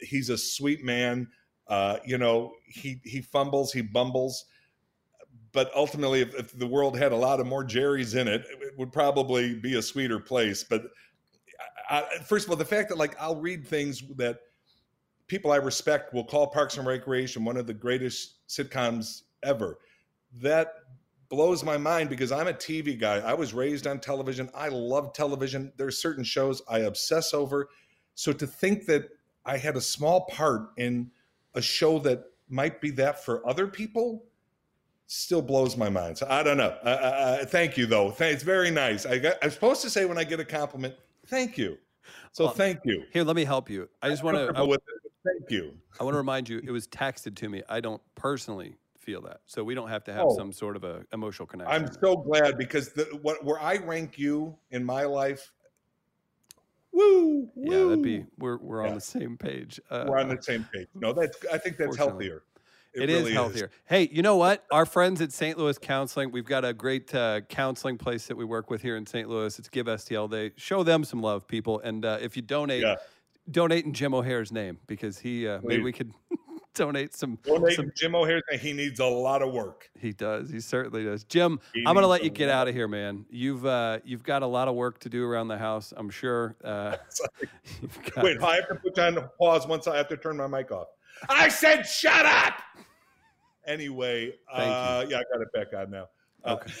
he's 0.00 0.30
a 0.30 0.38
sweet 0.38 0.84
man. 0.84 1.28
Uh, 1.68 1.98
you 2.04 2.18
know, 2.18 2.52
he 2.66 3.00
he 3.04 3.20
fumbles, 3.20 3.72
he 3.72 3.80
bumbles, 3.80 4.44
but 5.52 5.70
ultimately, 5.74 6.20
if, 6.20 6.34
if 6.34 6.58
the 6.58 6.66
world 6.66 6.98
had 6.98 7.12
a 7.12 7.16
lot 7.16 7.38
of 7.38 7.46
more 7.46 7.64
Jerrys 7.64 8.16
in 8.16 8.26
it, 8.26 8.44
it 8.50 8.76
would 8.76 8.92
probably 8.92 9.54
be 9.54 9.76
a 9.76 9.82
sweeter 9.82 10.18
place. 10.18 10.64
But 10.64 10.82
I, 11.88 12.02
first 12.24 12.46
of 12.46 12.50
all, 12.50 12.56
the 12.56 12.64
fact 12.64 12.88
that 12.88 12.98
like 12.98 13.14
I'll 13.20 13.40
read 13.40 13.66
things 13.66 14.02
that 14.16 14.40
people 15.30 15.52
I 15.52 15.56
respect 15.56 16.12
will 16.12 16.24
call 16.24 16.48
Parks 16.48 16.76
and 16.76 16.84
Recreation 16.84 17.44
one 17.44 17.56
of 17.56 17.68
the 17.68 17.72
greatest 17.72 18.46
sitcoms 18.48 19.22
ever. 19.44 19.78
That 20.42 20.74
blows 21.28 21.62
my 21.62 21.78
mind 21.78 22.10
because 22.10 22.32
I'm 22.32 22.48
a 22.48 22.52
TV 22.52 22.98
guy. 22.98 23.18
I 23.18 23.34
was 23.34 23.54
raised 23.54 23.86
on 23.86 24.00
television. 24.00 24.50
I 24.52 24.68
love 24.70 25.12
television. 25.12 25.72
There's 25.76 25.98
certain 25.98 26.24
shows 26.24 26.60
I 26.68 26.80
obsess 26.80 27.32
over. 27.32 27.68
So 28.16 28.32
to 28.32 28.44
think 28.44 28.86
that 28.86 29.08
I 29.46 29.56
had 29.56 29.76
a 29.76 29.80
small 29.80 30.22
part 30.22 30.72
in 30.76 31.12
a 31.54 31.62
show 31.62 32.00
that 32.00 32.24
might 32.48 32.80
be 32.80 32.90
that 32.90 33.24
for 33.24 33.48
other 33.48 33.68
people 33.68 34.24
still 35.06 35.42
blows 35.42 35.76
my 35.76 35.88
mind. 35.88 36.18
So 36.18 36.26
I 36.28 36.42
don't 36.42 36.56
know. 36.56 36.76
Uh, 36.84 36.88
uh, 36.88 37.44
thank 37.46 37.76
you 37.76 37.86
though. 37.86 38.12
It's 38.18 38.42
very 38.42 38.72
nice. 38.72 39.06
I 39.06 39.18
got, 39.18 39.36
I'm 39.42 39.50
supposed 39.50 39.82
to 39.82 39.90
say 39.90 40.06
when 40.06 40.18
I 40.18 40.24
get 40.24 40.40
a 40.40 40.44
compliment, 40.44 40.94
thank 41.26 41.56
you. 41.56 41.78
So 42.32 42.46
Well, 42.46 42.54
thank 42.54 42.80
you. 42.84 43.04
Here, 43.12 43.22
let 43.22 43.36
me 43.36 43.44
help 43.44 43.70
you. 43.70 43.88
I 44.02 44.08
just 44.08 44.24
want 44.24 44.36
to 44.36 44.52
Comfortable 45.24 45.36
with 45.44 45.50
it, 45.50 45.50
but 45.50 45.50
Thank 45.50 45.50
you. 45.50 45.72
I 46.00 46.04
want 46.04 46.14
to 46.14 46.18
remind 46.18 46.48
you 46.48 46.60
it 46.64 46.70
was 46.70 46.86
texted 46.88 47.36
to 47.36 47.48
me. 47.48 47.62
I 47.68 47.80
don't 47.80 48.00
personally 48.14 48.76
feel 48.98 49.22
that, 49.22 49.40
so 49.46 49.64
we 49.64 49.74
don't 49.74 49.88
have 49.88 50.04
to 50.04 50.12
have 50.12 50.26
Oh. 50.26 50.36
some 50.36 50.52
sort 50.52 50.76
of 50.76 50.84
a 50.84 51.04
emotional 51.12 51.46
connection. 51.46 51.84
I'm 51.84 51.92
so 52.00 52.16
glad 52.16 52.56
because 52.58 52.92
the 52.92 53.04
what 53.22 53.44
where 53.44 53.60
I 53.60 53.76
rank 53.78 54.18
you 54.18 54.56
in 54.70 54.84
my 54.84 55.04
life. 55.04 55.52
Woo! 56.92 57.48
yeah, 57.54 57.70
that'd 57.84 58.02
be 58.02 58.26
we're 58.38 58.56
we're 58.58 58.84
on 58.86 58.94
the 58.94 59.00
same 59.00 59.36
page. 59.36 59.80
Uh, 59.90 60.06
We're 60.08 60.18
on 60.18 60.28
the 60.28 60.42
same 60.42 60.66
page. 60.72 60.88
No, 60.94 61.12
that's 61.12 61.38
I 61.52 61.56
think 61.58 61.76
that's 61.76 61.96
healthier. 61.96 62.42
It 62.92 63.08
is 63.08 63.20
really 63.20 63.32
healthier. 63.32 63.70
Hey, 63.86 64.08
you 64.10 64.20
know 64.22 64.34
what? 64.36 64.64
Our 64.72 64.84
friends 64.84 65.20
at 65.20 65.30
St. 65.30 65.56
Louis 65.56 65.78
Counseling, 65.78 66.32
we've 66.32 66.44
got 66.44 66.64
a 66.64 66.74
great 66.74 67.14
uh, 67.14 67.42
counseling 67.42 67.96
place 67.96 68.26
that 68.26 68.36
we 68.36 68.44
work 68.44 68.68
with 68.68 68.82
here 68.82 68.96
in 68.96 69.06
St. 69.06 69.28
Louis. 69.28 69.56
It's 69.60 69.68
Give 69.68 69.86
STL 69.86 70.28
Day. 70.28 70.50
Show 70.56 70.82
them 70.82 71.04
some 71.04 71.22
love, 71.22 71.46
people. 71.46 71.78
And 71.84 72.04
uh, 72.04 72.18
if 72.20 72.34
you 72.34 72.42
donate, 72.42 72.82
Yeah. 72.82 72.96
Donate 73.50 73.84
in 73.84 73.92
Jim 73.92 74.14
O'Heir's 74.14 74.50
name 74.52 74.78
because 74.86 75.18
he 75.18 75.46
uh, 75.46 75.60
maybe 75.62 75.82
we 75.82 75.92
could 75.92 76.12
donate 76.74 77.14
some. 77.14 77.38
Donate 77.42 77.74
some 77.76 77.90
Jim 77.96 78.14
O'Heir. 78.14 78.42
He 78.60 78.72
needs 78.72 79.00
a 79.00 79.04
lot 79.06 79.42
of 79.42 79.52
work. 79.52 79.90
he 79.98 80.12
does. 80.12 80.50
He 80.50 80.60
certainly 80.60 81.04
does. 81.04 81.24
Jim, 81.24 81.58
He 81.74 81.80
I'm 81.86 81.94
going 81.94 82.04
to 82.04 82.08
let 82.08 82.22
you 82.22 82.30
get 82.30 82.48
lot. 82.48 82.54
out 82.54 82.68
of 82.68 82.74
here, 82.74 82.86
man. 82.88 83.24
You've 83.30 83.66
uh, 83.66 83.98
you've 84.04 84.22
got 84.22 84.42
a 84.42 84.46
lot 84.46 84.68
of 84.68 84.74
work 84.74 84.98
to 85.00 85.08
do 85.08 85.24
around 85.24 85.48
the 85.48 85.58
house. 85.58 85.92
I'm 85.96 86.10
sure. 86.10 86.56
Uh, 86.62 86.96
got- 88.14 88.24
Wait, 88.24 88.40
I 88.42 88.56
have 88.56 88.68
to 88.68 88.74
put 88.76 88.98
on 88.98 89.28
pause 89.38 89.66
once 89.66 89.86
I 89.88 89.96
have 89.96 90.08
to 90.08 90.16
turn 90.16 90.36
my 90.36 90.46
mic 90.46 90.70
off. 90.70 90.88
I 91.28 91.48
said, 91.48 91.82
shut 91.82 92.24
up. 92.24 92.54
Anyway, 93.66 94.32
uh, 94.50 95.04
yeah, 95.08 95.18
I 95.18 95.22
got 95.32 95.40
it 95.42 95.52
back 95.52 95.78
on 95.78 95.90
now. 95.90 96.06
Uh, 96.44 96.54
Okay. 96.54 96.72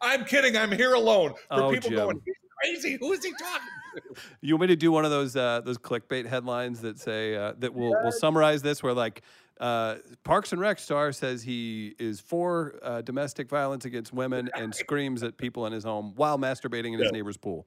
I'm 0.00 0.24
kidding. 0.24 0.56
I'm 0.56 0.70
here 0.70 0.94
alone. 0.94 1.34
For 1.48 1.62
Oh, 1.64 1.70
people 1.72 1.90
Jim. 1.90 1.98
going, 1.98 2.20
crazy. 2.60 2.96
Who 3.00 3.12
is 3.12 3.24
he 3.24 3.32
talking 3.32 3.68
to? 3.96 4.20
You 4.40 4.54
want 4.54 4.62
me 4.62 4.66
to 4.68 4.76
do 4.76 4.92
one 4.92 5.04
of 5.04 5.10
those 5.10 5.36
uh, 5.36 5.60
those 5.64 5.78
clickbait 5.78 6.26
headlines 6.26 6.80
that 6.80 6.98
say 6.98 7.34
uh, 7.34 7.54
that 7.58 7.74
will 7.74 7.94
will 8.02 8.12
summarize 8.12 8.62
this? 8.62 8.82
Where 8.82 8.94
like 8.94 9.22
uh, 9.60 9.96
Parks 10.24 10.52
and 10.52 10.60
Rec 10.60 10.78
star 10.78 11.12
says 11.12 11.42
he 11.42 11.94
is 11.98 12.20
for 12.20 12.78
uh, 12.82 13.02
domestic 13.02 13.48
violence 13.48 13.84
against 13.84 14.12
women 14.12 14.48
and 14.56 14.74
screams 14.74 15.22
at 15.22 15.36
people 15.36 15.66
in 15.66 15.72
his 15.72 15.84
home 15.84 16.12
while 16.16 16.38
masturbating 16.38 16.94
in 16.94 17.00
his 17.00 17.12
neighbor's 17.12 17.36
pool. 17.36 17.66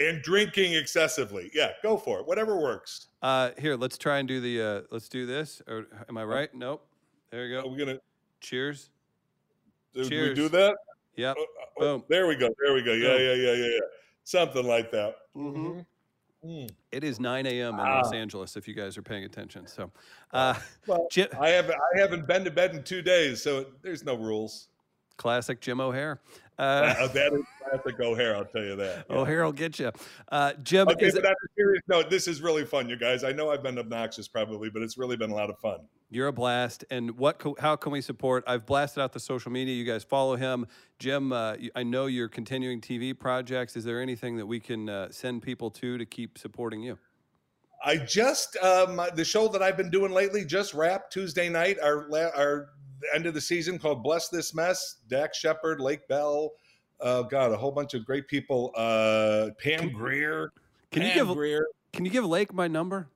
And 0.00 0.22
drinking 0.22 0.72
excessively. 0.72 1.50
Yeah, 1.54 1.72
go 1.82 1.96
for 1.96 2.18
it. 2.20 2.26
Whatever 2.26 2.58
works. 2.58 3.08
Uh, 3.20 3.50
here, 3.58 3.76
let's 3.76 3.98
try 3.98 4.18
and 4.18 4.26
do 4.26 4.40
the. 4.40 4.62
Uh, 4.62 4.80
let's 4.90 5.08
do 5.08 5.26
this. 5.26 5.62
Or 5.68 5.86
am 6.08 6.16
I 6.16 6.24
right? 6.24 6.52
Nope. 6.54 6.86
There 7.30 7.46
you 7.46 7.58
Are 7.58 7.62
go. 7.62 7.68
we 7.68 7.78
gonna 7.78 7.98
Cheers. 8.40 8.90
do, 9.94 10.08
do 10.08 10.28
we 10.28 10.34
do 10.34 10.48
that? 10.48 10.76
Yep. 11.16 11.36
Oh, 11.38 11.46
oh, 11.60 11.80
Boom. 11.80 12.04
There 12.08 12.26
we 12.26 12.36
go. 12.36 12.48
There 12.64 12.74
we 12.74 12.82
go. 12.82 12.92
Yeah, 12.92 13.16
yeah, 13.16 13.34
yeah, 13.34 13.52
yeah, 13.52 13.66
yeah. 13.66 13.78
Something 14.24 14.66
like 14.66 14.90
that. 14.92 15.14
Mm-hmm. 15.36 15.80
Mm. 16.44 16.68
It 16.90 17.04
is 17.04 17.20
9 17.20 17.46
a.m. 17.46 17.74
in 17.74 17.80
Ah. 17.80 17.98
Los 18.02 18.12
Angeles. 18.12 18.56
If 18.56 18.66
you 18.66 18.74
guys 18.74 18.98
are 18.98 19.02
paying 19.02 19.24
attention, 19.24 19.66
so 19.66 19.90
uh, 20.32 20.54
Well, 20.88 21.06
Jim, 21.10 21.28
I 21.40 21.50
haven't 21.50 21.76
I 21.96 22.00
haven't 22.00 22.26
been 22.26 22.44
to 22.44 22.50
bed 22.50 22.74
in 22.74 22.82
two 22.82 23.00
days, 23.02 23.42
so 23.42 23.66
there's 23.82 24.04
no 24.04 24.14
rules. 24.16 24.68
Classic 25.22 25.60
Jim 25.60 25.80
O'Heir. 25.80 26.18
Uh, 26.58 27.06
that 27.14 27.32
is 27.32 27.42
classic 27.60 28.00
O'Heir, 28.00 28.34
I'll 28.34 28.44
tell 28.44 28.64
you 28.64 28.74
that. 28.74 29.06
Yeah. 29.08 29.16
O'Heir 29.18 29.44
will 29.44 29.52
get 29.52 29.78
you. 29.78 29.92
Uh, 30.32 30.52
Jim, 30.64 30.88
Okay, 30.88 31.06
is 31.06 31.14
but 31.14 31.24
on 31.24 31.30
a 31.30 31.48
serious 31.56 31.82
note, 31.86 32.10
this 32.10 32.26
is 32.26 32.42
really 32.42 32.64
fun, 32.64 32.88
you 32.88 32.96
guys. 32.96 33.22
I 33.22 33.30
know 33.30 33.48
I've 33.52 33.62
been 33.62 33.78
obnoxious 33.78 34.26
probably, 34.26 34.68
but 34.68 34.82
it's 34.82 34.98
really 34.98 35.16
been 35.16 35.30
a 35.30 35.34
lot 35.34 35.48
of 35.48 35.56
fun. 35.60 35.78
You're 36.10 36.26
a 36.26 36.32
blast. 36.32 36.84
And 36.90 37.16
what? 37.18 37.38
Co- 37.38 37.54
how 37.60 37.76
can 37.76 37.92
we 37.92 38.00
support? 38.00 38.42
I've 38.48 38.66
blasted 38.66 39.00
out 39.00 39.12
the 39.12 39.20
social 39.20 39.52
media. 39.52 39.76
You 39.76 39.84
guys 39.84 40.02
follow 40.02 40.34
him, 40.34 40.66
Jim. 40.98 41.32
Uh, 41.32 41.54
I 41.76 41.84
know 41.84 42.06
you're 42.06 42.28
continuing 42.28 42.80
TV 42.80 43.16
projects. 43.16 43.76
Is 43.76 43.84
there 43.84 44.02
anything 44.02 44.36
that 44.38 44.46
we 44.46 44.58
can 44.58 44.88
uh, 44.88 45.12
send 45.12 45.42
people 45.42 45.70
to 45.70 45.98
to 45.98 46.04
keep 46.04 46.36
supporting 46.36 46.82
you? 46.82 46.98
I 47.84 47.96
just 47.96 48.56
um, 48.56 49.00
the 49.14 49.24
show 49.24 49.46
that 49.48 49.62
I've 49.62 49.76
been 49.76 49.90
doing 49.90 50.10
lately 50.10 50.44
just 50.44 50.74
wrapped 50.74 51.12
Tuesday 51.12 51.48
night. 51.48 51.78
Our 51.80 52.06
la- 52.08 52.30
our 53.10 53.16
end 53.16 53.26
of 53.26 53.34
the 53.34 53.40
season 53.40 53.78
called 53.78 54.02
"Bless 54.02 54.28
This 54.28 54.54
Mess." 54.54 54.96
Dax 55.08 55.38
Shepard, 55.38 55.80
Lake 55.80 56.06
Bell, 56.08 56.52
uh, 57.00 57.22
God, 57.22 57.52
a 57.52 57.56
whole 57.56 57.72
bunch 57.72 57.94
of 57.94 58.04
great 58.04 58.28
people. 58.28 58.72
Uh, 58.76 59.50
Pam 59.58 59.90
Grier. 59.92 60.52
Can 60.90 61.02
you 61.02 61.08
Pam 61.08 61.26
give 61.26 61.36
Grier? 61.36 61.66
Can 61.92 62.04
you 62.04 62.10
give 62.10 62.24
Lake 62.24 62.52
my 62.52 62.68
number? 62.68 63.08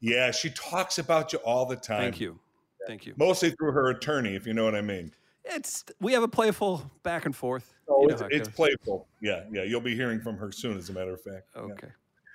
Yeah, 0.00 0.30
she 0.30 0.50
talks 0.50 0.98
about 0.98 1.32
you 1.32 1.38
all 1.40 1.66
the 1.66 1.76
time. 1.76 2.02
Thank 2.02 2.20
you. 2.20 2.38
Thank 2.86 3.06
you. 3.06 3.14
Mostly 3.16 3.50
through 3.50 3.72
her 3.72 3.90
attorney, 3.90 4.34
if 4.34 4.46
you 4.46 4.54
know 4.54 4.64
what 4.64 4.74
I 4.74 4.80
mean. 4.80 5.12
It's 5.44 5.84
we 6.00 6.12
have 6.12 6.22
a 6.22 6.28
playful 6.28 6.90
back 7.02 7.26
and 7.26 7.34
forth. 7.34 7.74
Oh, 7.88 8.02
You 8.02 8.08
know 8.08 8.14
it's, 8.14 8.22
it 8.22 8.28
it's 8.32 8.48
playful. 8.48 9.08
Yeah, 9.20 9.44
yeah. 9.50 9.62
You'll 9.64 9.80
be 9.80 9.94
hearing 9.94 10.20
from 10.20 10.36
her 10.36 10.52
soon, 10.52 10.76
as 10.76 10.88
a 10.90 10.92
matter 10.92 11.12
of 11.14 11.22
fact. 11.22 11.48
Yeah. 11.54 11.62
Okay, 11.62 11.88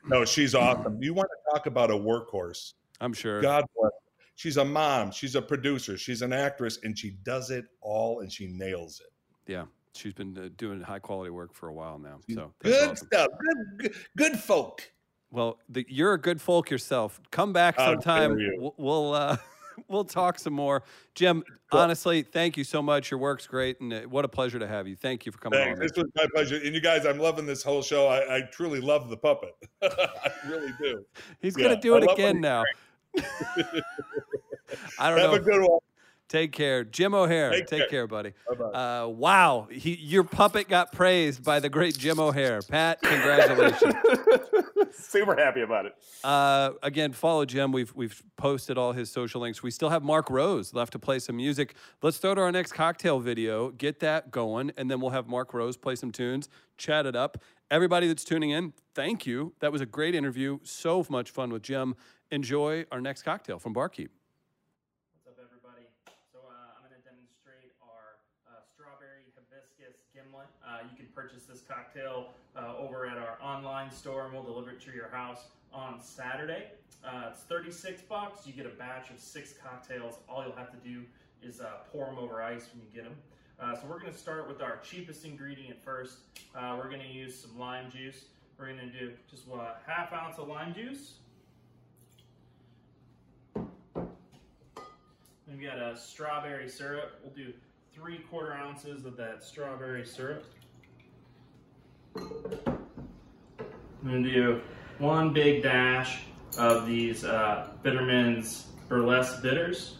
No, 0.08 0.26
she's 0.26 0.56
awesome. 0.56 1.02
You 1.02 1.14
want 1.14 1.30
to 1.30 1.52
talk 1.54 1.68
about 1.68 1.92
a 1.92 1.94
workhorse? 1.94 2.74
I'm 3.00 3.14
sure. 3.14 3.42
God 3.42 3.66
bless. 3.78 3.92
She's 4.36 4.58
a 4.58 4.66
mom. 4.66 5.12
She's 5.12 5.36
a 5.36 5.42
producer. 5.42 5.98
She's 5.98 6.22
an 6.22 6.34
actress, 6.34 6.80
and 6.84 6.98
she 6.98 7.12
does 7.24 7.50
it 7.52 7.66
all, 7.82 8.22
and 8.22 8.32
she 8.32 8.48
nails 8.48 9.00
it. 9.00 9.52
Yeah, 9.52 9.66
she's 9.94 10.14
been 10.14 10.38
uh, 10.38 10.50
doing 10.58 10.82
high 10.82 11.00
quality 11.00 11.30
work 11.30 11.54
for 11.54 11.70
a 11.70 11.74
while 11.74 12.00
now. 12.00 12.20
So 12.34 12.54
Good 12.60 12.92
awesome. 12.92 13.08
stuff. 13.08 13.28
Good, 13.40 13.58
good, 13.78 13.96
good 14.18 14.40
folk. 14.40 14.90
Well, 15.32 15.60
the, 15.68 15.86
you're 15.90 16.14
a 16.14 16.22
good 16.22 16.40
folk 16.42 16.70
yourself. 16.70 17.20
Come 17.32 17.54
back 17.54 17.80
sometime. 17.80 18.38
We'll 18.58 18.76
we'll, 18.78 19.14
uh, 19.14 19.38
we'll 19.88 20.06
talk 20.06 20.38
some 20.38 20.54
more. 20.54 20.84
Jim, 21.16 21.44
Cool. 21.72 21.80
honestly, 21.80 22.22
thank 22.22 22.56
you 22.56 22.64
so 22.64 22.84
much. 22.84 23.10
Your 23.10 23.20
work's 23.20 23.48
great, 23.48 23.80
and 23.82 23.92
uh, 23.92 24.02
what 24.02 24.26
a 24.26 24.28
pleasure 24.28 24.60
to 24.60 24.68
have 24.68 24.88
you. 24.88 24.96
Thank 24.96 25.26
you 25.26 25.32
for 25.32 25.40
coming 25.40 25.60
Thanks. 25.60 25.80
on. 25.80 25.88
This 25.88 25.92
was 25.96 26.06
my 26.16 26.28
pleasure. 26.34 26.60
And 26.64 26.76
you 26.76 26.82
guys, 26.82 27.06
I'm 27.08 27.18
loving 27.18 27.48
this 27.48 27.64
whole 27.64 27.82
show. 27.82 28.08
I, 28.08 28.38
I 28.38 28.42
truly 28.52 28.80
love 28.80 29.10
the 29.10 29.18
puppet. 29.18 29.56
I 29.82 30.32
really 30.48 30.72
do. 30.80 31.04
He's 31.42 31.58
yeah, 31.58 31.70
gonna 31.70 31.82
do 31.82 31.96
it 31.98 32.12
again 32.12 32.40
now. 32.40 32.64
I 35.00 35.10
don't 35.10 35.20
Have 35.20 35.32
know. 35.32 35.36
a 35.36 35.40
good 35.40 35.62
one. 35.62 35.80
Take 36.30 36.52
care, 36.52 36.84
Jim 36.84 37.14
O'Heir. 37.14 37.52
Take, 37.52 37.68
Take 37.68 37.80
care. 37.82 37.90
care. 37.90 38.08
buddy. 38.08 38.34
Uh, 38.50 39.08
wow, 39.08 39.68
he, 39.70 39.94
your 39.96 40.24
puppet 40.24 40.68
got 40.68 40.92
praised 40.92 41.44
by 41.44 41.60
the 41.60 41.70
great 41.70 41.96
Jim 41.96 42.20
O'Heir. 42.20 42.62
Pat, 42.68 43.00
congratulations. 43.04 43.94
Super 44.96 45.36
happy 45.36 45.62
about 45.62 45.86
it. 45.86 45.96
Uh, 46.24 46.72
again, 46.82 47.12
follow 47.12 47.46
Jim. 47.46 47.72
We've 47.72 47.94
we've 47.94 48.24
posted 48.38 48.78
all 48.80 48.94
his 48.94 49.12
social 49.12 49.42
links. 49.42 49.62
We 49.62 49.70
still 49.70 49.90
have 49.90 50.02
Mark 50.02 50.30
Rose 50.32 50.74
left 50.74 50.94
to 50.94 51.00
play 51.00 51.20
some 51.20 51.36
music. 51.38 51.76
Let's 52.02 52.18
throw 52.18 52.34
to 52.34 52.42
our 52.42 52.52
next 52.52 52.72
cocktail 52.72 53.20
video. 53.20 53.70
Get 53.70 54.00
that 54.00 54.32
going, 54.32 54.72
and 54.78 54.90
then 54.90 55.02
we'll 55.02 55.12
have 55.12 55.28
Mark 55.28 55.54
Rose 55.54 55.78
play 55.78 55.96
some 55.96 56.12
tunes, 56.12 56.50
chat 56.78 57.06
it 57.06 57.16
up. 57.16 57.38
Everybody 57.70 58.08
that's 58.08 58.24
tuning 58.24 58.52
in, 58.52 58.74
thank 58.96 59.26
you. 59.28 59.54
That 59.60 59.72
was 59.72 59.82
a 59.82 59.86
great 59.86 60.16
interview. 60.16 60.60
So 60.64 61.06
much 61.10 61.30
fun 61.30 61.52
with 61.52 61.62
Jim. 61.64 61.96
Enjoy 62.32 62.86
our 62.92 63.02
next 63.02 63.22
cocktail 63.24 63.60
from 63.60 63.74
Barkeep. 63.74 64.10
What's 65.24 65.38
up, 65.40 65.46
everybody? 65.50 65.86
So 66.32 66.40
uh, 66.46 66.78
I'm 66.78 66.86
going 66.86 66.94
to 66.94 67.02
demonstrate 67.02 67.74
our 67.82 68.22
uh, 68.46 68.62
strawberry 68.74 69.26
hibiscus 69.34 69.98
gimlet. 70.14 70.48
Uh, 70.62 70.86
you 70.86 70.94
can 70.98 71.03
purchase 71.16 71.44
this 71.44 71.62
cocktail 71.62 72.30
uh, 72.56 72.76
over 72.78 73.06
at 73.06 73.18
our 73.18 73.38
online 73.42 73.92
store, 73.92 74.26
and 74.26 74.34
we'll 74.34 74.44
deliver 74.44 74.72
it 74.72 74.82
to 74.82 74.92
your 74.92 75.10
house 75.10 75.46
on 75.74 76.02
Saturday. 76.02 76.68
Uh, 77.06 77.30
it's 77.32 77.42
36 77.44 78.02
bucks. 78.04 78.48
You 78.48 78.54
get 78.54 78.66
a 78.66 78.70
batch 78.70 79.10
of 79.10 79.20
six 79.20 79.54
cocktails. 79.54 80.20
All 80.30 80.44
you'll 80.44 80.56
have 80.56 80.72
to 80.72 80.88
do 80.88 81.04
is 81.42 81.60
uh, 81.60 81.66
pour 81.92 82.06
them 82.06 82.18
over 82.18 82.42
ice 82.42 82.70
when 82.74 82.82
you 82.82 82.90
get 82.94 83.04
them. 83.04 83.16
Uh, 83.60 83.76
so 83.76 83.82
we're 83.88 84.00
going 84.00 84.12
to 84.12 84.18
start 84.18 84.48
with 84.48 84.62
our 84.62 84.78
cheapest 84.78 85.26
ingredient 85.26 85.82
first. 85.84 86.18
Uh, 86.56 86.76
we're 86.78 86.90
going 86.90 87.02
to 87.02 87.14
use 87.14 87.40
some 87.40 87.58
lime 87.60 87.92
juice. 87.92 88.26
We're 88.58 88.68
going 88.68 88.80
to 88.80 88.86
do 88.88 89.12
just 89.30 89.44
a 89.48 89.76
half 89.90 90.14
ounce 90.14 90.38
of 90.38 90.48
lime 90.48 90.74
juice. 90.74 91.16
We've 95.48 95.62
got 95.62 95.78
a 95.78 95.96
strawberry 95.98 96.70
syrup. 96.70 97.20
We'll 97.24 97.34
do 97.34 97.54
three 97.94 98.20
quarter 98.30 98.54
ounces 98.54 99.06
of 99.06 99.18
that 99.18 99.44
strawberry 99.44 100.06
syrup. 100.06 100.46
I'm 102.16 102.78
gonna 104.04 104.24
do 104.24 104.62
one 105.00 105.34
big 105.34 105.64
dash 105.64 106.22
of 106.58 106.86
these 106.86 107.24
uh, 107.24 107.70
Bittermens 107.82 108.68
Burlesque 108.88 109.42
bitters. 109.42 109.98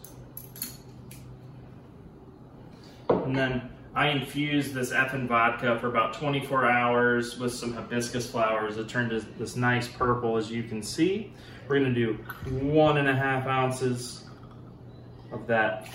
And 3.08 3.36
then 3.36 3.70
I 3.94 4.08
infused 4.08 4.74
this 4.74 4.92
effing 4.92 5.26
vodka 5.26 5.78
for 5.78 5.88
about 5.88 6.14
24 6.14 6.68
hours 6.68 7.38
with 7.38 7.52
some 7.52 7.72
hibiscus 7.74 8.30
flowers. 8.30 8.76
It 8.76 8.88
turned 8.88 9.10
this, 9.10 9.24
this 9.38 9.56
nice 9.56 9.88
purple, 9.88 10.36
as 10.36 10.50
you 10.50 10.64
can 10.64 10.82
see. 10.82 11.32
We're 11.68 11.78
gonna 11.78 11.94
do 11.94 12.14
one 12.50 12.98
and 12.98 13.08
a 13.08 13.14
half 13.14 13.46
ounces 13.46 14.24
of 15.32 15.46
that 15.46 15.88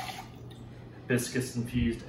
hibiscus 1.08 1.56
infused 1.56 2.04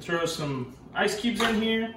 throw 0.00 0.26
some 0.26 0.74
ice 0.94 1.20
cubes 1.20 1.40
in 1.42 1.60
here. 1.60 1.94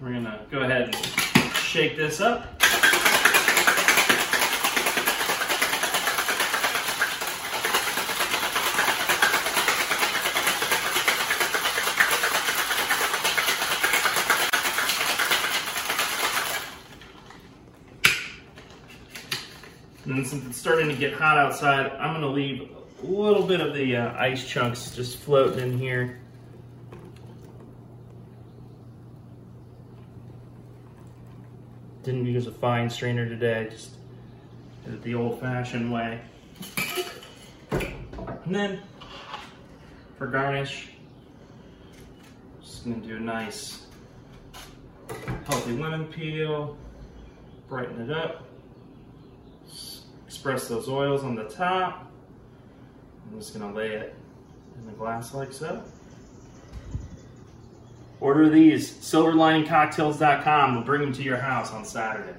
We're 0.00 0.12
gonna 0.12 0.46
go 0.50 0.60
ahead 0.60 0.94
and 0.94 1.54
shake 1.54 1.96
this 1.96 2.20
up. 2.20 2.57
Since 20.28 20.44
it's 20.46 20.58
starting 20.58 20.88
to 20.88 20.94
get 20.94 21.14
hot 21.14 21.38
outside, 21.38 21.90
I'm 21.92 22.12
gonna 22.12 22.28
leave 22.28 22.68
a 23.02 23.06
little 23.06 23.46
bit 23.46 23.60
of 23.60 23.74
the 23.74 23.96
uh, 23.96 24.12
ice 24.18 24.46
chunks 24.46 24.94
just 24.94 25.18
floating 25.18 25.60
in 25.60 25.78
here. 25.78 26.18
didn't 32.04 32.24
use 32.24 32.46
a 32.46 32.52
fine 32.52 32.88
strainer 32.88 33.28
today. 33.28 33.68
Just 33.70 33.90
did 34.82 34.94
it 34.94 35.02
the 35.02 35.14
old-fashioned 35.14 35.92
way. 35.92 36.18
And 37.70 38.54
then 38.54 38.80
for 40.16 40.26
garnish, 40.26 40.88
just 42.62 42.84
gonna 42.84 42.96
do 42.96 43.16
a 43.16 43.20
nice 43.20 43.82
healthy 45.44 45.72
lemon 45.72 46.06
peel, 46.06 46.78
brighten 47.68 48.00
it 48.00 48.10
up, 48.10 48.47
express 50.38 50.68
those 50.68 50.88
oils 50.88 51.24
on 51.24 51.34
the 51.34 51.42
top. 51.42 52.12
I'm 53.26 53.40
just 53.40 53.58
gonna 53.58 53.74
lay 53.74 53.88
it 53.88 54.14
in 54.78 54.86
the 54.86 54.92
glass 54.92 55.34
like 55.34 55.52
so. 55.52 55.82
Order 58.20 58.48
these, 58.48 58.88
silverliningcocktails.com. 58.88 60.76
We'll 60.76 60.84
bring 60.84 61.00
them 61.00 61.12
to 61.14 61.24
your 61.24 61.38
house 61.38 61.72
on 61.72 61.84
Saturday. 61.84 62.38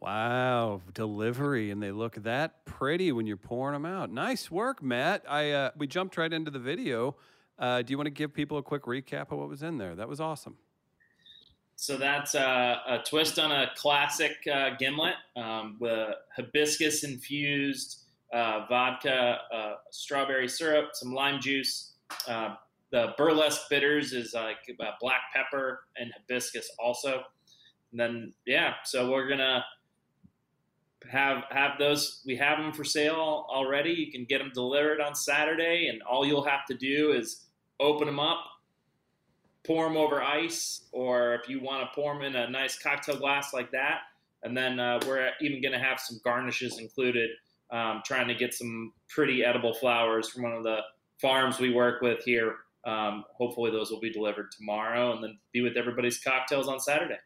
Wow, 0.00 0.80
delivery, 0.94 1.70
and 1.70 1.82
they 1.82 1.92
look 1.92 2.14
that 2.22 2.64
pretty 2.64 3.12
when 3.12 3.26
you're 3.26 3.36
pouring 3.36 3.74
them 3.74 3.84
out. 3.84 4.10
Nice 4.10 4.50
work, 4.50 4.82
Matt. 4.82 5.26
I 5.28 5.50
uh, 5.50 5.70
we 5.76 5.86
jumped 5.86 6.16
right 6.16 6.32
into 6.32 6.50
the 6.50 6.58
video. 6.58 7.16
Uh, 7.58 7.82
do 7.82 7.90
you 7.90 7.98
want 7.98 8.06
to 8.06 8.10
give 8.10 8.32
people 8.32 8.56
a 8.56 8.62
quick 8.62 8.84
recap 8.84 9.30
of 9.30 9.38
what 9.38 9.50
was 9.50 9.62
in 9.62 9.76
there? 9.76 9.94
That 9.94 10.08
was 10.08 10.22
awesome. 10.22 10.56
So 11.76 11.96
that's 11.96 12.34
a 12.34 13.02
twist 13.04 13.38
on 13.38 13.50
a 13.50 13.70
classic 13.76 14.36
uh, 14.52 14.70
gimlet 14.78 15.14
um, 15.36 15.76
with 15.80 16.14
hibiscus 16.36 17.02
infused 17.02 18.02
uh, 18.32 18.66
vodka, 18.68 19.38
uh, 19.52 19.74
strawberry 19.90 20.48
syrup, 20.48 20.90
some 20.94 21.12
lime 21.12 21.40
juice. 21.40 21.92
Uh, 22.26 22.54
the 22.90 23.12
burlesque 23.16 23.62
bitters 23.70 24.12
is 24.12 24.34
like 24.34 24.58
uh, 24.80 24.90
black 25.00 25.20
pepper 25.34 25.80
and 25.96 26.10
hibiscus 26.12 26.70
also. 26.78 27.22
And 27.90 28.00
then 28.00 28.32
yeah, 28.46 28.74
so 28.84 29.10
we're 29.10 29.28
gonna 29.28 29.64
have 31.10 31.44
have 31.50 31.72
those. 31.78 32.22
We 32.26 32.36
have 32.36 32.58
them 32.58 32.72
for 32.72 32.84
sale 32.84 33.46
already. 33.50 33.90
You 33.90 34.10
can 34.10 34.24
get 34.24 34.38
them 34.38 34.50
delivered 34.54 35.00
on 35.00 35.14
Saturday, 35.14 35.88
and 35.88 36.02
all 36.02 36.24
you'll 36.24 36.44
have 36.44 36.64
to 36.66 36.74
do 36.74 37.12
is 37.12 37.44
open 37.80 38.06
them 38.06 38.20
up, 38.20 38.38
pour 39.64 39.86
them 39.86 39.96
over 39.96 40.22
ice, 40.22 40.82
or 40.92 41.34
if 41.34 41.48
you 41.48 41.60
want 41.60 41.82
to 41.82 41.94
pour 41.94 42.14
them 42.14 42.22
in 42.22 42.36
a 42.36 42.50
nice 42.50 42.78
cocktail 42.78 43.16
glass 43.16 43.52
like 43.52 43.70
that. 43.72 44.00
And 44.42 44.56
then 44.56 44.80
uh, 44.80 45.00
we're 45.06 45.30
even 45.40 45.62
going 45.62 45.72
to 45.72 45.78
have 45.78 46.00
some 46.00 46.20
garnishes 46.24 46.78
included, 46.78 47.30
um, 47.70 48.02
trying 48.04 48.28
to 48.28 48.34
get 48.34 48.54
some 48.54 48.92
pretty 49.08 49.44
edible 49.44 49.72
flowers 49.72 50.28
from 50.30 50.42
one 50.42 50.52
of 50.52 50.64
the 50.64 50.78
farms 51.20 51.60
we 51.60 51.72
work 51.72 52.02
with 52.02 52.24
here. 52.24 52.56
Um, 52.84 53.24
hopefully, 53.36 53.70
those 53.70 53.90
will 53.90 54.00
be 54.00 54.10
delivered 54.10 54.50
tomorrow 54.50 55.12
and 55.12 55.22
then 55.22 55.38
be 55.52 55.60
with 55.60 55.76
everybody's 55.76 56.18
cocktails 56.18 56.66
on 56.66 56.80
Saturday. 56.80 57.18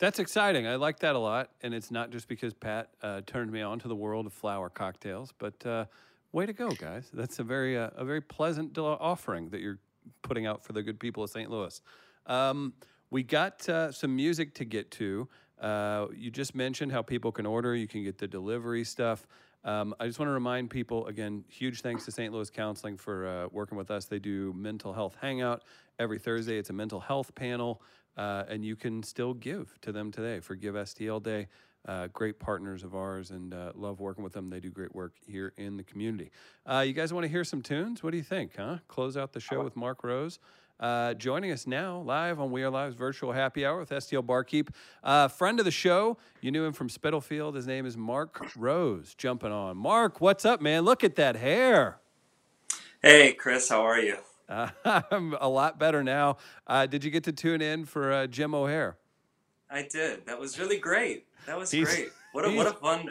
That's 0.00 0.18
exciting. 0.18 0.66
I 0.66 0.76
like 0.76 1.00
that 1.00 1.14
a 1.14 1.18
lot, 1.18 1.50
and 1.60 1.74
it's 1.74 1.90
not 1.90 2.10
just 2.10 2.28
because 2.28 2.54
Pat 2.54 2.90
uh, 3.02 3.20
turned 3.26 3.50
me 3.50 3.62
on 3.62 3.78
to 3.80 3.88
the 3.88 3.96
world 3.96 4.26
of 4.26 4.32
flower 4.32 4.68
cocktails, 4.68 5.32
but 5.38 5.64
uh, 5.66 5.86
way 6.32 6.46
to 6.46 6.52
go, 6.52 6.70
guys! 6.70 7.10
That's 7.12 7.38
a 7.38 7.44
very 7.44 7.78
uh, 7.78 7.90
a 7.96 8.04
very 8.04 8.20
pleasant 8.20 8.76
offering 8.78 9.50
that 9.50 9.60
you're 9.60 9.78
putting 10.22 10.46
out 10.46 10.64
for 10.64 10.72
the 10.72 10.82
good 10.82 10.98
people 10.98 11.22
of 11.22 11.30
St. 11.30 11.50
Louis. 11.50 11.80
Um, 12.26 12.74
we 13.10 13.22
got 13.22 13.68
uh, 13.68 13.90
some 13.92 14.14
music 14.14 14.54
to 14.54 14.64
get 14.64 14.90
to. 14.92 15.28
Uh, 15.60 16.06
you 16.14 16.30
just 16.30 16.54
mentioned 16.54 16.92
how 16.92 17.02
people 17.02 17.32
can 17.32 17.46
order. 17.46 17.74
You 17.74 17.88
can 17.88 18.04
get 18.04 18.18
the 18.18 18.28
delivery 18.28 18.84
stuff. 18.84 19.26
Um, 19.64 19.94
I 19.98 20.06
just 20.06 20.18
want 20.18 20.28
to 20.28 20.32
remind 20.32 20.70
people 20.70 21.06
again, 21.06 21.44
huge 21.48 21.80
thanks 21.80 22.04
to 22.04 22.12
St. 22.12 22.32
Louis 22.32 22.48
Counseling 22.48 22.96
for 22.96 23.26
uh, 23.26 23.48
working 23.50 23.76
with 23.76 23.90
us. 23.90 24.04
They 24.04 24.18
do 24.18 24.52
mental 24.54 24.92
health 24.92 25.16
hangout 25.20 25.62
every 25.98 26.18
Thursday. 26.18 26.58
It's 26.58 26.70
a 26.70 26.74
mental 26.74 27.00
health 27.00 27.34
panel, 27.34 27.82
uh, 28.16 28.44
and 28.48 28.64
you 28.64 28.76
can 28.76 29.02
still 29.02 29.34
give 29.34 29.78
to 29.80 29.90
them 29.90 30.12
today 30.12 30.40
for 30.40 30.54
Give 30.54 30.74
STL 30.74 31.22
Day. 31.22 31.48
Uh, 31.86 32.08
great 32.12 32.38
partners 32.38 32.82
of 32.82 32.94
ours, 32.94 33.30
and 33.30 33.54
uh, 33.54 33.72
love 33.74 34.00
working 34.00 34.22
with 34.22 34.32
them. 34.32 34.50
They 34.50 34.60
do 34.60 34.70
great 34.70 34.94
work 34.94 35.14
here 35.26 35.52
in 35.56 35.76
the 35.76 35.84
community. 35.84 36.30
Uh, 36.66 36.84
you 36.86 36.92
guys 36.92 37.12
want 37.12 37.24
to 37.24 37.28
hear 37.28 37.44
some 37.44 37.62
tunes? 37.62 38.02
What 38.02 38.10
do 38.10 38.16
you 38.16 38.22
think? 38.22 38.56
Huh? 38.56 38.78
Close 38.88 39.16
out 39.16 39.32
the 39.32 39.40
show 39.40 39.62
with 39.64 39.74
Mark 39.74 40.04
Rose. 40.04 40.38
Uh, 40.80 41.12
joining 41.14 41.50
us 41.50 41.66
now 41.66 41.98
live 42.02 42.38
on 42.38 42.52
We 42.52 42.62
Are 42.62 42.70
Live's 42.70 42.94
virtual 42.94 43.32
happy 43.32 43.66
hour 43.66 43.80
with 43.80 43.90
STL 43.90 44.24
Barkeep. 44.24 44.70
Uh, 45.02 45.26
friend 45.26 45.58
of 45.58 45.64
the 45.64 45.72
show, 45.72 46.18
you 46.40 46.52
knew 46.52 46.64
him 46.64 46.72
from 46.72 46.88
Spitalfield. 46.88 47.56
His 47.56 47.66
name 47.66 47.84
is 47.84 47.96
Mark 47.96 48.46
Rose. 48.56 49.14
Jumping 49.14 49.50
on. 49.50 49.76
Mark, 49.76 50.20
what's 50.20 50.44
up, 50.44 50.60
man? 50.60 50.84
Look 50.84 51.02
at 51.02 51.16
that 51.16 51.34
hair. 51.34 51.98
Hey, 53.02 53.32
Chris, 53.32 53.68
how 53.68 53.80
are 53.82 53.98
you? 53.98 54.18
Uh, 54.48 54.68
I'm 55.10 55.34
a 55.40 55.48
lot 55.48 55.80
better 55.80 56.04
now. 56.04 56.36
Uh, 56.66 56.86
did 56.86 57.02
you 57.02 57.10
get 57.10 57.24
to 57.24 57.32
tune 57.32 57.60
in 57.60 57.84
for 57.84 58.12
uh, 58.12 58.26
Jim 58.28 58.54
O'Heir? 58.54 58.96
I 59.70 59.82
did. 59.82 60.26
That 60.26 60.38
was 60.38 60.58
really 60.58 60.78
great. 60.78 61.26
That 61.46 61.58
was 61.58 61.70
He's- 61.70 61.92
great. 61.94 62.08
What 62.32 62.44
a 62.44 62.50
what 62.54 62.66
a 62.66 62.72
fun 62.72 63.10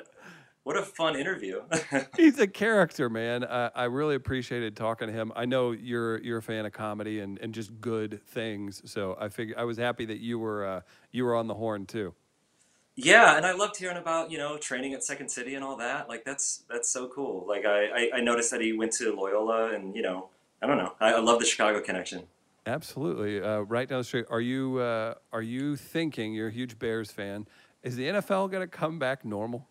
what 0.63 0.77
a 0.77 0.81
fun 0.83 1.15
interview. 1.15 1.61
He's 2.17 2.39
a 2.39 2.47
character, 2.47 3.09
man. 3.09 3.43
I, 3.45 3.71
I 3.73 3.83
really 3.85 4.15
appreciated 4.15 4.75
talking 4.75 5.07
to 5.07 5.13
him. 5.13 5.31
I 5.35 5.45
know 5.45 5.71
you're 5.71 6.19
you're 6.21 6.37
a 6.39 6.41
fan 6.41 6.65
of 6.65 6.73
comedy 6.73 7.19
and, 7.21 7.39
and 7.39 7.53
just 7.53 7.79
good 7.81 8.21
things, 8.27 8.81
so 8.89 9.17
I 9.19 9.29
figure 9.29 9.55
I 9.57 9.63
was 9.63 9.77
happy 9.77 10.05
that 10.05 10.19
you 10.19 10.37
were 10.39 10.65
uh, 10.65 10.81
you 11.11 11.23
were 11.25 11.35
on 11.35 11.47
the 11.47 11.53
horn 11.55 11.85
too. 11.85 12.13
yeah, 12.95 13.37
and 13.37 13.45
I 13.45 13.53
loved 13.53 13.77
hearing 13.77 13.97
about, 13.97 14.29
you 14.31 14.37
know, 14.37 14.57
training 14.57 14.93
at 14.93 15.03
Second 15.03 15.29
City 15.29 15.55
and 15.55 15.63
all 15.63 15.77
that. 15.77 16.09
Like 16.09 16.25
that's 16.25 16.63
that's 16.69 16.89
so 16.89 17.07
cool. 17.07 17.45
Like 17.47 17.65
I, 17.65 17.85
I, 17.85 18.09
I 18.15 18.19
noticed 18.21 18.51
that 18.51 18.61
he 18.61 18.73
went 18.73 18.91
to 18.93 19.15
Loyola 19.15 19.73
and, 19.73 19.95
you 19.95 20.01
know, 20.01 20.29
I 20.61 20.67
don't 20.67 20.77
know. 20.77 20.93
I, 20.99 21.13
I 21.13 21.19
love 21.19 21.39
the 21.39 21.45
Chicago 21.45 21.79
connection. 21.81 22.23
Absolutely, 22.67 23.41
uh, 23.41 23.61
right 23.61 23.87
down 23.87 23.99
the 23.99 24.03
street. 24.03 24.25
Are 24.29 24.41
you 24.41 24.77
uh, 24.79 25.13
are 25.31 25.41
you 25.41 25.77
thinking 25.77 26.33
you're 26.33 26.49
a 26.49 26.51
huge 26.51 26.77
Bears 26.77 27.09
fan? 27.11 27.47
Is 27.81 27.95
the 27.95 28.07
NFL 28.07 28.51
going 28.51 28.61
to 28.61 28.67
come 28.67 28.99
back 28.99 29.23
normal? 29.23 29.67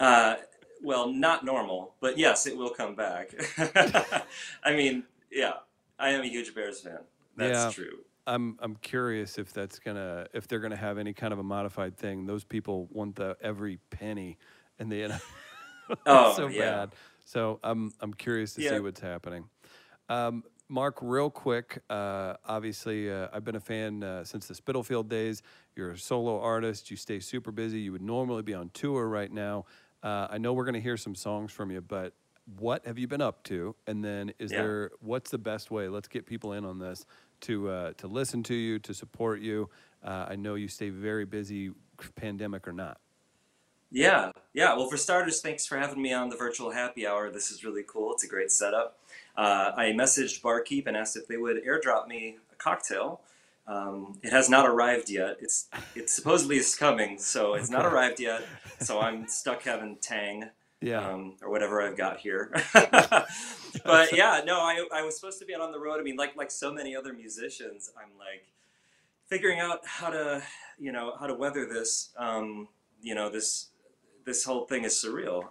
Uh, 0.00 0.36
well, 0.82 1.12
not 1.12 1.44
normal, 1.44 1.94
but 2.00 2.18
yes, 2.18 2.46
it 2.46 2.56
will 2.56 2.70
come 2.70 2.94
back. 2.96 3.30
I 4.64 4.72
mean, 4.74 5.04
yeah, 5.30 5.52
I 5.98 6.10
am 6.10 6.22
a 6.22 6.26
huge 6.26 6.54
Bears 6.54 6.80
fan. 6.80 6.98
That's 7.36 7.66
Yeah. 7.66 7.70
true. 7.70 7.98
I'm 8.26 8.58
I'm 8.60 8.76
curious 8.76 9.38
if 9.38 9.52
that's 9.52 9.78
gonna 9.78 10.26
if 10.34 10.48
they're 10.48 10.58
gonna 10.60 10.76
have 10.76 10.98
any 10.98 11.12
kind 11.12 11.32
of 11.32 11.38
a 11.38 11.42
modified 11.42 11.96
thing. 11.96 12.26
Those 12.26 12.44
people 12.44 12.88
want 12.90 13.16
the 13.16 13.36
every 13.40 13.78
penny, 13.90 14.38
and 14.78 14.90
the 14.90 15.02
NFL. 15.02 15.20
Oh, 16.06 16.34
so 16.36 16.46
yeah. 16.46 16.58
bad. 16.60 16.90
So 17.24 17.58
I'm 17.64 17.92
I'm 18.00 18.14
curious 18.14 18.54
to 18.54 18.62
Yeah. 18.62 18.70
see 18.70 18.80
what's 18.80 19.00
happening. 19.00 19.48
Um, 20.08 20.44
Mark, 20.70 20.98
real 21.02 21.30
quick. 21.30 21.82
Uh, 21.90 22.34
obviously, 22.46 23.10
uh, 23.10 23.26
I've 23.32 23.44
been 23.44 23.56
a 23.56 23.60
fan 23.60 24.04
uh, 24.04 24.24
since 24.24 24.46
the 24.46 24.54
Spitalfield 24.54 25.08
days. 25.08 25.42
You're 25.74 25.90
a 25.90 25.98
solo 25.98 26.40
artist. 26.40 26.92
You 26.92 26.96
stay 26.96 27.18
super 27.18 27.50
busy. 27.50 27.80
You 27.80 27.90
would 27.92 28.02
normally 28.02 28.42
be 28.42 28.54
on 28.54 28.70
tour 28.72 29.08
right 29.08 29.32
now. 29.32 29.64
Uh, 30.02 30.28
I 30.30 30.38
know 30.38 30.52
we're 30.52 30.64
going 30.64 30.74
to 30.74 30.80
hear 30.80 30.96
some 30.96 31.16
songs 31.16 31.50
from 31.50 31.72
you, 31.72 31.80
but 31.80 32.14
what 32.58 32.86
have 32.86 32.98
you 32.98 33.08
been 33.08 33.20
up 33.20 33.42
to? 33.44 33.74
And 33.88 34.04
then, 34.04 34.32
is 34.38 34.52
Yeah. 34.52 34.62
there 34.62 34.90
what's 35.00 35.30
the 35.30 35.38
best 35.38 35.72
way? 35.72 35.88
Let's 35.88 36.08
get 36.08 36.24
people 36.24 36.52
in 36.52 36.64
on 36.64 36.78
this 36.78 37.04
to 37.42 37.68
uh, 37.68 37.92
to 37.94 38.06
listen 38.06 38.44
to 38.44 38.54
you, 38.54 38.78
to 38.78 38.94
support 38.94 39.40
you. 39.40 39.68
Uh, 40.04 40.26
I 40.28 40.36
know 40.36 40.54
you 40.54 40.68
stay 40.68 40.90
very 40.90 41.24
busy, 41.24 41.72
pandemic 42.14 42.68
or 42.68 42.72
not. 42.72 43.00
Yeah, 43.90 44.30
yeah. 44.54 44.76
Well, 44.76 44.88
for 44.88 44.96
starters, 44.96 45.40
thanks 45.40 45.66
for 45.66 45.76
having 45.76 46.00
me 46.00 46.12
on 46.12 46.28
the 46.28 46.36
virtual 46.36 46.70
happy 46.70 47.08
hour. 47.08 47.28
This 47.28 47.50
is 47.50 47.64
really 47.64 47.82
cool. 47.86 48.12
It's 48.12 48.22
a 48.22 48.28
great 48.28 48.52
setup. 48.52 48.98
Uh, 49.40 49.72
I 49.74 49.84
messaged 49.92 50.42
Barkeep 50.42 50.86
and 50.86 50.94
asked 50.94 51.16
if 51.16 51.26
they 51.26 51.38
would 51.38 51.64
airdrop 51.64 52.06
me 52.06 52.36
a 52.52 52.56
cocktail. 52.56 53.22
Um, 53.66 54.18
it 54.22 54.32
has 54.34 54.50
not 54.50 54.66
arrived 54.66 55.08
yet. 55.08 55.38
It's 55.40 55.68
it 55.94 56.10
supposedly 56.10 56.58
is 56.58 56.76
coming, 56.76 57.16
so 57.16 57.54
it's 57.54 57.70
not 57.70 57.86
arrived 57.86 58.20
yet. 58.20 58.42
So 58.80 59.00
I'm 59.00 59.26
stuck 59.28 59.62
having 59.62 59.96
Tang 59.96 60.50
Yeah. 60.82 61.08
um, 61.08 61.36
or 61.40 61.48
whatever 61.50 61.80
I've 61.80 61.96
got 61.96 62.18
here. 62.18 62.52
but 62.74 64.12
yeah, 64.12 64.42
no, 64.44 64.60
I, 64.60 64.86
I 64.92 65.02
was 65.04 65.16
supposed 65.16 65.38
to 65.38 65.46
be 65.46 65.54
out 65.54 65.62
on 65.62 65.72
the 65.72 65.80
road. 65.80 66.00
I 66.00 66.02
mean, 66.02 66.16
like 66.16 66.36
like 66.36 66.50
so 66.50 66.70
many 66.70 66.94
other 66.94 67.14
musicians, 67.14 67.90
I'm 67.96 68.10
like 68.18 68.44
figuring 69.26 69.58
out 69.58 69.86
how 69.86 70.10
to 70.10 70.42
you 70.78 70.92
know 70.92 71.14
how 71.18 71.26
to 71.26 71.34
weather 71.34 71.64
this. 71.64 72.10
Um, 72.18 72.68
you 73.00 73.14
know 73.14 73.30
this 73.30 73.68
this 74.26 74.44
whole 74.44 74.66
thing 74.66 74.84
is 74.84 74.92
surreal. 74.92 75.44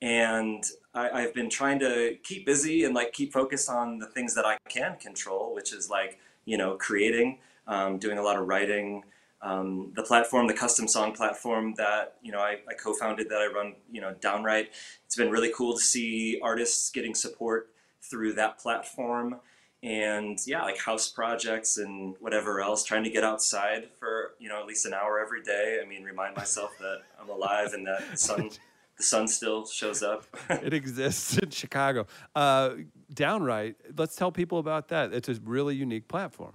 And 0.00 0.64
I, 0.94 1.10
I've 1.10 1.34
been 1.34 1.50
trying 1.50 1.78
to 1.80 2.16
keep 2.22 2.46
busy 2.46 2.84
and 2.84 2.94
like 2.94 3.12
keep 3.12 3.32
focused 3.32 3.68
on 3.68 3.98
the 3.98 4.06
things 4.06 4.34
that 4.34 4.44
I 4.44 4.58
can 4.68 4.96
control, 4.96 5.54
which 5.54 5.72
is 5.72 5.90
like 5.90 6.18
you 6.44 6.56
know 6.56 6.76
creating, 6.76 7.38
um, 7.66 7.98
doing 7.98 8.18
a 8.18 8.22
lot 8.22 8.36
of 8.36 8.46
writing. 8.46 9.04
Um, 9.40 9.92
the 9.94 10.02
platform, 10.02 10.48
the 10.48 10.54
custom 10.54 10.88
song 10.88 11.12
platform 11.12 11.74
that 11.76 12.16
you 12.22 12.32
know 12.32 12.40
I, 12.40 12.58
I 12.68 12.74
co-founded 12.74 13.28
that 13.28 13.38
I 13.38 13.46
run, 13.46 13.74
you 13.90 14.00
know, 14.00 14.14
Downwrite. 14.20 14.66
It's 15.06 15.16
been 15.16 15.30
really 15.30 15.52
cool 15.56 15.74
to 15.74 15.80
see 15.80 16.40
artists 16.42 16.90
getting 16.90 17.14
support 17.14 17.70
through 18.02 18.32
that 18.34 18.58
platform, 18.58 19.36
and 19.82 20.38
yeah, 20.44 20.62
like 20.62 20.78
house 20.78 21.08
projects 21.08 21.76
and 21.76 22.16
whatever 22.18 22.60
else. 22.60 22.82
Trying 22.82 23.04
to 23.04 23.10
get 23.10 23.22
outside 23.22 23.90
for 23.98 24.32
you 24.40 24.48
know 24.48 24.58
at 24.60 24.66
least 24.66 24.86
an 24.86 24.94
hour 24.94 25.20
every 25.20 25.42
day. 25.42 25.80
I 25.82 25.86
mean, 25.86 26.02
remind 26.02 26.34
myself 26.34 26.76
that 26.80 27.02
I'm 27.20 27.28
alive 27.28 27.74
and 27.74 27.86
that 27.86 28.18
sun, 28.18 28.50
the 28.98 29.04
sun 29.04 29.26
still 29.28 29.64
shows 29.66 30.02
up. 30.02 30.26
it 30.50 30.74
exists 30.74 31.38
in 31.38 31.50
Chicago. 31.50 32.06
Uh, 32.34 32.70
Downwrite, 33.14 33.76
let's 33.96 34.16
tell 34.16 34.30
people 34.30 34.58
about 34.58 34.88
that. 34.88 35.14
It's 35.14 35.28
a 35.28 35.34
really 35.44 35.74
unique 35.74 36.08
platform. 36.08 36.54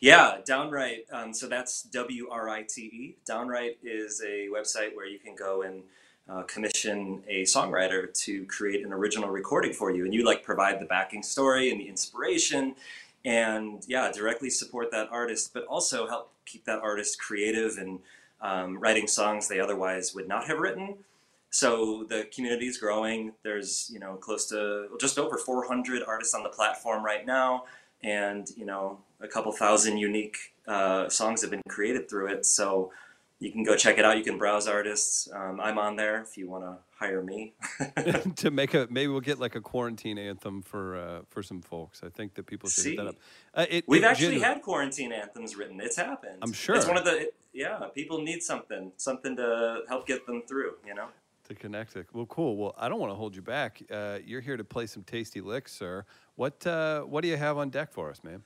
Yeah, 0.00 0.38
Downwrite. 0.48 1.12
Um, 1.12 1.32
so 1.32 1.46
that's 1.46 1.82
W 1.82 2.28
R 2.30 2.48
I 2.48 2.62
T 2.62 2.82
E. 2.82 3.16
Downwrite 3.28 3.76
is 3.82 4.22
a 4.26 4.48
website 4.48 4.96
where 4.96 5.06
you 5.06 5.18
can 5.18 5.36
go 5.36 5.62
and 5.62 5.82
uh, 6.28 6.42
commission 6.42 7.22
a 7.28 7.42
songwriter 7.44 8.12
to 8.24 8.44
create 8.46 8.84
an 8.84 8.92
original 8.92 9.28
recording 9.28 9.72
for 9.72 9.90
you, 9.90 10.04
and 10.04 10.14
you 10.14 10.24
like 10.24 10.42
provide 10.42 10.80
the 10.80 10.84
backing 10.86 11.22
story 11.22 11.70
and 11.70 11.80
the 11.80 11.88
inspiration, 11.88 12.74
and 13.24 13.84
yeah, 13.86 14.10
directly 14.10 14.50
support 14.50 14.90
that 14.90 15.08
artist, 15.10 15.52
but 15.54 15.64
also 15.66 16.08
help 16.08 16.32
keep 16.44 16.64
that 16.64 16.80
artist 16.80 17.20
creative 17.20 17.76
and 17.78 18.00
um, 18.40 18.78
writing 18.78 19.06
songs 19.06 19.48
they 19.48 19.60
otherwise 19.60 20.14
would 20.14 20.28
not 20.28 20.46
have 20.46 20.58
written. 20.58 20.96
So 21.50 22.04
the 22.08 22.28
community 22.34 22.66
is 22.66 22.78
growing. 22.78 23.32
There's 23.42 23.90
you 23.92 23.98
know 23.98 24.16
close 24.16 24.46
to 24.50 24.88
just 25.00 25.18
over 25.18 25.38
400 25.38 26.02
artists 26.06 26.34
on 26.34 26.42
the 26.42 26.50
platform 26.50 27.04
right 27.04 27.26
now, 27.26 27.64
and 28.02 28.48
you 28.56 28.66
know 28.66 28.98
a 29.20 29.28
couple 29.28 29.52
thousand 29.52 29.98
unique 29.98 30.36
uh, 30.66 31.08
songs 31.08 31.40
have 31.42 31.50
been 31.50 31.62
created 31.68 32.08
through 32.08 32.28
it. 32.28 32.46
So 32.46 32.92
you 33.40 33.52
can 33.52 33.62
go 33.62 33.76
check 33.76 33.98
it 33.98 34.04
out. 34.04 34.18
You 34.18 34.24
can 34.24 34.36
browse 34.36 34.66
artists. 34.66 35.28
Um, 35.32 35.60
I'm 35.60 35.78
on 35.78 35.96
there 35.96 36.20
if 36.20 36.36
you 36.36 36.48
want 36.48 36.64
to 36.64 36.76
hire 36.90 37.22
me. 37.22 37.54
to 38.36 38.50
make 38.50 38.74
a 38.74 38.88
maybe 38.90 39.08
we'll 39.08 39.20
get 39.20 39.38
like 39.38 39.54
a 39.54 39.60
quarantine 39.60 40.18
anthem 40.18 40.62
for 40.62 40.96
uh, 40.96 41.20
for 41.30 41.42
some 41.42 41.62
folks. 41.62 42.02
I 42.04 42.08
think 42.08 42.34
that 42.34 42.46
people 42.46 42.68
should 42.68 42.84
See, 42.84 42.96
that 42.96 43.06
up. 43.06 43.16
Uh, 43.54 43.66
it, 43.70 43.84
we've 43.86 44.02
it 44.02 44.06
actually 44.06 44.40
had 44.40 44.62
quarantine 44.62 45.12
anthems 45.12 45.56
written. 45.56 45.80
It's 45.80 45.96
happened. 45.96 46.38
I'm 46.42 46.52
sure. 46.52 46.74
It's 46.74 46.86
one 46.86 46.98
of 46.98 47.04
the 47.04 47.30
yeah. 47.52 47.86
People 47.94 48.22
need 48.22 48.42
something, 48.42 48.92
something 48.96 49.36
to 49.36 49.82
help 49.88 50.06
get 50.06 50.26
them 50.26 50.42
through. 50.46 50.74
You 50.86 50.94
know. 50.94 51.08
To 51.48 51.54
connect 51.54 51.96
it. 51.96 52.06
Well, 52.12 52.26
cool. 52.26 52.56
Well, 52.56 52.74
I 52.78 52.88
don't 52.88 53.00
want 53.00 53.10
to 53.10 53.16
hold 53.16 53.34
you 53.34 53.42
back. 53.42 53.82
Uh, 53.90 54.18
you're 54.24 54.40
here 54.40 54.56
to 54.56 54.64
play 54.64 54.86
some 54.86 55.02
tasty 55.02 55.40
licks, 55.40 55.72
sir. 55.72 56.04
What 56.36 56.66
uh, 56.66 57.02
what 57.02 57.22
do 57.22 57.28
you 57.28 57.36
have 57.36 57.58
on 57.58 57.70
deck 57.70 57.92
for 57.92 58.10
us, 58.10 58.22
man? 58.22 58.42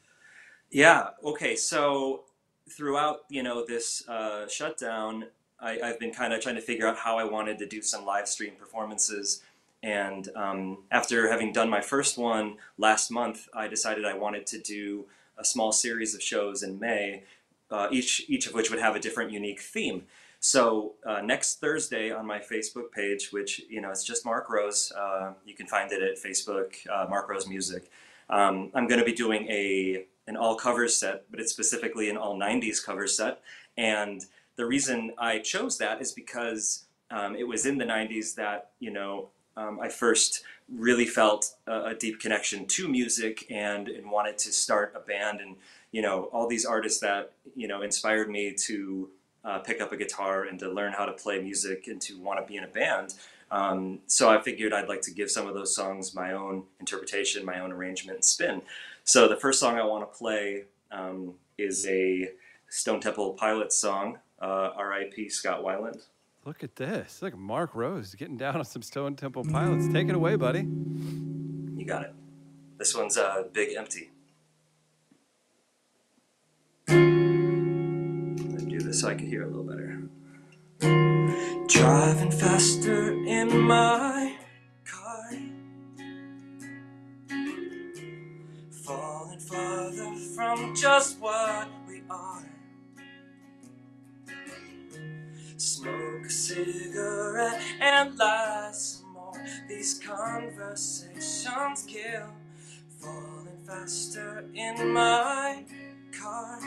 Yeah. 0.70 1.11
Okay. 1.24 1.57
So 1.57 2.24
throughout, 2.70 3.20
you 3.28 3.42
know, 3.42 3.64
this 3.66 4.09
uh, 4.09 4.48
shutdown, 4.48 5.26
I, 5.61 5.80
I've 5.80 6.00
been 6.00 6.12
kind 6.12 6.32
of 6.32 6.40
trying 6.40 6.55
to 6.55 6.61
figure 6.61 6.86
out 6.86 6.96
how 6.96 7.18
I 7.18 7.24
wanted 7.24 7.59
to 7.59 7.66
do 7.66 7.82
some 7.82 8.05
live 8.07 8.28
stream 8.28 8.55
performances. 8.59 9.42
And 9.82 10.28
um, 10.36 10.78
after 10.90 11.28
having 11.28 11.53
done 11.53 11.68
my 11.68 11.80
first 11.80 12.16
one 12.16 12.57
last 12.78 13.11
month, 13.11 13.48
I 13.53 13.66
decided 13.68 14.05
I 14.05 14.14
wanted 14.14 14.46
to 14.48 14.59
do 14.59 15.07
a 15.36 15.44
small 15.44 15.72
series 15.72 16.14
of 16.14 16.22
shows 16.22 16.62
in 16.62 16.78
May, 16.78 17.24
uh, 17.70 17.88
each 17.90 18.24
each 18.28 18.46
of 18.46 18.55
which 18.55 18.70
would 18.70 18.80
have 18.80 18.94
a 18.94 19.00
different, 19.00 19.32
unique 19.32 19.61
theme. 19.61 20.05
So 20.45 20.95
uh, 21.07 21.20
next 21.20 21.61
Thursday 21.61 22.11
on 22.11 22.26
my 22.26 22.40
Facebook 22.40 22.90
page, 22.90 23.30
which 23.30 23.62
you 23.70 23.80
know 23.80 23.90
it's 23.90 24.03
just 24.03 24.24
Mark 24.24 24.51
Rose, 24.51 24.93
uh, 24.99 25.34
you 25.47 25.55
can 25.55 25.68
find 25.68 25.93
it 25.93 26.03
at 26.03 26.20
Facebook, 26.20 26.74
uh, 26.93 27.07
Mark 27.09 27.28
Rose 27.28 27.47
Music. 27.47 27.88
Um, 28.28 28.72
I'm 28.74 28.88
going 28.88 28.99
to 28.99 29.07
be 29.07 29.12
doing 29.12 29.47
a 29.49 30.05
an 30.26 30.36
all 30.36 30.57
covers 30.57 30.97
set, 30.97 31.30
but 31.30 31.38
it's 31.38 31.53
specifically 31.53 32.11
an 32.11 32.16
all 32.16 32.36
90s 32.36 32.84
cover 32.84 33.07
set. 33.07 33.40
And 33.76 34.24
the 34.57 34.66
reason 34.66 35.12
I 35.16 35.38
chose 35.38 35.78
that 35.78 36.01
is 36.01 36.11
because 36.11 36.86
um, 37.12 37.36
it 37.36 37.47
was 37.47 37.64
in 37.64 37.78
the 37.78 37.84
90s 37.84 38.34
that, 38.34 38.70
you 38.80 38.90
know, 38.90 39.28
um, 39.57 39.78
I 39.80 39.88
first 39.88 40.43
really 40.68 41.07
felt 41.07 41.55
a, 41.68 41.86
a 41.86 41.95
deep 41.95 42.18
connection 42.20 42.66
to 42.66 42.88
music 42.88 43.47
and, 43.49 43.88
and 43.88 44.11
wanted 44.11 44.38
to 44.38 44.53
start 44.53 44.93
a 44.97 45.01
band. 45.01 45.40
And, 45.40 45.57
you 45.93 46.03
know, 46.03 46.24
all 46.32 46.49
these 46.49 46.64
artists 46.64 47.01
that, 47.01 47.32
you 47.55 47.68
know, 47.68 47.82
inspired 47.82 48.30
me 48.30 48.55
to 48.66 49.11
uh, 49.45 49.59
pick 49.59 49.80
up 49.80 49.93
a 49.93 49.97
guitar 49.97 50.45
and 50.45 50.59
to 50.61 50.70
learn 50.70 50.93
how 50.93 51.05
to 51.05 51.12
play 51.12 51.40
music 51.40 51.86
and 51.86 52.01
to 52.03 52.18
want 52.18 52.40
to 52.40 52.47
be 52.47 52.57
in 52.57 52.64
a 52.64 52.68
band. 52.68 53.14
Um, 53.51 54.01
so 54.07 54.30
I 54.30 54.40
figured 54.40 54.72
I'd 54.72 54.88
like 54.88 55.03
to 55.03 55.11
give 55.11 55.30
some 55.30 55.47
of 55.47 55.55
those 55.55 55.74
songs 55.74 56.14
my 56.14 56.32
own 56.32 56.64
interpretation, 56.80 57.45
my 57.45 57.61
own 57.61 57.70
arrangement 57.70 58.16
and 58.16 58.24
spin. 58.24 58.62
So 59.05 59.28
the 59.28 59.36
first 59.36 59.61
song 59.61 59.78
I 59.78 59.84
want 59.84 60.11
to 60.11 60.18
play 60.18 60.64
um, 60.90 61.34
is 61.59 61.86
a 61.86 62.30
Stone 62.68 63.01
Temple 63.01 63.34
Pilots 63.34 63.76
song, 63.76 64.18
uh, 64.40 64.70
R.I.P. 64.74 65.28
Scott 65.28 65.62
Weiland. 65.62 66.03
Look 66.45 66.64
at 66.64 66.76
this. 66.76 67.20
Look 67.20 67.36
Mark 67.36 67.74
Rose 67.74 68.14
getting 68.14 68.36
down 68.36 68.57
on 68.57 68.64
some 68.64 68.82
Stone 68.82 69.16
Temple 69.16 69.45
Pilots. 69.45 69.86
Take 69.93 70.09
it 70.09 70.14
away, 70.14 70.36
buddy. 70.36 70.61
You 70.61 71.84
got 71.86 72.03
it. 72.05 72.14
This 72.78 72.95
one's 72.97 73.16
uh, 73.18 73.45
Big 73.53 73.76
Empty. 73.76 74.11
This 78.93 79.01
so 79.01 79.09
I 79.09 79.14
can 79.14 79.26
hear 79.26 79.43
a 79.45 79.47
little 79.47 79.64
better. 79.64 80.03
Driving 81.66 82.30
faster 82.30 83.12
in 83.12 83.59
my 83.61 84.36
car, 84.84 85.30
falling 88.70 89.40
farther 89.40 90.14
from 90.36 90.74
just 90.76 91.18
what 91.20 91.68
we 91.88 92.03
are. 92.11 92.45
Smoke 95.57 96.26
a 96.26 96.30
cigarette 96.30 97.62
and 97.80 98.18
lie 98.18 98.70
some 98.72 99.12
more. 99.14 99.45
These 99.68 100.01
conversations 100.07 101.84
kill. 101.86 102.28
Falling 103.01 103.59
faster 103.66 104.45
in 104.55 104.93
my 104.93 105.64
car. 106.20 106.61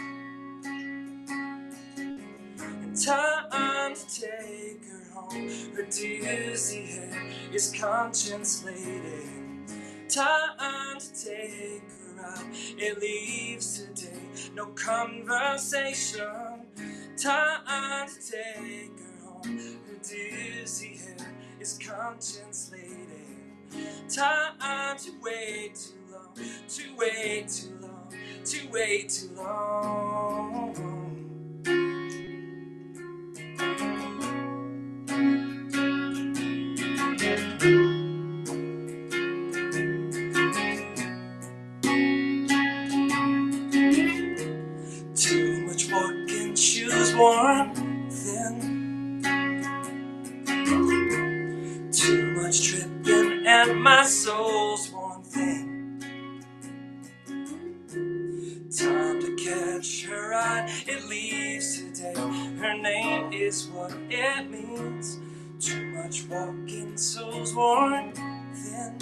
Time 2.96 3.96
to 3.96 4.22
take 4.22 4.86
her 4.86 5.04
home. 5.14 5.50
Her 5.76 5.84
dizzy 5.84 6.86
head 6.88 7.34
is 7.54 7.74
conscience 7.78 8.64
laden. 8.66 9.66
Time 10.10 11.00
to 11.00 11.26
take 11.26 11.82
her 11.82 12.26
out. 12.26 12.46
It 12.78 13.00
leaves 13.02 13.84
today. 13.86 14.20
No 14.54 14.68
conversation. 14.68 16.26
Time 17.18 18.08
to 18.08 18.32
take 18.32 19.00
her 19.00 19.26
home. 19.26 19.60
Her 19.88 20.00
dizzy 20.04 20.98
head 20.98 21.26
is 21.60 21.80
conscience 21.80 22.72
laden. 22.72 23.48
Time 24.10 24.98
to 24.98 25.12
wait 25.22 25.76
too 25.76 26.14
long, 26.14 26.36
to 26.70 26.84
wait 26.98 27.50
too 27.50 27.78
long, 27.82 28.14
to 28.46 28.68
wait 28.72 29.10
too 29.10 29.36
long. 29.36 30.64
It 60.88 61.06
leaves 61.10 61.82
today. 61.84 62.14
Her 62.16 62.78
name 62.78 63.34
is 63.34 63.68
what 63.68 63.93
it 64.10 64.49
means. 64.49 65.20
Too 65.60 65.86
much 65.93 66.26
walking, 66.30 66.97
souls 66.97 67.53
worn 67.56 68.14
thin. 68.53 68.97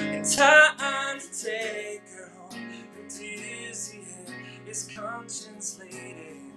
And 0.00 0.24
time 0.24 1.20
to 1.20 1.44
take 1.44 2.02
her 2.16 2.30
home. 2.38 2.70
Her 2.96 3.02
dizzy 3.08 3.98
head 4.02 4.34
is 4.68 4.90
conscience 4.96 5.78
laden. 5.80 6.52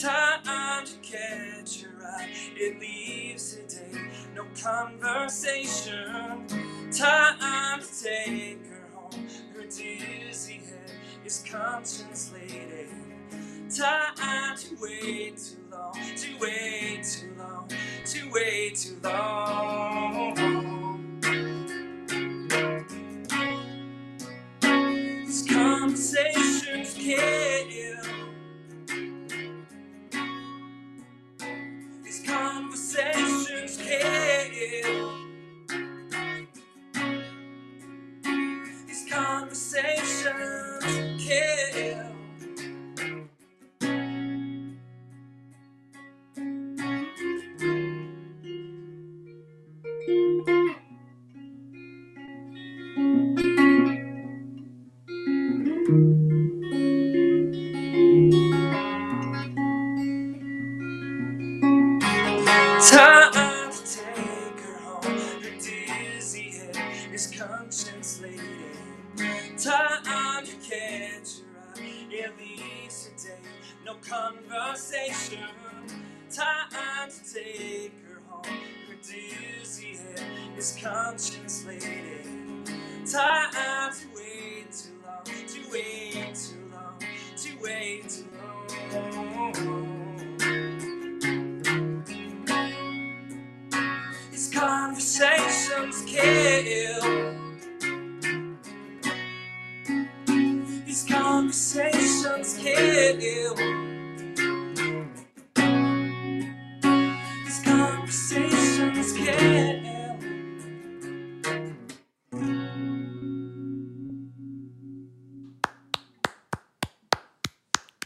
Time 0.00 0.86
to 0.86 0.94
catch 1.02 1.82
her 1.82 1.94
eye. 2.04 2.28
It 2.56 2.80
leaves 2.80 3.56
today. 3.56 4.00
No 4.34 4.44
conversation. 4.62 6.46
Time 6.92 7.80
to 7.80 8.04
take 8.04 8.66
her 8.68 8.88
home. 8.94 9.28
Her 9.54 9.62
dizzy 9.64 10.54
head 10.54 10.83
is 11.24 11.44
conscience 11.50 12.32
laden. 12.32 12.88
Time 13.74 14.56
to 14.56 14.76
wait 14.80 15.36
too 15.38 15.56
long. 15.70 15.94
To 15.94 16.38
wait 16.40 17.04
too 17.04 17.34
long. 17.38 17.68
To 18.06 18.30
wait 18.32 18.76
too 18.76 18.98
long. 19.02 20.34
These 25.12 25.46
conversations 25.50 26.94
kill. 26.94 27.68
These 32.04 32.22
conversations 32.26 33.76
kill. 33.78 35.12
These 38.86 39.06
conversations 39.12 40.73
kill. 41.34 42.13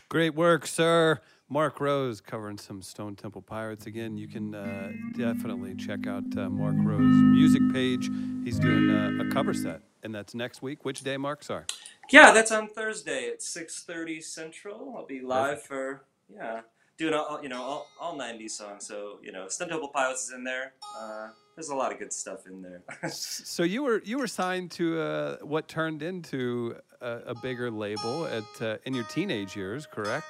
Great 0.08 0.34
work, 0.34 0.66
sir. 0.66 1.20
Mark 1.50 1.80
Rose 1.80 2.22
covering 2.22 2.56
some 2.56 2.80
Stone 2.80 3.16
Temple 3.16 3.42
Pirates. 3.42 3.84
Again, 3.84 4.16
you 4.16 4.26
can 4.26 4.54
uh, 4.54 4.90
definitely 5.14 5.74
check 5.74 6.06
out 6.06 6.24
uh, 6.36 6.48
Mark 6.48 6.76
Rose's 6.78 7.22
music 7.22 7.60
page. 7.74 8.08
He's 8.42 8.58
doing 8.58 8.90
uh, 8.90 9.22
a 9.22 9.30
cover 9.30 9.52
set, 9.52 9.82
and 10.02 10.14
that's 10.14 10.34
next 10.34 10.62
week. 10.62 10.86
Which 10.86 11.02
day, 11.02 11.18
Mark? 11.18 11.44
Sorry. 11.44 11.64
Yeah, 12.10 12.32
that's 12.32 12.50
on 12.52 12.68
Thursday 12.68 13.28
at 13.28 13.42
six 13.42 13.82
thirty 13.84 14.22
Central. 14.22 14.94
I'll 14.96 15.04
be 15.04 15.20
live 15.20 15.62
for 15.62 16.04
yeah, 16.34 16.62
doing 16.96 17.12
all 17.12 17.40
you 17.42 17.50
know 17.50 17.62
all, 17.62 17.86
all 18.00 18.16
'90s 18.18 18.52
songs. 18.52 18.86
So 18.86 19.18
you 19.22 19.32
know, 19.32 19.46
Stone 19.48 19.68
Temple 19.68 19.88
Pilots 19.88 20.28
is 20.28 20.32
in 20.32 20.42
there. 20.42 20.72
Uh, 20.98 21.28
there's 21.54 21.68
a 21.68 21.74
lot 21.74 21.92
of 21.92 21.98
good 21.98 22.14
stuff 22.14 22.46
in 22.46 22.62
there. 22.62 22.82
So 23.10 23.62
you 23.62 23.82
were 23.82 24.00
you 24.06 24.18
were 24.18 24.26
signed 24.26 24.70
to 24.72 25.00
uh, 25.00 25.36
what 25.42 25.68
turned 25.68 26.02
into 26.02 26.76
a, 27.00 27.18
a 27.28 27.34
bigger 27.34 27.70
label 27.70 28.26
at 28.26 28.62
uh, 28.62 28.76
in 28.84 28.94
your 28.94 29.04
teenage 29.04 29.56
years, 29.56 29.86
correct? 29.86 30.26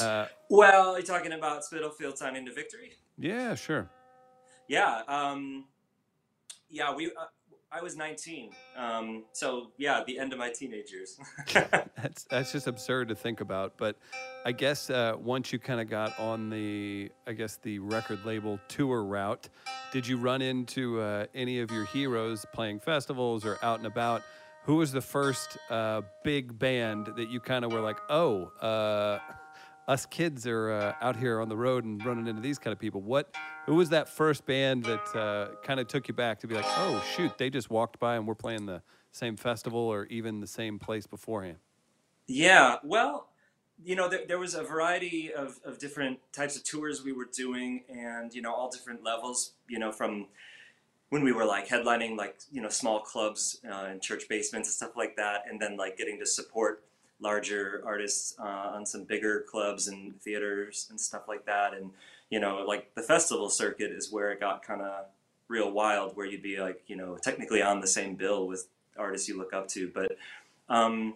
Uh, 0.00 0.26
well, 0.50 0.94
you're 0.94 1.06
talking 1.06 1.32
about 1.32 1.64
Spitalfield 1.64 2.18
signing 2.18 2.44
to 2.46 2.52
Victory. 2.52 2.92
yeah, 3.18 3.54
sure. 3.54 3.88
Yeah, 4.68 5.02
um, 5.08 5.66
yeah. 6.70 6.94
We 6.94 7.06
uh, 7.06 7.26
I 7.70 7.82
was 7.82 7.96
19, 7.96 8.50
um, 8.76 9.24
so 9.32 9.72
yeah, 9.78 10.02
the 10.06 10.18
end 10.18 10.32
of 10.32 10.38
my 10.38 10.48
teenage 10.50 10.92
years. 10.92 11.18
That's 11.96 12.24
that's 12.30 12.52
just 12.52 12.66
absurd 12.68 13.08
to 13.08 13.16
think 13.16 13.40
about. 13.40 13.76
But 13.76 13.96
I 14.44 14.52
guess 14.52 14.90
uh, 14.90 15.14
once 15.18 15.52
you 15.52 15.58
kind 15.58 15.80
of 15.80 15.88
got 15.88 16.18
on 16.18 16.50
the, 16.50 17.10
I 17.26 17.32
guess 17.32 17.56
the 17.62 17.78
record 17.80 18.24
label 18.24 18.60
tour 18.68 19.02
route, 19.02 19.48
did 19.92 20.06
you 20.06 20.18
run 20.18 20.40
into 20.40 21.00
uh, 21.00 21.26
any 21.34 21.60
of 21.60 21.70
your 21.72 21.86
heroes 21.86 22.46
playing 22.52 22.78
festivals 22.78 23.44
or 23.44 23.58
out 23.62 23.78
and 23.78 23.86
about? 23.86 24.22
Who 24.64 24.76
was 24.76 24.92
the 24.92 25.02
first 25.02 25.58
uh, 25.68 26.00
big 26.22 26.58
band 26.58 27.08
that 27.16 27.28
you 27.28 27.38
kind 27.38 27.66
of 27.66 27.72
were 27.72 27.80
like, 27.80 27.98
oh, 28.08 28.44
uh, 28.62 29.18
us 29.86 30.06
kids 30.06 30.46
are 30.46 30.72
uh, 30.72 30.94
out 31.02 31.16
here 31.16 31.40
on 31.40 31.50
the 31.50 31.56
road 31.56 31.84
and 31.84 32.02
running 32.04 32.26
into 32.26 32.40
these 32.40 32.58
kind 32.58 32.72
of 32.72 32.78
people? 32.78 33.02
What? 33.02 33.34
Who 33.66 33.74
was 33.74 33.90
that 33.90 34.08
first 34.08 34.46
band 34.46 34.84
that 34.84 35.14
uh, 35.14 35.56
kind 35.62 35.80
of 35.80 35.88
took 35.88 36.08
you 36.08 36.14
back 36.14 36.40
to 36.40 36.46
be 36.46 36.54
like, 36.54 36.64
oh 36.66 37.04
shoot, 37.14 37.36
they 37.36 37.50
just 37.50 37.68
walked 37.68 37.98
by 37.98 38.16
and 38.16 38.26
we're 38.26 38.34
playing 38.34 38.64
the 38.64 38.80
same 39.12 39.36
festival 39.36 39.80
or 39.80 40.06
even 40.06 40.40
the 40.40 40.46
same 40.46 40.78
place 40.78 41.06
beforehand? 41.06 41.58
Yeah, 42.26 42.76
well, 42.82 43.28
you 43.82 43.96
know, 43.96 44.08
there, 44.08 44.22
there 44.26 44.38
was 44.38 44.54
a 44.54 44.62
variety 44.62 45.30
of, 45.30 45.60
of 45.62 45.78
different 45.78 46.20
types 46.32 46.56
of 46.56 46.64
tours 46.64 47.04
we 47.04 47.12
were 47.12 47.28
doing, 47.30 47.84
and 47.90 48.34
you 48.34 48.40
know, 48.40 48.54
all 48.54 48.70
different 48.70 49.04
levels. 49.04 49.52
You 49.68 49.78
know, 49.78 49.92
from 49.92 50.28
when 51.10 51.22
we 51.22 51.32
were 51.32 51.44
like 51.44 51.68
headlining 51.68 52.16
like 52.16 52.36
you 52.50 52.60
know 52.60 52.68
small 52.68 53.00
clubs 53.00 53.60
uh, 53.70 53.86
in 53.92 54.00
church 54.00 54.28
basements 54.28 54.68
and 54.68 54.74
stuff 54.74 54.96
like 54.96 55.16
that, 55.16 55.44
and 55.48 55.60
then 55.60 55.76
like 55.76 55.96
getting 55.96 56.18
to 56.18 56.26
support 56.26 56.84
larger 57.20 57.82
artists 57.86 58.34
uh, 58.40 58.72
on 58.74 58.84
some 58.84 59.04
bigger 59.04 59.44
clubs 59.48 59.88
and 59.88 60.20
theaters 60.22 60.86
and 60.90 61.00
stuff 61.00 61.22
like 61.28 61.46
that, 61.46 61.74
and 61.74 61.90
you 62.30 62.40
know, 62.40 62.64
like 62.66 62.94
the 62.94 63.02
festival 63.02 63.48
circuit 63.48 63.92
is 63.92 64.10
where 64.10 64.32
it 64.32 64.40
got 64.40 64.64
kind 64.64 64.82
of 64.82 65.06
real 65.48 65.70
wild, 65.70 66.16
where 66.16 66.26
you'd 66.26 66.42
be 66.42 66.58
like, 66.58 66.82
you 66.86 66.96
know, 66.96 67.16
technically 67.22 67.62
on 67.62 67.80
the 67.80 67.86
same 67.86 68.14
bill 68.14 68.46
with 68.46 68.66
artists 68.96 69.28
you 69.28 69.36
look 69.38 69.52
up 69.52 69.68
to, 69.68 69.90
but. 69.94 70.16
Um, 70.68 71.14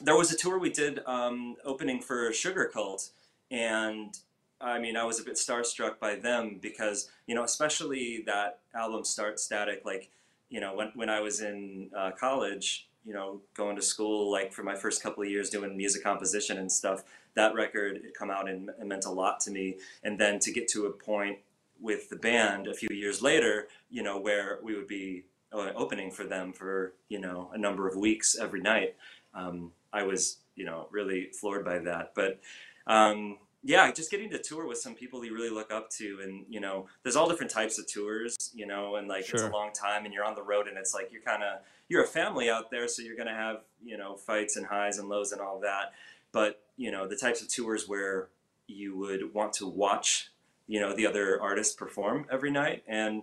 there 0.00 0.16
was 0.16 0.32
a 0.32 0.36
tour 0.36 0.58
we 0.58 0.70
did 0.70 1.00
um, 1.06 1.56
opening 1.64 2.00
for 2.00 2.30
Sugarcult, 2.30 3.10
and 3.50 4.16
I 4.60 4.78
mean, 4.78 4.96
I 4.96 5.04
was 5.04 5.20
a 5.20 5.24
bit 5.24 5.34
starstruck 5.34 5.98
by 5.98 6.16
them 6.16 6.58
because 6.60 7.10
you 7.26 7.34
know, 7.34 7.44
especially 7.44 8.22
that 8.26 8.60
album 8.74 9.04
"Start 9.04 9.40
Static." 9.40 9.82
Like, 9.84 10.10
you 10.48 10.60
know, 10.60 10.74
when 10.74 10.92
when 10.94 11.10
I 11.10 11.20
was 11.20 11.40
in 11.40 11.90
uh, 11.96 12.12
college, 12.12 12.88
you 13.04 13.12
know, 13.12 13.40
going 13.54 13.76
to 13.76 13.82
school, 13.82 14.30
like 14.30 14.52
for 14.52 14.62
my 14.62 14.74
first 14.74 15.02
couple 15.02 15.22
of 15.22 15.30
years 15.30 15.50
doing 15.50 15.76
music 15.76 16.02
composition 16.02 16.58
and 16.58 16.70
stuff, 16.70 17.04
that 17.34 17.54
record 17.54 18.00
had 18.02 18.14
come 18.14 18.30
out 18.30 18.48
and 18.48 18.68
it 18.68 18.86
meant 18.86 19.04
a 19.04 19.10
lot 19.10 19.40
to 19.40 19.50
me. 19.50 19.78
And 20.02 20.18
then 20.18 20.38
to 20.40 20.52
get 20.52 20.68
to 20.68 20.86
a 20.86 20.90
point 20.90 21.38
with 21.80 22.08
the 22.08 22.16
band 22.16 22.68
a 22.68 22.74
few 22.74 22.88
years 22.92 23.20
later, 23.22 23.68
you 23.90 24.02
know, 24.02 24.18
where 24.18 24.58
we 24.62 24.76
would 24.76 24.86
be 24.86 25.24
uh, 25.52 25.72
opening 25.74 26.10
for 26.10 26.24
them 26.24 26.52
for 26.52 26.94
you 27.08 27.18
know 27.18 27.50
a 27.52 27.58
number 27.58 27.88
of 27.88 27.96
weeks 27.96 28.36
every 28.38 28.60
night. 28.60 28.94
Um, 29.34 29.72
I 29.92 30.04
was, 30.04 30.38
you 30.54 30.64
know, 30.64 30.88
really 30.90 31.30
floored 31.32 31.64
by 31.64 31.78
that. 31.80 32.12
But 32.14 32.40
um, 32.86 33.38
yeah, 33.64 33.90
just 33.92 34.10
getting 34.10 34.30
to 34.30 34.38
tour 34.38 34.66
with 34.66 34.78
some 34.78 34.94
people 34.94 35.24
you 35.24 35.34
really 35.34 35.50
look 35.50 35.72
up 35.72 35.88
to, 35.90 36.20
and 36.22 36.44
you 36.48 36.60
know, 36.60 36.86
there's 37.02 37.14
all 37.14 37.28
different 37.28 37.52
types 37.52 37.78
of 37.78 37.86
tours, 37.86 38.50
you 38.54 38.66
know, 38.66 38.96
and 38.96 39.06
like 39.06 39.28
it's 39.28 39.42
a 39.42 39.48
long 39.50 39.72
time, 39.72 40.04
and 40.04 40.12
you're 40.12 40.24
on 40.24 40.34
the 40.34 40.42
road, 40.42 40.66
and 40.66 40.76
it's 40.76 40.94
like 40.94 41.10
you're 41.12 41.22
kind 41.22 41.42
of 41.42 41.60
you're 41.88 42.02
a 42.02 42.06
family 42.06 42.50
out 42.50 42.70
there, 42.70 42.88
so 42.88 43.02
you're 43.02 43.16
gonna 43.16 43.34
have 43.34 43.60
you 43.84 43.96
know 43.96 44.16
fights 44.16 44.56
and 44.56 44.66
highs 44.66 44.98
and 44.98 45.08
lows 45.08 45.32
and 45.32 45.40
all 45.40 45.60
that. 45.60 45.92
But 46.32 46.60
you 46.76 46.90
know, 46.90 47.06
the 47.06 47.16
types 47.16 47.40
of 47.40 47.48
tours 47.48 47.88
where 47.88 48.28
you 48.66 48.96
would 48.96 49.32
want 49.32 49.52
to 49.54 49.66
watch, 49.68 50.32
you 50.66 50.80
know, 50.80 50.94
the 50.94 51.06
other 51.06 51.40
artists 51.40 51.74
perform 51.74 52.26
every 52.30 52.50
night 52.50 52.82
and 52.88 53.22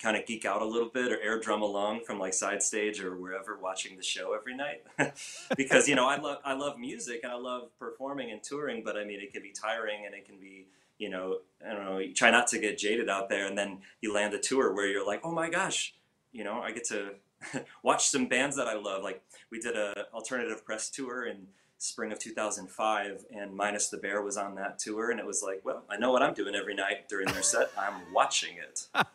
kind 0.00 0.16
of 0.16 0.26
geek 0.26 0.44
out 0.44 0.62
a 0.62 0.64
little 0.64 0.88
bit 0.88 1.10
or 1.12 1.20
air 1.20 1.40
drum 1.40 1.62
along 1.62 2.04
from 2.04 2.18
like 2.18 2.34
side 2.34 2.62
stage 2.62 3.00
or 3.00 3.16
wherever 3.16 3.58
watching 3.58 3.96
the 3.96 4.02
show 4.02 4.34
every 4.34 4.56
night. 4.56 4.82
Because 5.56 5.88
you 5.88 5.94
know 5.94 6.06
I 6.06 6.18
love 6.18 6.38
I 6.44 6.54
love 6.54 6.78
music 6.78 7.20
and 7.22 7.32
I 7.32 7.36
love 7.36 7.70
performing 7.78 8.30
and 8.30 8.42
touring 8.42 8.82
but 8.84 8.96
I 8.96 9.04
mean 9.04 9.20
it 9.20 9.32
can 9.32 9.42
be 9.42 9.52
tiring 9.52 10.04
and 10.04 10.14
it 10.14 10.26
can 10.26 10.38
be 10.38 10.66
you 10.98 11.08
know 11.08 11.38
I 11.64 11.72
don't 11.72 11.84
know 11.84 11.98
you 11.98 12.12
try 12.12 12.30
not 12.30 12.46
to 12.48 12.58
get 12.58 12.78
jaded 12.78 13.08
out 13.08 13.28
there 13.28 13.46
and 13.46 13.56
then 13.56 13.78
you 14.00 14.12
land 14.12 14.34
a 14.34 14.38
tour 14.38 14.74
where 14.74 14.86
you're 14.86 15.06
like 15.06 15.20
oh 15.24 15.32
my 15.32 15.48
gosh 15.48 15.94
you 16.32 16.44
know 16.44 16.60
I 16.60 16.72
get 16.72 16.84
to 16.88 17.14
watch 17.82 18.08
some 18.08 18.26
bands 18.26 18.56
that 18.56 18.66
I 18.66 18.74
love. 18.74 19.02
Like 19.02 19.22
we 19.50 19.60
did 19.60 19.76
a 19.76 20.06
alternative 20.12 20.64
press 20.64 20.90
tour 20.90 21.26
in 21.26 21.46
spring 21.78 22.10
of 22.10 22.18
2005 22.18 23.24
and 23.36 23.54
minus 23.54 23.88
the 23.90 23.98
bear 23.98 24.22
was 24.22 24.36
on 24.36 24.54
that 24.54 24.78
tour 24.78 25.10
and 25.10 25.20
it 25.20 25.26
was 25.26 25.42
like 25.42 25.60
well 25.64 25.84
I 25.90 25.96
know 25.98 26.10
what 26.10 26.22
I'm 26.22 26.32
doing 26.34 26.54
every 26.54 26.74
night 26.74 27.08
during 27.08 27.26
their 27.28 27.42
set 27.42 27.70
I'm 27.78 28.12
watching 28.12 28.56
it 28.56 28.86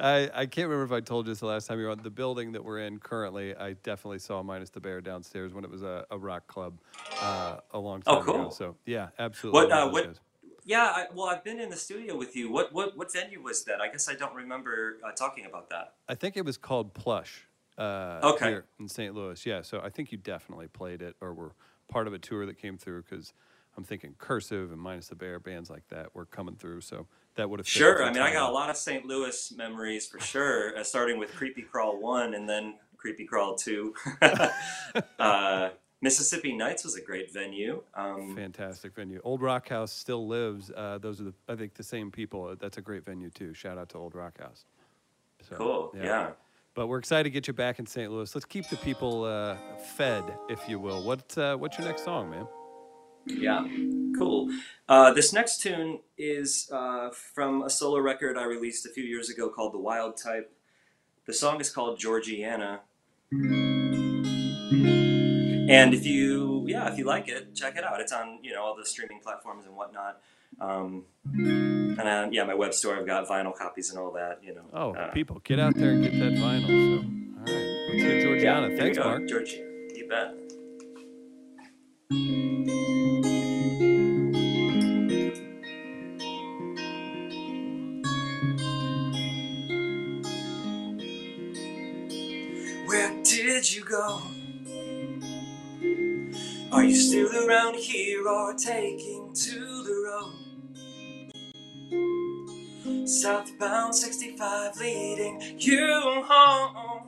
I, 0.00 0.30
I 0.34 0.46
can't 0.46 0.68
remember 0.68 0.84
if 0.84 0.92
I 0.92 1.00
told 1.00 1.26
you 1.26 1.32
this 1.32 1.40
the 1.40 1.46
last 1.46 1.66
time 1.66 1.78
you 1.78 1.84
were 1.84 1.90
on 1.90 2.02
the 2.02 2.10
building 2.10 2.52
that 2.52 2.64
we're 2.64 2.80
in 2.80 2.98
currently. 2.98 3.54
I 3.54 3.74
definitely 3.74 4.18
saw 4.18 4.42
minus 4.42 4.70
the 4.70 4.80
bear 4.80 5.00
downstairs 5.00 5.52
when 5.52 5.64
it 5.64 5.70
was 5.70 5.82
a, 5.82 6.06
a 6.10 6.18
rock 6.18 6.46
club 6.46 6.78
uh, 7.22 7.58
a 7.72 7.78
long 7.78 8.02
Oh, 8.06 8.16
time 8.16 8.22
ago. 8.22 8.32
cool. 8.44 8.50
So 8.50 8.76
yeah, 8.86 9.08
absolutely. 9.18 9.62
What, 9.64 9.72
uh, 9.72 9.88
what- 9.90 10.18
Yeah, 10.64 10.84
I, 10.84 11.06
well, 11.14 11.26
I've 11.26 11.44
been 11.44 11.60
in 11.60 11.68
the 11.70 11.76
studio 11.76 12.16
with 12.16 12.34
you. 12.36 12.50
What 12.50 12.72
what 12.72 12.96
what 12.96 13.12
venue 13.12 13.42
was 13.42 13.64
that? 13.64 13.80
I 13.82 13.88
guess 13.88 14.08
I 14.08 14.14
don't 14.14 14.34
remember 14.34 14.96
uh, 15.06 15.12
talking 15.12 15.44
about 15.46 15.68
that. 15.70 15.94
I 16.08 16.14
think 16.14 16.36
it 16.38 16.44
was 16.44 16.56
called 16.56 16.94
Plush. 16.94 17.46
Uh, 17.76 18.20
Okay. 18.34 18.48
Here 18.48 18.64
in 18.78 18.88
St. 18.88 19.14
Louis. 19.14 19.44
Yeah. 19.46 19.62
So 19.62 19.80
I 19.82 19.90
think 19.90 20.12
you 20.12 20.18
definitely 20.18 20.68
played 20.68 21.02
it 21.02 21.16
or 21.20 21.34
were 21.34 21.52
part 21.88 22.06
of 22.06 22.12
a 22.12 22.18
tour 22.18 22.46
that 22.46 22.58
came 22.58 22.78
through 22.78 23.02
because 23.02 23.32
I'm 23.76 23.84
thinking 23.84 24.14
Cursive 24.18 24.70
and 24.72 24.80
Minus 24.80 25.08
the 25.08 25.16
Bear 25.16 25.38
bands 25.40 25.68
like 25.70 25.86
that 25.88 26.14
were 26.14 26.26
coming 26.26 26.56
through. 26.56 26.80
So 26.82 27.06
that 27.34 27.50
would 27.50 27.58
have 27.58 27.66
Sure. 27.68 28.04
I 28.04 28.12
mean, 28.12 28.22
I 28.22 28.32
got 28.32 28.48
a 28.48 28.52
lot 28.52 28.70
of 28.70 28.76
St. 28.76 29.04
Louis 29.04 29.52
memories 29.56 30.06
for 30.06 30.20
sure. 30.20 30.76
Uh, 30.78 30.84
starting 30.84 31.18
with 31.18 31.34
Creepy 31.34 31.62
Crawl 31.62 32.00
one, 32.00 32.34
and 32.34 32.48
then 32.48 32.74
Creepy 32.96 33.24
Crawl 33.24 33.56
two. 33.56 33.94
uh, 35.18 35.70
Mississippi 36.00 36.54
Nights 36.54 36.84
was 36.84 36.96
a 36.96 37.00
great 37.00 37.32
venue. 37.32 37.82
Um, 37.94 38.36
Fantastic 38.36 38.94
venue. 38.94 39.20
Old 39.24 39.40
Rock 39.42 39.68
House 39.68 39.92
still 39.92 40.28
lives. 40.28 40.70
Uh, 40.70 40.98
those 40.98 41.20
are 41.20 41.24
the 41.24 41.34
I 41.48 41.56
think 41.56 41.74
the 41.74 41.82
same 41.82 42.10
people. 42.10 42.54
That's 42.60 42.78
a 42.78 42.82
great 42.82 43.04
venue 43.04 43.30
too. 43.30 43.54
Shout 43.54 43.78
out 43.78 43.88
to 43.90 43.98
Old 43.98 44.14
Rock 44.14 44.38
House. 44.38 44.64
So, 45.48 45.56
cool. 45.56 45.92
Yeah. 45.96 46.30
But 46.74 46.88
we're 46.88 46.98
excited 46.98 47.24
to 47.24 47.30
get 47.30 47.46
you 47.46 47.52
back 47.52 47.78
in 47.78 47.86
St. 47.86 48.10
Louis. 48.10 48.34
Let's 48.34 48.44
keep 48.44 48.68
the 48.68 48.76
people 48.76 49.24
uh, 49.24 49.56
fed, 49.96 50.24
if 50.48 50.68
you 50.68 50.80
will. 50.80 51.04
What 51.04 51.38
uh, 51.38 51.56
what's 51.56 51.78
your 51.78 51.86
next 51.86 52.04
song, 52.04 52.30
man? 52.30 52.48
Yeah, 53.26 53.66
cool. 54.18 54.50
Uh, 54.88 55.12
this 55.12 55.32
next 55.32 55.62
tune 55.62 56.00
is 56.18 56.68
uh, 56.72 57.10
from 57.10 57.62
a 57.62 57.70
solo 57.70 57.98
record 58.00 58.36
I 58.36 58.44
released 58.44 58.84
a 58.86 58.90
few 58.90 59.04
years 59.04 59.30
ago 59.30 59.48
called 59.48 59.72
The 59.72 59.78
Wild 59.78 60.16
Type. 60.16 60.52
The 61.26 61.32
song 61.32 61.60
is 61.60 61.70
called 61.70 61.98
Georgiana. 61.98 62.80
And 65.66 65.94
if 65.94 66.04
you, 66.04 66.64
yeah, 66.66 66.84
yeah, 66.84 66.92
if 66.92 66.98
you 66.98 67.04
like 67.04 67.28
it, 67.28 67.54
check 67.54 67.76
it 67.76 67.84
out. 67.84 68.00
It's 68.00 68.12
on 68.12 68.40
you 68.42 68.52
know 68.52 68.62
all 68.62 68.76
the 68.76 68.84
streaming 68.84 69.20
platforms 69.20 69.64
and 69.64 69.76
whatnot. 69.76 70.20
Um, 70.60 71.04
and 71.32 71.98
then, 71.98 72.32
yeah, 72.32 72.44
my 72.44 72.54
web 72.54 72.74
store. 72.74 72.96
I've 72.96 73.06
got 73.06 73.26
vinyl 73.28 73.54
copies 73.56 73.90
and 73.90 73.98
all 73.98 74.12
that. 74.12 74.38
You 74.42 74.54
know. 74.54 74.64
Oh, 74.72 74.94
Uh, 74.94 75.10
people, 75.12 75.40
get 75.44 75.58
out 75.58 75.74
there 75.76 75.90
and 75.90 76.02
get 76.02 76.12
that 76.18 76.32
vinyl. 76.34 76.66
So, 76.66 77.06
all 77.38 77.54
right, 77.54 77.88
let's 77.90 78.02
get 78.02 78.22
Georgiana. 78.22 78.68
we 78.68 78.76
Thanks, 78.76 78.98
Mark. 78.98 79.28
George, 79.28 79.52
you 79.52 80.06
bet. 80.08 80.34
Where 92.86 93.10
did 93.22 93.72
you 93.74 93.84
go? 93.84 94.20
Are 96.72 96.84
you 96.84 96.94
still 96.94 97.48
around 97.48 97.76
here 97.76 98.26
or 98.28 98.54
taking 98.54 99.32
to 99.32 99.63
Southbound 103.20 103.94
65 103.94 104.76
leading 104.78 105.40
you 105.56 106.24
home. 106.26 107.04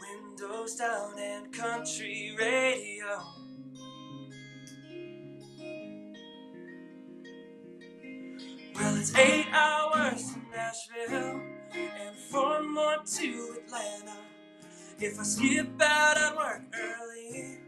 Windows 0.00 0.76
down 0.76 1.18
and 1.18 1.52
country 1.52 2.36
radio. 2.38 3.20
Well, 8.76 8.96
it's 8.96 9.14
eight 9.16 9.46
hours 9.52 10.32
to 10.32 10.38
Nashville 10.54 11.40
and 11.74 12.16
four 12.16 12.62
more 12.62 12.98
to 13.04 13.56
Atlanta. 13.64 14.16
If 15.00 15.18
I 15.18 15.22
skip 15.24 15.82
out 15.82 16.16
at 16.18 16.36
work 16.36 16.62
early, 16.72 17.58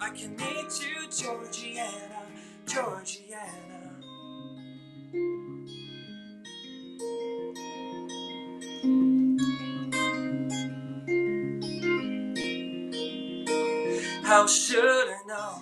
I 0.00 0.10
can 0.10 0.34
meet 0.36 0.80
you, 0.80 1.08
Georgiana, 1.10 2.22
Georgiana. 2.66 3.71
How 14.32 14.46
should 14.46 15.10
I 15.10 15.18
know 15.26 15.60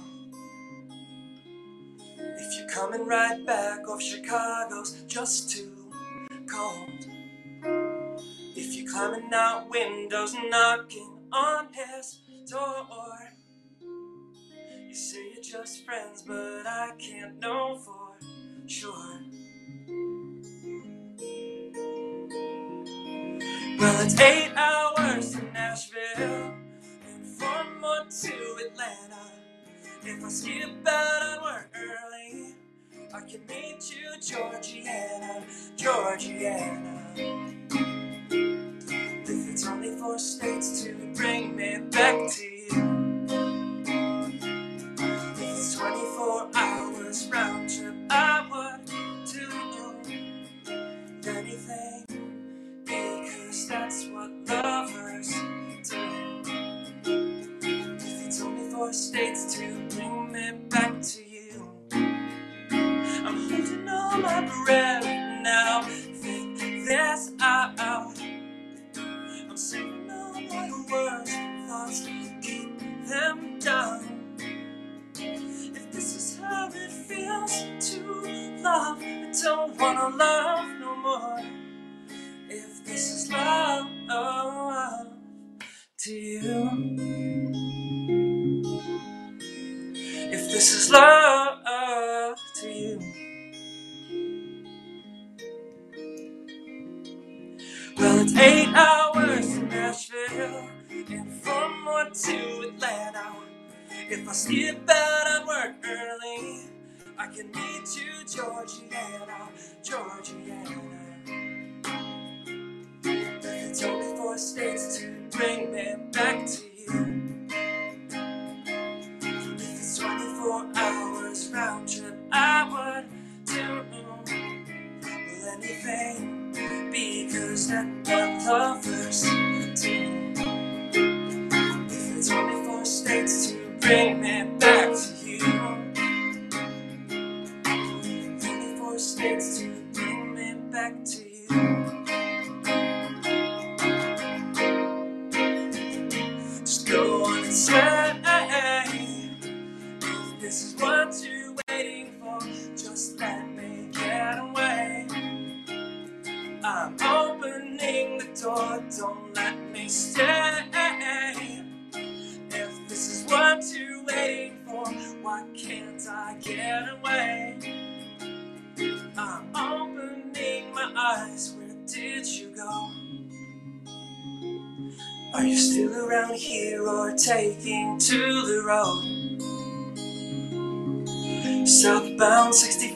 if 2.19 2.57
you're 2.57 2.69
coming 2.69 3.05
right 3.05 3.45
back 3.45 3.89
off 3.89 4.01
Chicago's 4.01 5.03
just 5.09 5.51
too 5.51 5.91
cold? 6.49 7.05
If 8.55 8.77
you're 8.77 8.89
climbing 8.89 9.29
out 9.35 9.69
windows, 9.69 10.37
knocking 10.49 11.19
on 11.33 11.67
his 11.73 12.21
door. 12.49 13.33
You 13.81 14.95
say 14.95 15.33
you're 15.35 15.43
just 15.43 15.85
friends, 15.85 16.23
but 16.23 16.65
I 16.65 16.93
can't 16.97 17.41
know 17.41 17.77
for 17.77 18.25
sure. 18.69 19.21
Well, 23.81 24.07
it's 24.07 24.21
eight 24.21 24.53
hours 24.55 25.33
to 25.33 25.43
Nashville 25.53 26.40
to 28.09 28.57
Atlanta. 28.67 29.33
If 30.05 30.25
I 30.25 30.29
skip 30.31 30.71
out 30.89 31.23
at 31.23 31.43
work 31.43 31.71
early, 31.77 32.55
I 33.15 33.21
can 33.21 33.47
meet 33.47 33.93
you, 33.93 34.21
Georgiana, 34.21 35.45
Georgiana. 35.77 37.15
If 39.11 39.51
it's 39.51 39.67
only 39.67 39.97
four 39.99 40.19
states 40.19 40.83
to 40.85 40.95
bring 41.15 41.57
me 41.57 41.79
back 41.91 42.31
to 42.33 42.45
you. 42.45 43.01
If 45.23 45.41
it's 45.43 45.77
24 45.79 46.51
hours 46.55 47.29
round 47.29 47.71
trip, 47.71 47.95
I 48.11 48.47
would 48.51 48.87
to 49.27 49.49
do 51.23 51.31
anything 51.31 52.07
because 52.85 53.69
that's 53.69 54.07
what 54.09 54.31
lovers 54.49 55.35
do. 55.91 56.30
Four 58.81 58.95
states 58.95 59.57
to 59.57 59.89
bring 59.91 60.33
me 60.33 60.53
back 60.71 61.03
to 61.03 61.23
you, 61.23 61.71
I'm 61.93 63.37
holding 63.51 63.87
on 63.87 64.23
my 64.23 64.65
breath 64.65 65.05
now. 65.05 65.83
Think 65.83 66.59
this 66.87 67.33
out. 67.43 67.79
I'm 67.79 69.57
saving 69.59 70.11
all 70.11 70.33
my 70.33 70.71
words, 70.91 71.35
thoughts, 71.69 72.09
keep 72.41 72.71
them 73.07 73.59
down. 73.59 74.39
If 75.15 75.93
this 75.93 76.17
is 76.17 76.39
how 76.41 76.71
it 76.73 76.91
feels 76.91 77.53
to 77.91 78.01
love, 78.63 79.03
I 79.03 79.31
don't 79.43 79.79
wanna 79.79 80.09
love 80.17 80.40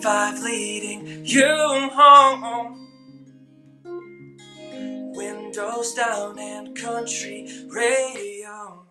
Southbound 0.04 0.36
65 0.36 0.42
leading 0.44 1.24
you 1.24 1.46
home. 1.94 2.80
Windows 5.14 5.94
down 5.94 6.38
and 6.38 6.76
country 6.76 7.48
radio. 7.70 8.84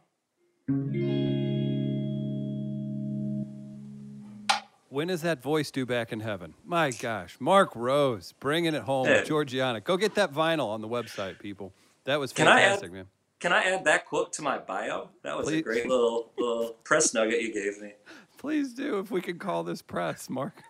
When 4.90 5.10
is 5.12 5.22
that 5.22 5.44
voice 5.44 5.70
due 5.70 5.86
back 5.86 6.12
in 6.12 6.20
heaven? 6.20 6.56
My 6.66 6.90
gosh, 6.90 7.38
Mark 7.40 7.76
Rose 7.76 8.34
bringing 8.40 8.74
it 8.74 8.82
home. 8.82 9.06
Hey. 9.06 9.24
Georgiana, 9.24 9.82
go 9.82 9.98
get 9.98 10.16
that 10.16 10.34
vinyl 10.34 10.68
on 10.70 10.82
the 10.82 10.88
website, 10.88 11.38
people. 11.40 11.74
That 12.06 12.20
was 12.20 12.34
Can 12.34 12.48
add- 12.48 12.60
fantastic, 12.60 12.92
man. 12.92 13.06
Can 13.40 13.54
I 13.54 13.64
add 13.64 13.86
that 13.86 14.08
quote 14.08 14.34
to 14.34 14.42
my 14.42 14.58
bio? 14.58 15.10
That 15.24 15.38
was 15.38 15.48
Please. 15.48 15.60
a 15.60 15.64
great 15.64 15.88
little 15.88 16.32
little 16.40 16.76
press 16.84 17.14
nugget 17.14 17.40
you 17.42 17.54
gave 17.54 17.80
me. 17.82 17.94
Please 18.40 18.74
do 18.74 18.98
if 19.00 19.12
we 19.12 19.22
can 19.22 19.38
call 19.38 19.64
this 19.64 19.82
press, 19.84 20.28
Mark. 20.30 20.64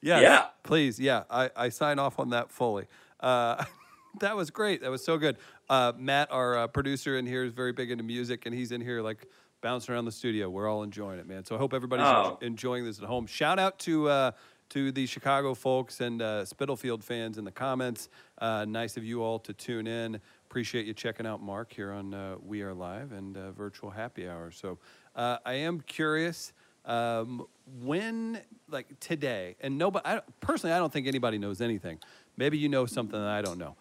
Yes, 0.00 0.22
Yeah. 0.22 0.46
Please, 0.62 0.98
yeah. 1.00 1.24
I, 1.30 1.50
I 1.56 1.68
sign 1.70 1.98
off 1.98 2.18
on 2.18 2.30
that 2.30 2.50
fully. 2.50 2.86
Uh, 3.20 3.64
That 4.20 4.36
was 4.36 4.50
great. 4.50 4.82
That 4.82 4.90
was 4.90 5.02
so 5.02 5.16
good. 5.16 5.38
Uh, 5.70 5.94
Matt, 5.96 6.30
our 6.30 6.54
uh, 6.58 6.66
producer 6.66 7.16
in 7.16 7.26
here, 7.26 7.44
is 7.44 7.52
very 7.54 7.72
big 7.72 7.90
into 7.90 8.04
music, 8.04 8.44
and 8.44 8.54
he's 8.54 8.70
in 8.70 8.82
here 8.82 9.00
like 9.00 9.26
bouncing 9.62 9.94
around 9.94 10.04
the 10.04 10.12
studio. 10.12 10.50
We're 10.50 10.68
all 10.68 10.82
enjoying 10.82 11.18
it, 11.18 11.26
man. 11.26 11.46
So 11.46 11.54
I 11.54 11.58
hope 11.58 11.72
everybody's 11.72 12.04
Oh. 12.04 12.36
en- 12.42 12.48
enjoying 12.48 12.84
this 12.84 12.98
at 12.98 13.06
home. 13.06 13.24
Shout 13.26 13.58
out 13.58 13.78
to 13.80 14.10
uh, 14.10 14.30
to 14.68 14.92
the 14.92 15.06
Chicago 15.06 15.54
folks 15.54 16.02
and 16.02 16.20
uh, 16.20 16.44
Spitalfield 16.44 17.02
fans 17.02 17.38
in 17.38 17.44
the 17.46 17.50
comments. 17.50 18.10
Uh, 18.36 18.66
nice 18.68 18.98
of 18.98 19.04
you 19.04 19.22
all 19.22 19.38
to 19.38 19.54
tune 19.54 19.86
in. 19.86 20.20
Appreciate 20.44 20.84
you 20.84 20.92
checking 20.92 21.26
out 21.26 21.42
Mark 21.42 21.72
here 21.72 21.90
on 21.90 22.12
uh, 22.12 22.34
We 22.44 22.60
Are 22.60 22.74
Live 22.74 23.12
and 23.12 23.34
uh, 23.38 23.52
Virtual 23.52 23.88
Happy 23.88 24.28
Hour. 24.28 24.50
So 24.50 24.78
uh, 25.16 25.38
I 25.46 25.54
am 25.54 25.80
curious 25.80 26.52
um, 26.84 27.46
when, 27.80 28.40
like 28.68 28.98
today, 29.00 29.56
and 29.60 29.78
nobody, 29.78 30.06
I, 30.06 30.20
personally, 30.40 30.74
I 30.74 30.78
don't 30.78 30.92
think 30.92 31.06
anybody 31.06 31.38
knows 31.38 31.60
anything. 31.60 31.98
Maybe 32.36 32.58
you 32.58 32.68
know 32.68 32.86
something 32.86 33.18
that 33.18 33.28
I 33.28 33.42
don't 33.42 33.58
know. 33.58 33.76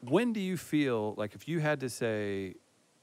When 0.00 0.32
do 0.32 0.40
you 0.40 0.56
feel 0.56 1.14
like 1.16 1.34
if 1.34 1.46
you 1.46 1.60
had 1.60 1.80
to 1.80 1.88
say, 1.88 2.54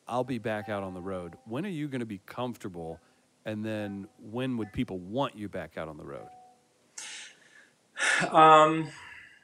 I'll 0.07 0.23
be 0.23 0.39
back 0.39 0.69
out 0.69 0.83
on 0.83 0.93
the 0.93 1.01
road, 1.01 1.35
when 1.45 1.65
are 1.65 1.69
you 1.69 1.87
going 1.87 1.99
to 1.99 2.05
be 2.05 2.19
comfortable? 2.25 2.99
And 3.45 3.63
then 3.63 4.07
when 4.19 4.57
would 4.57 4.73
people 4.73 4.99
want 4.99 5.37
you 5.37 5.47
back 5.47 5.77
out 5.77 5.87
on 5.87 5.97
the 5.97 6.05
road? 6.05 6.27
Um, 8.31 8.89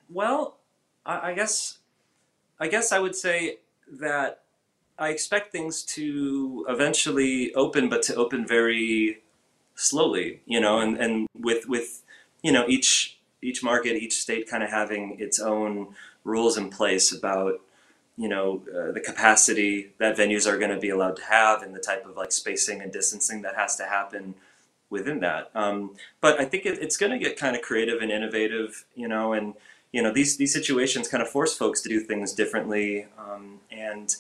well, 0.09 0.57
I, 1.05 1.31
I 1.31 1.33
guess 1.33 1.79
I 2.59 2.67
guess 2.67 2.91
I 2.91 2.99
would 2.99 3.15
say 3.15 3.59
that 3.99 4.43
I 4.97 5.09
expect 5.09 5.51
things 5.51 5.83
to 5.83 6.65
eventually 6.69 7.53
open, 7.55 7.89
but 7.89 8.03
to 8.03 8.15
open 8.15 8.47
very 8.47 9.22
slowly. 9.75 10.41
You 10.45 10.59
know, 10.59 10.79
and, 10.79 10.97
and 10.97 11.27
with 11.33 11.67
with 11.67 12.03
you 12.41 12.51
know 12.51 12.65
each 12.67 13.17
each 13.41 13.63
market, 13.63 13.95
each 13.95 14.19
state 14.19 14.49
kind 14.49 14.63
of 14.63 14.69
having 14.69 15.17
its 15.19 15.39
own 15.39 15.95
rules 16.23 16.57
in 16.57 16.69
place 16.69 17.11
about 17.11 17.59
you 18.17 18.27
know 18.27 18.61
uh, 18.69 18.91
the 18.91 19.01
capacity 19.01 19.91
that 19.97 20.17
venues 20.17 20.47
are 20.47 20.57
going 20.57 20.71
to 20.71 20.79
be 20.79 20.89
allowed 20.89 21.15
to 21.17 21.23
have 21.23 21.61
and 21.61 21.75
the 21.75 21.79
type 21.79 22.05
of 22.05 22.15
like 22.15 22.31
spacing 22.31 22.81
and 22.81 22.91
distancing 22.91 23.41
that 23.41 23.55
has 23.55 23.75
to 23.75 23.85
happen 23.85 24.35
within 24.89 25.19
that. 25.21 25.49
Um, 25.55 25.95
but 26.21 26.39
I 26.39 26.45
think 26.45 26.65
it, 26.65 26.77
it's 26.79 26.97
going 26.97 27.11
to 27.11 27.17
get 27.17 27.37
kind 27.37 27.55
of 27.55 27.61
creative 27.61 28.01
and 28.01 28.11
innovative, 28.11 28.85
you 28.95 29.07
know, 29.07 29.33
and 29.33 29.55
you 29.91 30.01
know 30.01 30.13
these 30.13 30.37
these 30.37 30.53
situations 30.53 31.07
kind 31.07 31.21
of 31.21 31.29
force 31.29 31.57
folks 31.57 31.81
to 31.81 31.89
do 31.89 31.99
things 31.99 32.33
differently. 32.33 33.07
Um, 33.17 33.59
and 33.71 34.15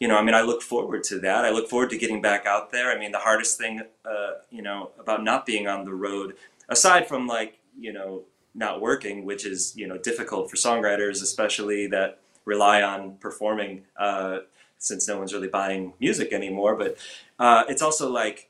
you 0.00 0.06
know, 0.06 0.16
I 0.16 0.22
mean, 0.22 0.34
I 0.34 0.42
look 0.42 0.62
forward 0.62 1.02
to 1.04 1.18
that. 1.20 1.44
I 1.44 1.50
look 1.50 1.68
forward 1.68 1.90
to 1.90 1.98
getting 1.98 2.22
back 2.22 2.46
out 2.46 2.70
there. 2.70 2.90
I 2.90 2.98
mean, 2.98 3.12
the 3.12 3.18
hardest 3.18 3.58
thing, 3.58 3.82
uh, 4.04 4.30
you 4.50 4.62
know, 4.62 4.90
about 4.98 5.24
not 5.24 5.44
being 5.44 5.66
on 5.66 5.84
the 5.84 5.94
road, 5.94 6.36
aside 6.68 7.08
from 7.08 7.26
like 7.26 7.58
you 7.78 7.92
know 7.92 8.22
not 8.54 8.80
working, 8.80 9.24
which 9.24 9.44
is 9.44 9.74
you 9.76 9.86
know 9.86 9.98
difficult 9.98 10.50
for 10.50 10.56
songwriters, 10.56 11.22
especially 11.22 11.86
that 11.88 12.20
rely 12.44 12.82
on 12.82 13.16
performing 13.16 13.82
uh, 13.98 14.38
since 14.78 15.08
no 15.08 15.18
one's 15.18 15.34
really 15.34 15.48
buying 15.48 15.92
music 15.98 16.32
anymore. 16.32 16.76
But 16.76 16.96
uh, 17.38 17.64
it's 17.68 17.82
also 17.82 18.10
like 18.10 18.48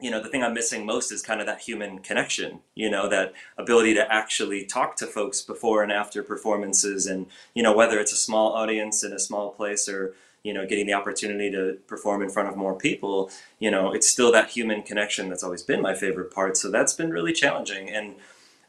you 0.00 0.10
know 0.10 0.20
the 0.20 0.28
thing 0.28 0.42
i'm 0.42 0.52
missing 0.52 0.84
most 0.84 1.12
is 1.12 1.22
kind 1.22 1.40
of 1.40 1.46
that 1.46 1.60
human 1.60 2.00
connection 2.00 2.58
you 2.74 2.90
know 2.90 3.08
that 3.08 3.32
ability 3.56 3.94
to 3.94 4.12
actually 4.12 4.66
talk 4.66 4.96
to 4.96 5.06
folks 5.06 5.40
before 5.40 5.84
and 5.84 5.92
after 5.92 6.20
performances 6.20 7.06
and 7.06 7.26
you 7.54 7.62
know 7.62 7.72
whether 7.72 8.00
it's 8.00 8.12
a 8.12 8.16
small 8.16 8.52
audience 8.54 9.04
in 9.04 9.12
a 9.12 9.20
small 9.20 9.50
place 9.50 9.88
or 9.88 10.12
you 10.44 10.54
know 10.54 10.64
getting 10.64 10.86
the 10.86 10.92
opportunity 10.92 11.50
to 11.50 11.78
perform 11.88 12.22
in 12.22 12.30
front 12.30 12.48
of 12.48 12.56
more 12.56 12.76
people 12.76 13.30
you 13.58 13.70
know 13.70 13.92
it's 13.92 14.08
still 14.08 14.30
that 14.30 14.50
human 14.50 14.82
connection 14.82 15.28
that's 15.28 15.42
always 15.42 15.62
been 15.62 15.82
my 15.82 15.94
favorite 15.94 16.32
part 16.32 16.56
so 16.56 16.70
that's 16.70 16.92
been 16.92 17.10
really 17.10 17.32
challenging 17.32 17.90
and 17.90 18.14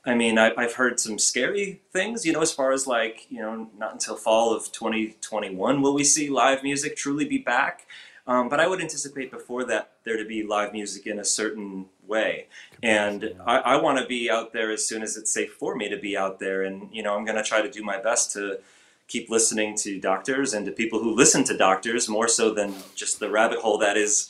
i 0.06 0.16
mean 0.16 0.40
I, 0.40 0.52
i've 0.58 0.74
heard 0.74 1.00
some 1.00 1.20
scary 1.20 1.82
things 1.92 2.26
you 2.26 2.34
know 2.34 2.42
as 2.42 2.52
far 2.52 2.72
as 2.72 2.88
like 2.88 3.28
you 3.30 3.42
know 3.42 3.70
not 3.78 3.94
until 3.94 4.16
fall 4.16 4.56
of 4.56 4.72
2021 4.72 5.82
will 5.82 5.94
we 5.94 6.04
see 6.04 6.30
live 6.30 6.64
music 6.64 6.96
truly 6.96 7.26
be 7.26 7.38
back 7.38 7.86
um, 8.28 8.50
but 8.50 8.60
I 8.60 8.68
would 8.68 8.82
anticipate 8.82 9.30
before 9.30 9.66
that 9.66 9.92
there 10.04 10.18
to 10.18 10.26
be 10.26 10.44
live 10.44 10.74
music 10.74 11.06
in 11.06 11.20
a 11.20 11.26
certain 11.26 11.86
way. 12.08 12.48
And 12.82 13.36
I, 13.46 13.58
I 13.58 13.76
want 13.76 14.00
to 14.00 14.06
be 14.06 14.30
out 14.32 14.52
there 14.52 14.72
as 14.72 14.84
soon 14.84 15.04
as 15.04 15.16
it's 15.16 15.32
safe 15.32 15.54
for 15.54 15.76
me 15.76 15.90
to 15.90 15.98
be 15.98 16.18
out 16.18 16.40
there. 16.40 16.64
And, 16.64 16.90
you 16.92 17.04
know, 17.04 17.16
I'm 17.16 17.24
going 17.24 17.38
to 17.38 17.44
try 17.44 17.62
to 17.62 17.70
do 17.70 17.84
my 17.84 18.00
best 18.00 18.32
to 18.34 18.60
keep 19.08 19.30
listening 19.30 19.76
to 19.78 20.00
doctors 20.00 20.54
and 20.54 20.66
to 20.66 20.72
people 20.72 21.00
who 21.00 21.14
listen 21.14 21.44
to 21.46 21.58
doctors 21.58 22.10
more 22.10 22.28
so 22.28 22.54
than 22.54 22.74
just 22.96 23.20
the 23.20 23.30
rabbit 23.30 23.60
hole 23.60 23.78
that 23.78 23.98
is, 23.98 24.30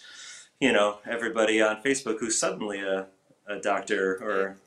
you 0.59 0.71
know, 0.73 0.97
everybody 1.05 1.61
on 1.61 1.81
Facebook 1.81 2.19
who's 2.19 2.37
suddenly 2.39 2.81
a, 2.81 3.07
a 3.47 3.57
doctor 3.59 4.15
or. 4.23 4.57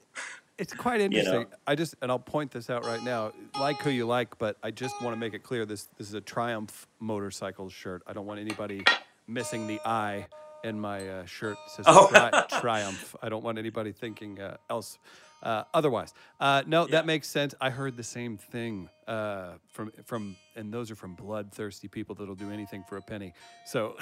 It's 0.58 0.72
quite 0.86 1.00
You 1.00 1.08
know. 1.08 1.18
interesting. 1.18 1.46
I 1.66 1.74
just 1.74 1.94
and 2.02 2.10
I'll 2.10 2.18
point 2.18 2.50
this 2.50 2.68
out 2.70 2.84
right 2.84 3.02
now. 3.04 3.32
Like 3.60 3.80
who 3.82 3.90
you 3.90 4.06
like, 4.06 4.38
but 4.38 4.56
I 4.62 4.70
just 4.70 5.00
want 5.02 5.14
to 5.14 5.20
make 5.20 5.34
it 5.34 5.42
clear 5.42 5.64
this 5.66 5.88
this 5.98 6.08
is 6.08 6.14
a 6.14 6.20
Triumph 6.20 6.86
Motorcycles 7.00 7.72
shirt. 7.72 8.02
I 8.06 8.12
don't 8.12 8.26
want 8.26 8.40
anybody 8.40 8.82
missing 9.26 9.66
the 9.66 9.80
I 9.84 10.26
in 10.64 10.80
my 10.80 11.06
uh, 11.08 11.24
shirt. 11.26 11.56
It 11.66 11.70
says 11.70 11.84
Oh. 11.88 12.08
tri- 12.08 12.46
Triumph. 12.60 13.14
I 13.22 13.28
don't 13.28 13.44
want 13.44 13.58
anybody 13.58 13.92
thinking 13.92 14.40
uh, 14.40 14.56
else 14.68 14.98
uh, 15.42 15.64
otherwise. 15.72 16.12
Uh, 16.40 16.62
no, 16.66 16.86
Yeah. 16.86 16.92
that 16.92 17.06
makes 17.06 17.28
sense. 17.28 17.54
I 17.60 17.70
heard 17.70 17.96
the 17.96 18.02
same 18.02 18.36
thing 18.38 18.88
uh, 19.06 19.52
from 19.72 19.90
from 20.04 20.36
and 20.56 20.72
those 20.72 20.90
are 20.90 20.94
from 20.96 21.14
bloodthirsty 21.14 21.88
people 21.88 22.14
that'll 22.14 22.34
do 22.34 22.50
anything 22.50 22.84
for 22.88 22.96
a 22.96 23.02
penny. 23.02 23.32
So 23.64 23.96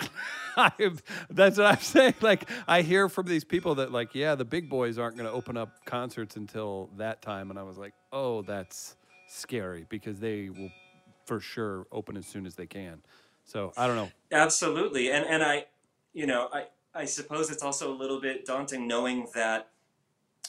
that's 1.30 1.58
what 1.58 1.66
I'm 1.66 1.78
saying. 1.80 2.14
Like 2.20 2.48
I 2.66 2.82
hear 2.82 3.08
from 3.08 3.26
these 3.26 3.44
people 3.44 3.76
that 3.76 3.92
like, 3.92 4.14
yeah, 4.14 4.34
the 4.34 4.44
big 4.44 4.68
boys 4.68 4.98
aren't 4.98 5.16
going 5.16 5.28
to 5.28 5.32
open 5.32 5.56
up 5.56 5.84
concerts 5.84 6.36
until 6.36 6.90
that 6.96 7.22
time, 7.22 7.50
and 7.50 7.58
I 7.58 7.62
was 7.62 7.78
like, 7.78 7.92
oh, 8.12 8.42
that's 8.42 8.96
scary 9.28 9.86
because 9.88 10.18
they 10.20 10.48
will 10.48 10.70
for 11.26 11.40
sure 11.40 11.86
open 11.92 12.16
as 12.16 12.26
soon 12.26 12.46
as 12.46 12.54
they 12.54 12.66
can. 12.66 13.02
So 13.44 13.72
I 13.76 13.86
don't 13.86 13.96
know. 13.96 14.10
Absolutely, 14.32 15.10
and 15.10 15.24
and 15.26 15.42
I, 15.42 15.66
you 16.12 16.26
know, 16.26 16.48
I 16.52 16.64
I 16.94 17.04
suppose 17.04 17.50
it's 17.50 17.62
also 17.62 17.92
a 17.92 17.96
little 17.96 18.20
bit 18.20 18.44
daunting 18.46 18.88
knowing 18.88 19.26
that 19.34 19.68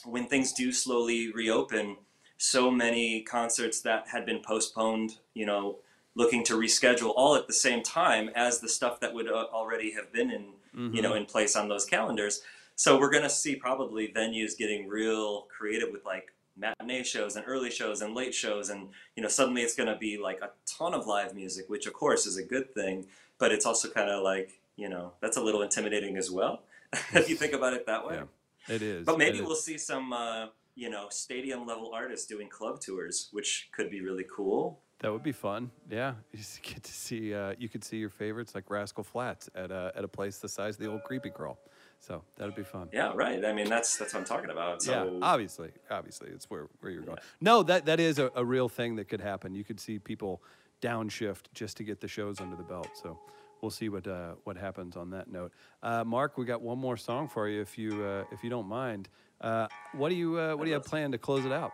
when 0.04 0.26
things 0.26 0.52
do 0.52 0.72
slowly 0.72 1.32
reopen, 1.32 1.96
so 2.36 2.70
many 2.70 3.22
concerts 3.22 3.80
that 3.82 4.08
had 4.08 4.24
been 4.24 4.40
postponed, 4.40 5.18
you 5.34 5.46
know, 5.46 5.78
looking 6.14 6.44
to 6.44 6.54
reschedule 6.54 7.12
all 7.16 7.36
at 7.36 7.46
the 7.46 7.52
same 7.52 7.82
time 7.82 8.30
as 8.34 8.60
the 8.60 8.68
stuff 8.68 9.00
that 9.00 9.14
would 9.14 9.28
uh, 9.28 9.46
already 9.52 9.92
have 9.92 10.12
been 10.12 10.30
in, 10.30 10.46
you 10.94 11.02
know, 11.02 11.14
in 11.14 11.24
place 11.24 11.56
on 11.56 11.68
those 11.68 11.84
calendars. 11.84 12.42
So 12.76 12.98
we're 12.98 13.10
gonna 13.10 13.30
see 13.30 13.56
probably 13.56 14.08
venues 14.08 14.56
getting 14.56 14.88
real 14.88 15.42
creative 15.42 15.90
with 15.92 16.04
like 16.04 16.32
matinee 16.56 17.04
shows 17.04 17.36
and 17.36 17.44
early 17.46 17.70
shows 17.70 18.02
and 18.02 18.14
late 18.14 18.34
shows 18.34 18.68
and 18.68 18.88
you 19.14 19.22
know 19.22 19.28
suddenly 19.28 19.62
it's 19.62 19.76
going 19.76 19.88
to 19.88 19.94
be 19.94 20.18
like 20.18 20.40
a 20.42 20.50
ton 20.66 20.92
of 20.92 21.06
live 21.06 21.32
music 21.32 21.70
which 21.70 21.86
of 21.86 21.92
course 21.92 22.26
is 22.26 22.36
a 22.36 22.42
good 22.42 22.74
thing 22.74 23.06
but 23.38 23.52
it's 23.52 23.64
also 23.64 23.88
kind 23.88 24.10
of 24.10 24.24
like 24.24 24.58
you 24.74 24.88
know 24.88 25.12
that's 25.20 25.36
a 25.36 25.40
little 25.40 25.62
intimidating 25.62 26.16
as 26.16 26.32
well 26.32 26.62
if 27.12 27.28
you 27.28 27.36
think 27.36 27.52
about 27.52 27.74
it 27.74 27.86
that 27.86 28.06
way. 28.06 28.16
Yeah, 28.16 28.24
it 28.68 28.82
is. 28.82 29.04
but 29.04 29.18
maybe 29.18 29.40
we'll 29.40 29.54
see 29.56 29.78
some 29.78 30.12
uh, 30.12 30.46
you 30.74 30.90
know 30.90 31.06
stadium 31.10 31.66
level 31.66 31.90
artists 31.94 32.26
doing 32.26 32.48
club 32.48 32.80
tours 32.80 33.28
which 33.32 33.68
could 33.72 33.90
be 33.90 34.00
really 34.00 34.24
cool 34.34 34.80
That 35.00 35.12
would 35.12 35.22
be 35.22 35.32
fun. 35.32 35.70
Yeah, 35.90 36.14
you 36.32 36.38
just 36.38 36.60
get 36.62 36.82
to 36.82 36.92
see. 36.92 37.32
Uh, 37.32 37.54
you 37.58 37.68
could 37.68 37.84
see 37.84 37.98
your 37.98 38.10
favorites 38.10 38.54
like 38.54 38.68
Rascal 38.68 39.04
Flatts 39.04 39.48
at 39.54 39.70
a 39.70 39.92
at 39.94 40.02
a 40.04 40.08
place 40.08 40.38
the 40.38 40.48
size 40.48 40.74
of 40.76 40.80
the 40.82 40.90
old 40.90 41.02
Creepy 41.04 41.30
Crawl. 41.30 41.56
So 42.00 42.22
that'd 42.36 42.54
be 42.54 42.62
fun. 42.62 42.88
yeah 42.92 43.10
right 43.14 43.44
i 43.44 43.52
mean 43.52 43.68
that's 43.68 43.98
that's 43.98 44.14
what 44.14 44.20
i'm 44.20 44.24
talking 44.24 44.50
about 44.50 44.82
so 44.82 44.92
yeah, 44.92 45.18
obviously, 45.32 45.70
obviously, 45.90 46.28
it's 46.30 46.48
where, 46.50 46.68
where 46.80 46.92
you're 46.92 47.02
going. 47.02 47.18
No, 47.40 47.64
that 47.64 47.86
that 47.86 47.98
is 47.98 48.18
a, 48.20 48.30
a 48.36 48.44
real 48.44 48.68
thing 48.68 48.94
that 48.96 49.08
could 49.08 49.20
happen. 49.20 49.54
You 49.56 49.64
could 49.64 49.80
see 49.80 49.98
people 49.98 50.40
downshift 50.80 51.44
just 51.54 51.76
to 51.78 51.82
get 51.84 52.00
the 52.00 52.06
shows 52.08 52.40
under 52.40 52.54
the 52.56 52.62
belt. 52.62 52.88
So 53.02 53.18
we'll 53.62 53.70
see 53.70 53.88
what 53.88 54.06
uh, 54.06 54.34
what 54.44 54.56
happens 54.56 54.96
on 54.96 55.10
that 55.10 55.30
note. 55.30 55.52
Uh, 55.82 56.04
Mark, 56.04 56.38
we 56.38 56.44
got 56.44 56.62
one 56.62 56.78
more 56.78 56.96
song 56.96 57.28
for 57.28 57.48
you, 57.48 57.60
if 57.60 57.78
you 57.78 58.04
uh, 58.04 58.24
if 58.32 58.42
you 58.42 58.50
don't 58.50 58.68
mind. 58.68 59.08
Uh, 59.40 59.66
what 59.92 60.08
do 60.08 60.14
you 60.14 60.38
uh, 60.38 60.54
what 60.54 60.64
do 60.64 60.70
you 60.70 60.74
have 60.74 60.84
planned 60.84 61.12
to 61.12 61.18
close 61.18 61.44
it 61.44 61.52
out? 61.52 61.72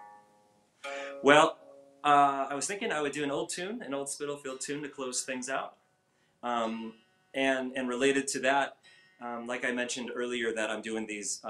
Well, 1.22 1.59
uh, 2.03 2.47
I 2.51 2.55
was 2.55 2.66
thinking 2.66 2.93
I 2.93 3.01
would 3.01 3.12
do 3.12 3.24
an 3.24 3.30
old 3.30 3.51
tune, 3.51 3.82
an 3.82 3.95
old 3.95 4.09
Spitalfield 4.09 4.61
tune 4.61 4.82
to 4.82 4.89
close 4.89 5.22
things 5.22 5.49
out. 5.49 5.76
Um, 6.43 6.95
and, 7.32 7.72
and 7.74 7.89
related 7.89 8.28
to 8.28 8.41
that, 8.41 8.76
um, 9.22 9.47
like 9.47 9.64
I 9.64 9.72
mentioned 9.72 10.11
earlier, 10.14 10.53
that 10.53 10.70
I'm 10.70 10.82
doing 10.82 11.07
these 11.07 11.41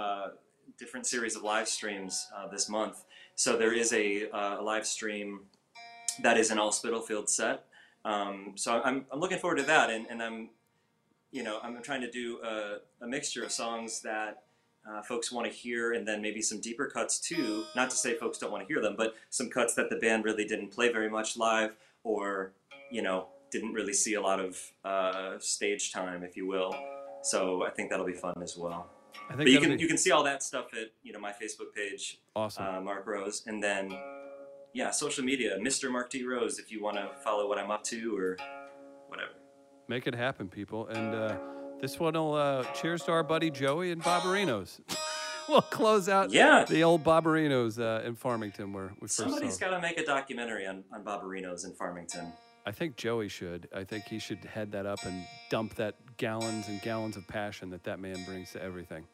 different 0.78 1.06
series 1.06 1.34
of 1.34 1.42
live 1.42 1.68
streams 1.68 2.28
this 2.52 2.68
month. 2.68 3.04
So 3.34 3.56
there 3.56 3.72
is 3.72 3.92
a, 3.92 4.28
a 4.30 4.62
live 4.62 4.86
stream 4.86 5.40
that 6.22 6.38
is 6.38 6.52
an 6.52 6.58
all 6.58 6.70
Spitalfield 6.70 7.28
set. 7.28 7.64
Um, 8.04 8.52
so 8.54 8.80
I'm, 8.84 9.06
I'm 9.10 9.20
looking 9.20 9.38
forward 9.38 9.56
to 9.56 9.62
that. 9.64 9.90
And, 9.90 10.06
and 10.10 10.22
I'm, 10.22 10.50
you 11.30 11.42
know, 11.42 11.58
I'm 11.62 11.82
trying 11.82 12.02
to 12.02 12.10
do 12.10 12.38
a, 12.44 13.04
a 13.04 13.06
mixture 13.06 13.42
of 13.44 13.52
songs 13.52 14.00
that 14.02 14.42
uh, 14.88 15.02
folks 15.02 15.32
want 15.32 15.50
to 15.50 15.52
hear, 15.52 15.94
and 15.94 16.06
then 16.06 16.20
maybe 16.20 16.42
some 16.42 16.60
deeper 16.60 16.86
cuts 16.86 17.18
too. 17.18 17.64
Not 17.74 17.90
to 17.90 17.96
say 17.96 18.14
folks 18.14 18.38
don't 18.38 18.52
want 18.52 18.66
to 18.66 18.72
hear 18.72 18.82
them, 18.82 18.94
but 18.96 19.14
some 19.30 19.48
cuts 19.48 19.74
that 19.74 19.88
the 19.88 19.96
band 19.96 20.24
really 20.24 20.44
didn't 20.44 20.68
play 20.68 20.92
very 20.92 21.08
much 21.08 21.36
live, 21.36 21.74
or 22.02 22.52
you 22.90 23.02
know, 23.02 23.28
didn't 23.50 23.72
really 23.72 23.94
see 23.94 24.14
a 24.14 24.20
lot 24.20 24.40
of 24.40 24.60
uh, 24.84 25.38
stage 25.38 25.92
time, 25.92 26.22
if 26.22 26.36
you 26.36 26.46
will. 26.46 26.76
So 27.22 27.64
I 27.64 27.70
think 27.70 27.88
that'll 27.90 28.04
be 28.04 28.12
fun 28.12 28.34
as 28.42 28.56
well. 28.56 28.90
I 29.14 29.28
think 29.28 29.38
But 29.38 29.48
you 29.48 29.60
can 29.60 29.76
be 29.76 29.82
you 29.82 29.88
can 29.88 29.96
see 29.96 30.10
all 30.10 30.22
that 30.24 30.42
stuff 30.42 30.66
at 30.74 30.90
you 31.02 31.12
know 31.12 31.20
my 31.20 31.32
Facebook 31.32 31.74
page, 31.74 32.18
awesome. 32.36 32.64
uh, 32.66 32.80
Mark 32.80 33.06
Rose, 33.06 33.42
and 33.46 33.62
then 33.62 33.90
yeah, 34.74 34.90
social 34.90 35.24
media, 35.24 35.56
Mr. 35.60 35.90
Mark 35.90 36.10
D 36.10 36.24
Rose, 36.26 36.58
if 36.58 36.70
you 36.70 36.82
want 36.82 36.96
to 36.96 37.08
follow 37.22 37.48
what 37.48 37.58
I'm 37.58 37.70
up 37.70 37.84
to 37.84 38.16
or 38.16 38.36
whatever. 39.08 39.30
Make 39.88 40.06
it 40.06 40.14
happen, 40.14 40.48
people. 40.48 40.88
And 40.88 41.14
uh, 41.14 41.36
this 41.80 42.00
one 42.00 42.14
will 42.14 42.34
uh, 42.34 42.64
cheers 42.74 43.02
to 43.04 43.12
our 43.12 43.22
buddy 43.22 43.50
Joey 43.50 43.92
and 43.92 44.02
Barbarinos. 44.02 44.80
we'll 45.48 45.62
close 45.62 46.08
out 46.08 46.32
Yeah. 46.32 46.64
the 46.64 46.82
old 46.82 47.04
Barbarinos 47.04 47.78
uh, 47.78 48.04
in 48.04 48.16
Farmington 48.16 48.72
where 48.72 48.92
we 49.00 49.06
first 49.06 49.16
Somebody's 49.16 49.58
got 49.58 49.70
to 49.70 49.80
make 49.80 49.98
a 49.98 50.04
documentary 50.04 50.66
on, 50.66 50.82
on 50.92 51.04
Barbarinos 51.04 51.64
in 51.64 51.74
Farmington. 51.74 52.32
I 52.66 52.72
think 52.72 52.96
Joey 52.96 53.28
should. 53.28 53.68
I 53.74 53.84
think 53.84 54.04
he 54.04 54.18
should 54.18 54.38
head 54.44 54.72
that 54.72 54.86
up 54.86 55.04
and 55.04 55.24
dump 55.50 55.74
that 55.74 55.96
gallons 56.16 56.66
and 56.68 56.80
gallons 56.82 57.16
of 57.16 57.28
passion 57.28 57.70
that 57.70 57.84
that 57.84 58.00
man 58.00 58.16
brings 58.24 58.52
to 58.52 58.62
everything. 58.62 59.04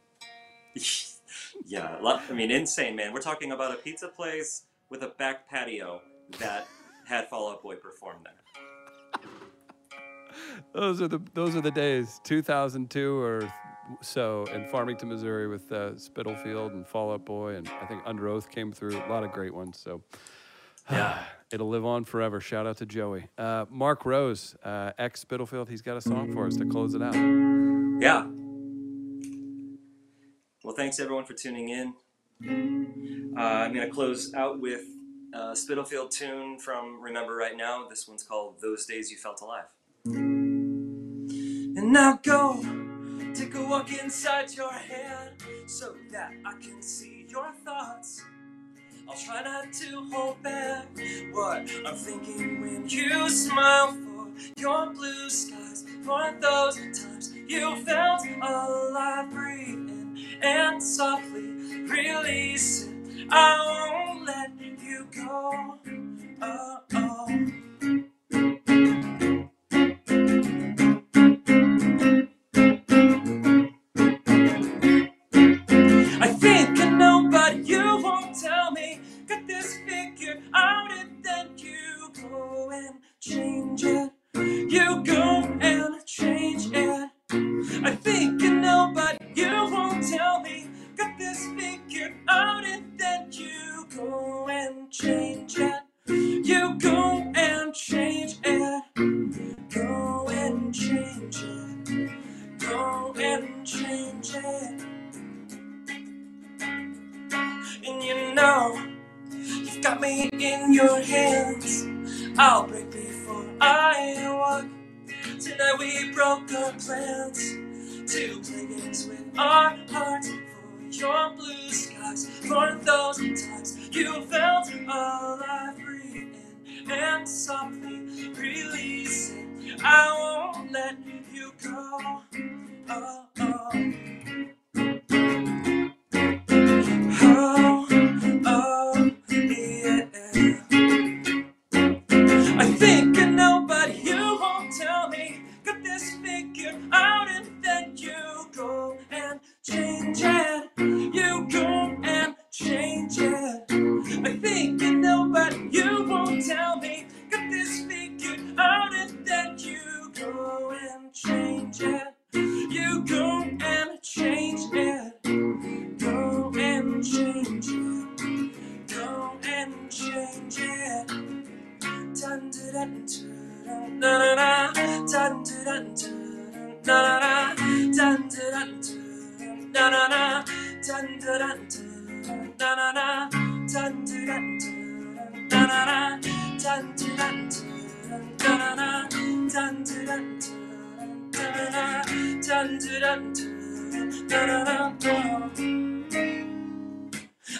yeah, 1.66 1.98
I 2.00 2.32
mean, 2.32 2.52
insane, 2.52 2.94
man. 2.94 3.12
We're 3.12 3.20
talking 3.20 3.50
about 3.50 3.72
a 3.72 3.76
pizza 3.76 4.06
place 4.06 4.66
with 4.90 5.02
a 5.02 5.08
back 5.18 5.48
patio 5.48 6.00
that 6.38 6.66
had 7.06 7.28
Fall 7.28 7.50
Out 7.50 7.62
Boy 7.62 7.76
perform 7.76 8.18
there. 8.24 8.34
Those 10.72 11.00
are 11.02 11.08
the 11.08 11.20
those 11.34 11.56
are 11.56 11.60
the 11.60 11.70
days. 11.70 12.20
2002 12.24 13.18
or 13.18 13.52
so 14.00 14.44
in 14.54 14.66
Farmington, 14.68 15.08
Missouri, 15.08 15.48
with 15.48 15.70
uh, 15.72 15.98
Spitalfield 15.98 16.72
and 16.72 16.86
Fall 16.86 17.12
Out 17.12 17.24
Boy, 17.24 17.54
and 17.56 17.68
I 17.82 17.86
think 17.86 18.04
Underoath 18.04 18.48
came 18.50 18.72
through. 18.72 18.96
A 18.96 19.08
lot 19.08 19.24
of 19.24 19.32
great 19.32 19.54
ones. 19.54 19.78
So 19.82 20.02
Yeah. 20.90 21.18
it'll 21.52 21.68
live 21.68 21.84
on 21.84 22.04
forever. 22.04 22.40
Shout 22.40 22.66
out 22.66 22.76
to 22.78 22.86
Joey. 22.86 23.26
Uh, 23.38 23.66
Mark 23.70 24.04
Rose, 24.04 24.54
uh, 24.64 24.92
ex 24.98 25.20
Spitalfield. 25.20 25.68
He's 25.68 25.82
got 25.82 25.96
a 25.96 26.00
song 26.00 26.32
for 26.32 26.46
us 26.46 26.56
to 26.56 26.64
close 26.66 26.94
it 26.94 27.02
out. 27.02 27.14
Yeah. 28.00 28.26
Well, 30.62 30.74
thanks 30.76 31.00
everyone 31.00 31.24
for 31.24 31.32
tuning 31.34 31.68
in. 31.70 31.94
Uh, 32.42 32.46
I'm 33.36 33.74
going 33.74 33.86
to 33.86 33.92
close 33.92 34.32
out 34.34 34.60
with 34.60 34.84
a 35.34 35.54
Spitalfield 35.54 36.10
tune 36.10 36.58
from 36.58 37.00
Remember 37.00 37.36
Right 37.36 37.56
Now. 37.56 37.86
This 37.88 38.08
one's 38.08 38.22
called 38.22 38.54
Those 38.62 38.86
Days 38.86 39.10
You 39.10 39.18
Felt 39.18 39.42
Alive. 39.42 39.66
And 40.06 41.92
now 41.92 42.18
go, 42.22 42.64
take 43.34 43.54
a 43.54 43.62
walk 43.62 43.92
inside 43.92 44.54
your 44.54 44.72
head 44.72 45.34
so 45.66 45.94
that 46.12 46.32
I 46.46 46.52
can 46.62 46.80
see 46.80 47.26
your 47.28 47.52
thoughts. 47.64 48.24
I'll 49.06 49.16
try 49.16 49.42
not 49.42 49.72
to 49.74 50.08
hold 50.10 50.42
back 50.42 50.86
what 51.32 51.70
I'm 51.86 51.96
thinking 51.96 52.62
when 52.62 52.88
you 52.88 53.28
smile 53.28 53.92
for 53.92 54.28
your 54.56 54.90
blue 54.90 55.28
skies, 55.28 55.84
for 56.02 56.34
those 56.40 56.76
times 56.76 57.34
you 57.34 57.76
felt 57.84 58.22
alive, 58.40 59.30
breathing 59.30 60.18
and 60.42 60.82
softly 60.82 61.59
releasing. 61.90 63.28
I 63.30 64.06
won't 64.06 64.26
let 64.26 64.52
you 64.82 65.08
go. 65.14 65.78
Oh. 66.42 66.79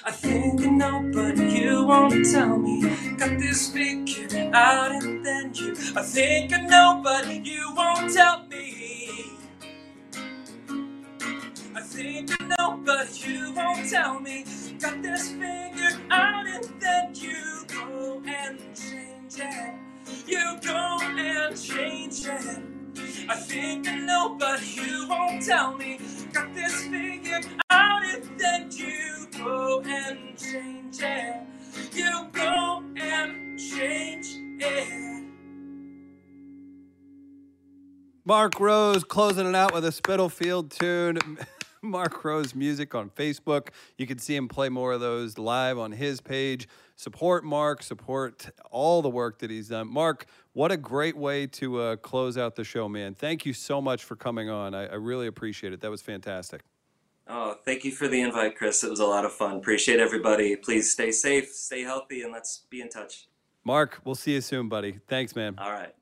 I 0.03 0.11
think 0.11 0.61
I 0.63 0.67
know, 0.67 1.11
but 1.15 1.37
you 1.39 1.85
won't 1.87 2.25
tell 2.27 2.59
me. 2.59 2.83
Got 3.17 3.39
this 3.39 3.73
figured 3.73 4.35
out, 4.53 4.93
and 5.05 5.25
then 5.25 5.53
you. 5.55 5.77
I 5.95 6.03
think 6.03 6.53
I 6.53 6.61
know, 6.63 7.01
but 7.05 7.29
you 7.47 7.73
won't 7.77 8.13
tell 8.13 8.45
me. 8.47 9.39
I 11.77 11.81
think 11.83 12.31
I 12.41 12.47
know, 12.47 12.81
but 12.85 13.27
you 13.27 13.53
won't 13.55 13.89
tell 13.89 14.19
me. 14.19 14.45
Got 14.81 15.03
this 15.03 15.31
figured 15.31 16.01
out, 16.11 16.47
and 16.49 16.81
then 16.81 17.15
you 17.15 17.65
go 17.69 18.21
and 18.27 18.59
change 18.75 19.39
it. 19.39 19.90
You 20.27 20.59
go 20.63 20.99
and 21.03 21.61
change 21.61 22.27
it. 22.27 22.63
I 23.29 23.37
think 23.37 23.89
I 23.89 23.97
know, 23.97 24.37
but 24.39 24.61
you 24.77 25.07
won't 25.09 25.43
tell 25.45 25.77
me. 25.77 25.99
Got 26.33 26.55
this 26.55 26.87
figured 26.87 27.47
out, 27.71 28.05
and 28.05 28.39
then 28.39 28.71
you 28.73 29.27
go 29.39 29.83
and 29.83 30.37
change 30.37 30.99
it. 31.01 31.43
You 31.93 32.29
go 32.33 32.83
and 32.97 33.59
change 33.59 34.27
it. 34.61 35.11
Mark 38.25 38.61
Rose 38.61 39.03
closing 39.03 39.47
it 39.47 39.55
out 39.55 39.75
with 39.75 39.85
a 39.85 39.93
Spitalfield 39.93 40.71
tune. 40.71 41.19
Mark 41.83 42.25
Rose 42.25 42.55
music 42.55 42.95
on 42.95 43.09
Facebook. 43.11 43.69
You 43.97 44.07
can 44.07 44.19
see 44.19 44.37
him 44.37 44.49
play 44.49 44.69
more 44.69 44.93
of 44.93 45.01
those 45.01 45.39
live 45.39 45.79
on 45.79 45.93
his 45.93 46.21
page. 46.21 46.69
Support 47.01 47.45
Mark, 47.45 47.83
support 47.83 48.51
all 48.71 49.01
the 49.01 49.09
work 49.09 49.39
that 49.39 49.51
he's 49.51 49.69
done. 49.69 49.89
Mark, 49.89 50.27
what 50.53 50.71
a 50.71 50.77
great 50.77 51.17
way 51.17 51.47
to 51.47 51.81
uh, 51.81 51.97
close 51.97 52.37
out 52.37 52.57
the 52.57 52.63
show, 52.63 52.91
man. 52.91 53.15
Thank 53.15 53.47
you 53.47 53.55
so 53.55 53.81
much 53.81 54.05
for 54.05 54.17
coming 54.17 54.51
on. 54.51 54.75
I, 54.75 54.85
I 54.85 54.97
really 54.97 55.27
appreciate 55.27 55.73
it. 55.73 55.81
That 55.81 55.91
was 55.91 56.03
fantastic. 56.03 56.61
Oh, 57.27 57.57
thank 57.65 57.87
you 57.87 57.91
for 57.91 58.07
the 58.07 58.21
invite, 58.21 58.55
Chris. 58.55 58.85
It 58.85 58.91
was 58.91 59.01
a 59.01 59.07
lot 59.07 59.25
of 59.25 59.33
fun. 59.33 59.57
Appreciate 59.57 59.99
everybody. 59.99 60.57
Please 60.57 60.91
stay 60.91 61.11
safe, 61.11 61.49
stay 61.49 61.85
healthy, 61.85 62.21
and 62.21 62.33
let's 62.33 62.65
be 62.69 62.83
in 62.83 62.91
touch. 62.91 63.29
Mark, 63.65 64.03
we'll 64.05 64.15
see 64.15 64.35
you 64.35 64.43
soon, 64.43 64.69
buddy. 64.69 65.01
Thanks, 65.09 65.35
man. 65.35 65.55
All 65.57 65.73
right. 65.73 65.95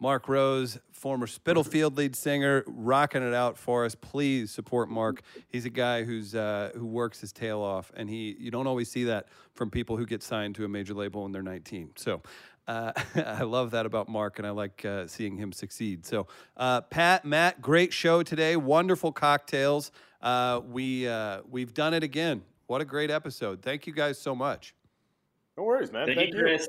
Mark 0.00 0.28
Rose, 0.28 0.78
former 1.02 1.26
Spitalfield 1.26 1.96
lead 1.96 2.14
singer, 2.14 2.62
rocking 2.64 3.26
it 3.26 3.34
out 3.34 3.58
for 3.58 3.84
us. 3.84 3.96
Please 3.96 4.52
support 4.52 4.88
Mark. 4.88 5.22
He's 5.48 5.64
a 5.64 5.70
guy 5.70 6.04
who's 6.04 6.32
uh, 6.32 6.70
who 6.76 6.86
works 6.86 7.20
his 7.20 7.32
tail 7.32 7.60
off, 7.60 7.90
and 7.96 8.08
he 8.08 8.36
you 8.38 8.52
don't 8.52 8.68
always 8.68 8.88
see 8.88 9.02
that 9.04 9.26
from 9.52 9.68
people 9.68 9.96
who 9.96 10.06
get 10.06 10.22
signed 10.22 10.54
to 10.54 10.64
a 10.64 10.68
major 10.68 10.94
label 10.94 11.24
when 11.24 11.32
they're 11.32 11.42
19. 11.42 11.90
So. 11.96 12.22
Uh, 12.68 12.92
I 13.16 13.42
love 13.42 13.72
that 13.72 13.86
about 13.86 14.08
Mark, 14.08 14.38
and 14.38 14.46
I 14.46 14.50
like 14.50 14.84
uh, 14.84 15.08
seeing 15.08 15.36
him 15.36 15.50
succeed. 15.50 16.06
So, 16.06 16.28
uh, 16.56 16.82
Pat, 16.82 17.24
Matt, 17.24 17.60
great 17.60 17.92
show 17.92 18.22
today. 18.22 18.54
Wonderful 18.54 19.10
cocktails. 19.10 19.90
Uh, 20.20 20.60
we 20.64 21.08
uh, 21.08 21.40
we've 21.50 21.74
done 21.74 21.92
it 21.92 22.04
again. 22.04 22.42
What 22.68 22.80
a 22.80 22.84
great 22.84 23.10
episode! 23.10 23.62
Thank 23.62 23.88
you 23.88 23.92
guys 23.92 24.16
so 24.16 24.36
much. 24.36 24.76
No 25.58 25.64
worries, 25.64 25.90
man. 25.90 26.06
Thank, 26.06 26.18
Thank 26.20 26.34
you, 26.34 26.38
you. 26.38 26.44
Chris. 26.44 26.68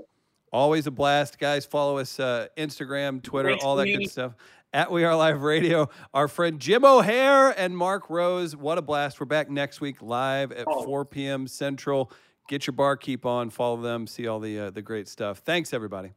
Always 0.54 0.86
a 0.88 0.92
blast, 0.92 1.40
guys. 1.40 1.66
Follow 1.66 1.98
us 1.98 2.20
uh, 2.20 2.48
Instagram, 2.56 3.22
Twitter, 3.24 3.50
Thanks, 3.50 3.66
all 3.66 3.76
that 3.78 3.88
good 3.88 4.10
stuff. 4.10 4.36
At 4.72 4.92
We 4.92 5.04
Are 5.04 5.16
Live 5.16 5.42
Radio, 5.42 5.90
our 6.14 6.28
friend 6.28 6.60
Jim 6.60 6.86
O'Heir 6.86 7.50
and 7.58 7.76
Mark 7.76 8.10
Rose. 8.10 8.56
What 8.56 8.78
a 8.78 8.82
blast. 8.82 9.20
We're 9.20 9.26
back 9.26 9.50
next 9.50 9.82
week 9.82 10.02
live 10.02 10.52
at 10.52 10.66
Oh. 10.68 10.84
4 10.84 11.06
p.m. 11.06 11.48
Central. 11.48 12.12
Get 12.48 12.68
your 12.68 12.74
barkeep 12.74 13.26
on, 13.26 13.50
follow 13.50 13.82
them, 13.82 14.06
see 14.08 14.28
all 14.28 14.40
the 14.40 14.60
uh, 14.60 14.70
the 14.70 14.82
great 14.82 15.08
stuff. 15.08 15.40
Thanks, 15.40 15.74
everybody. 15.74 16.14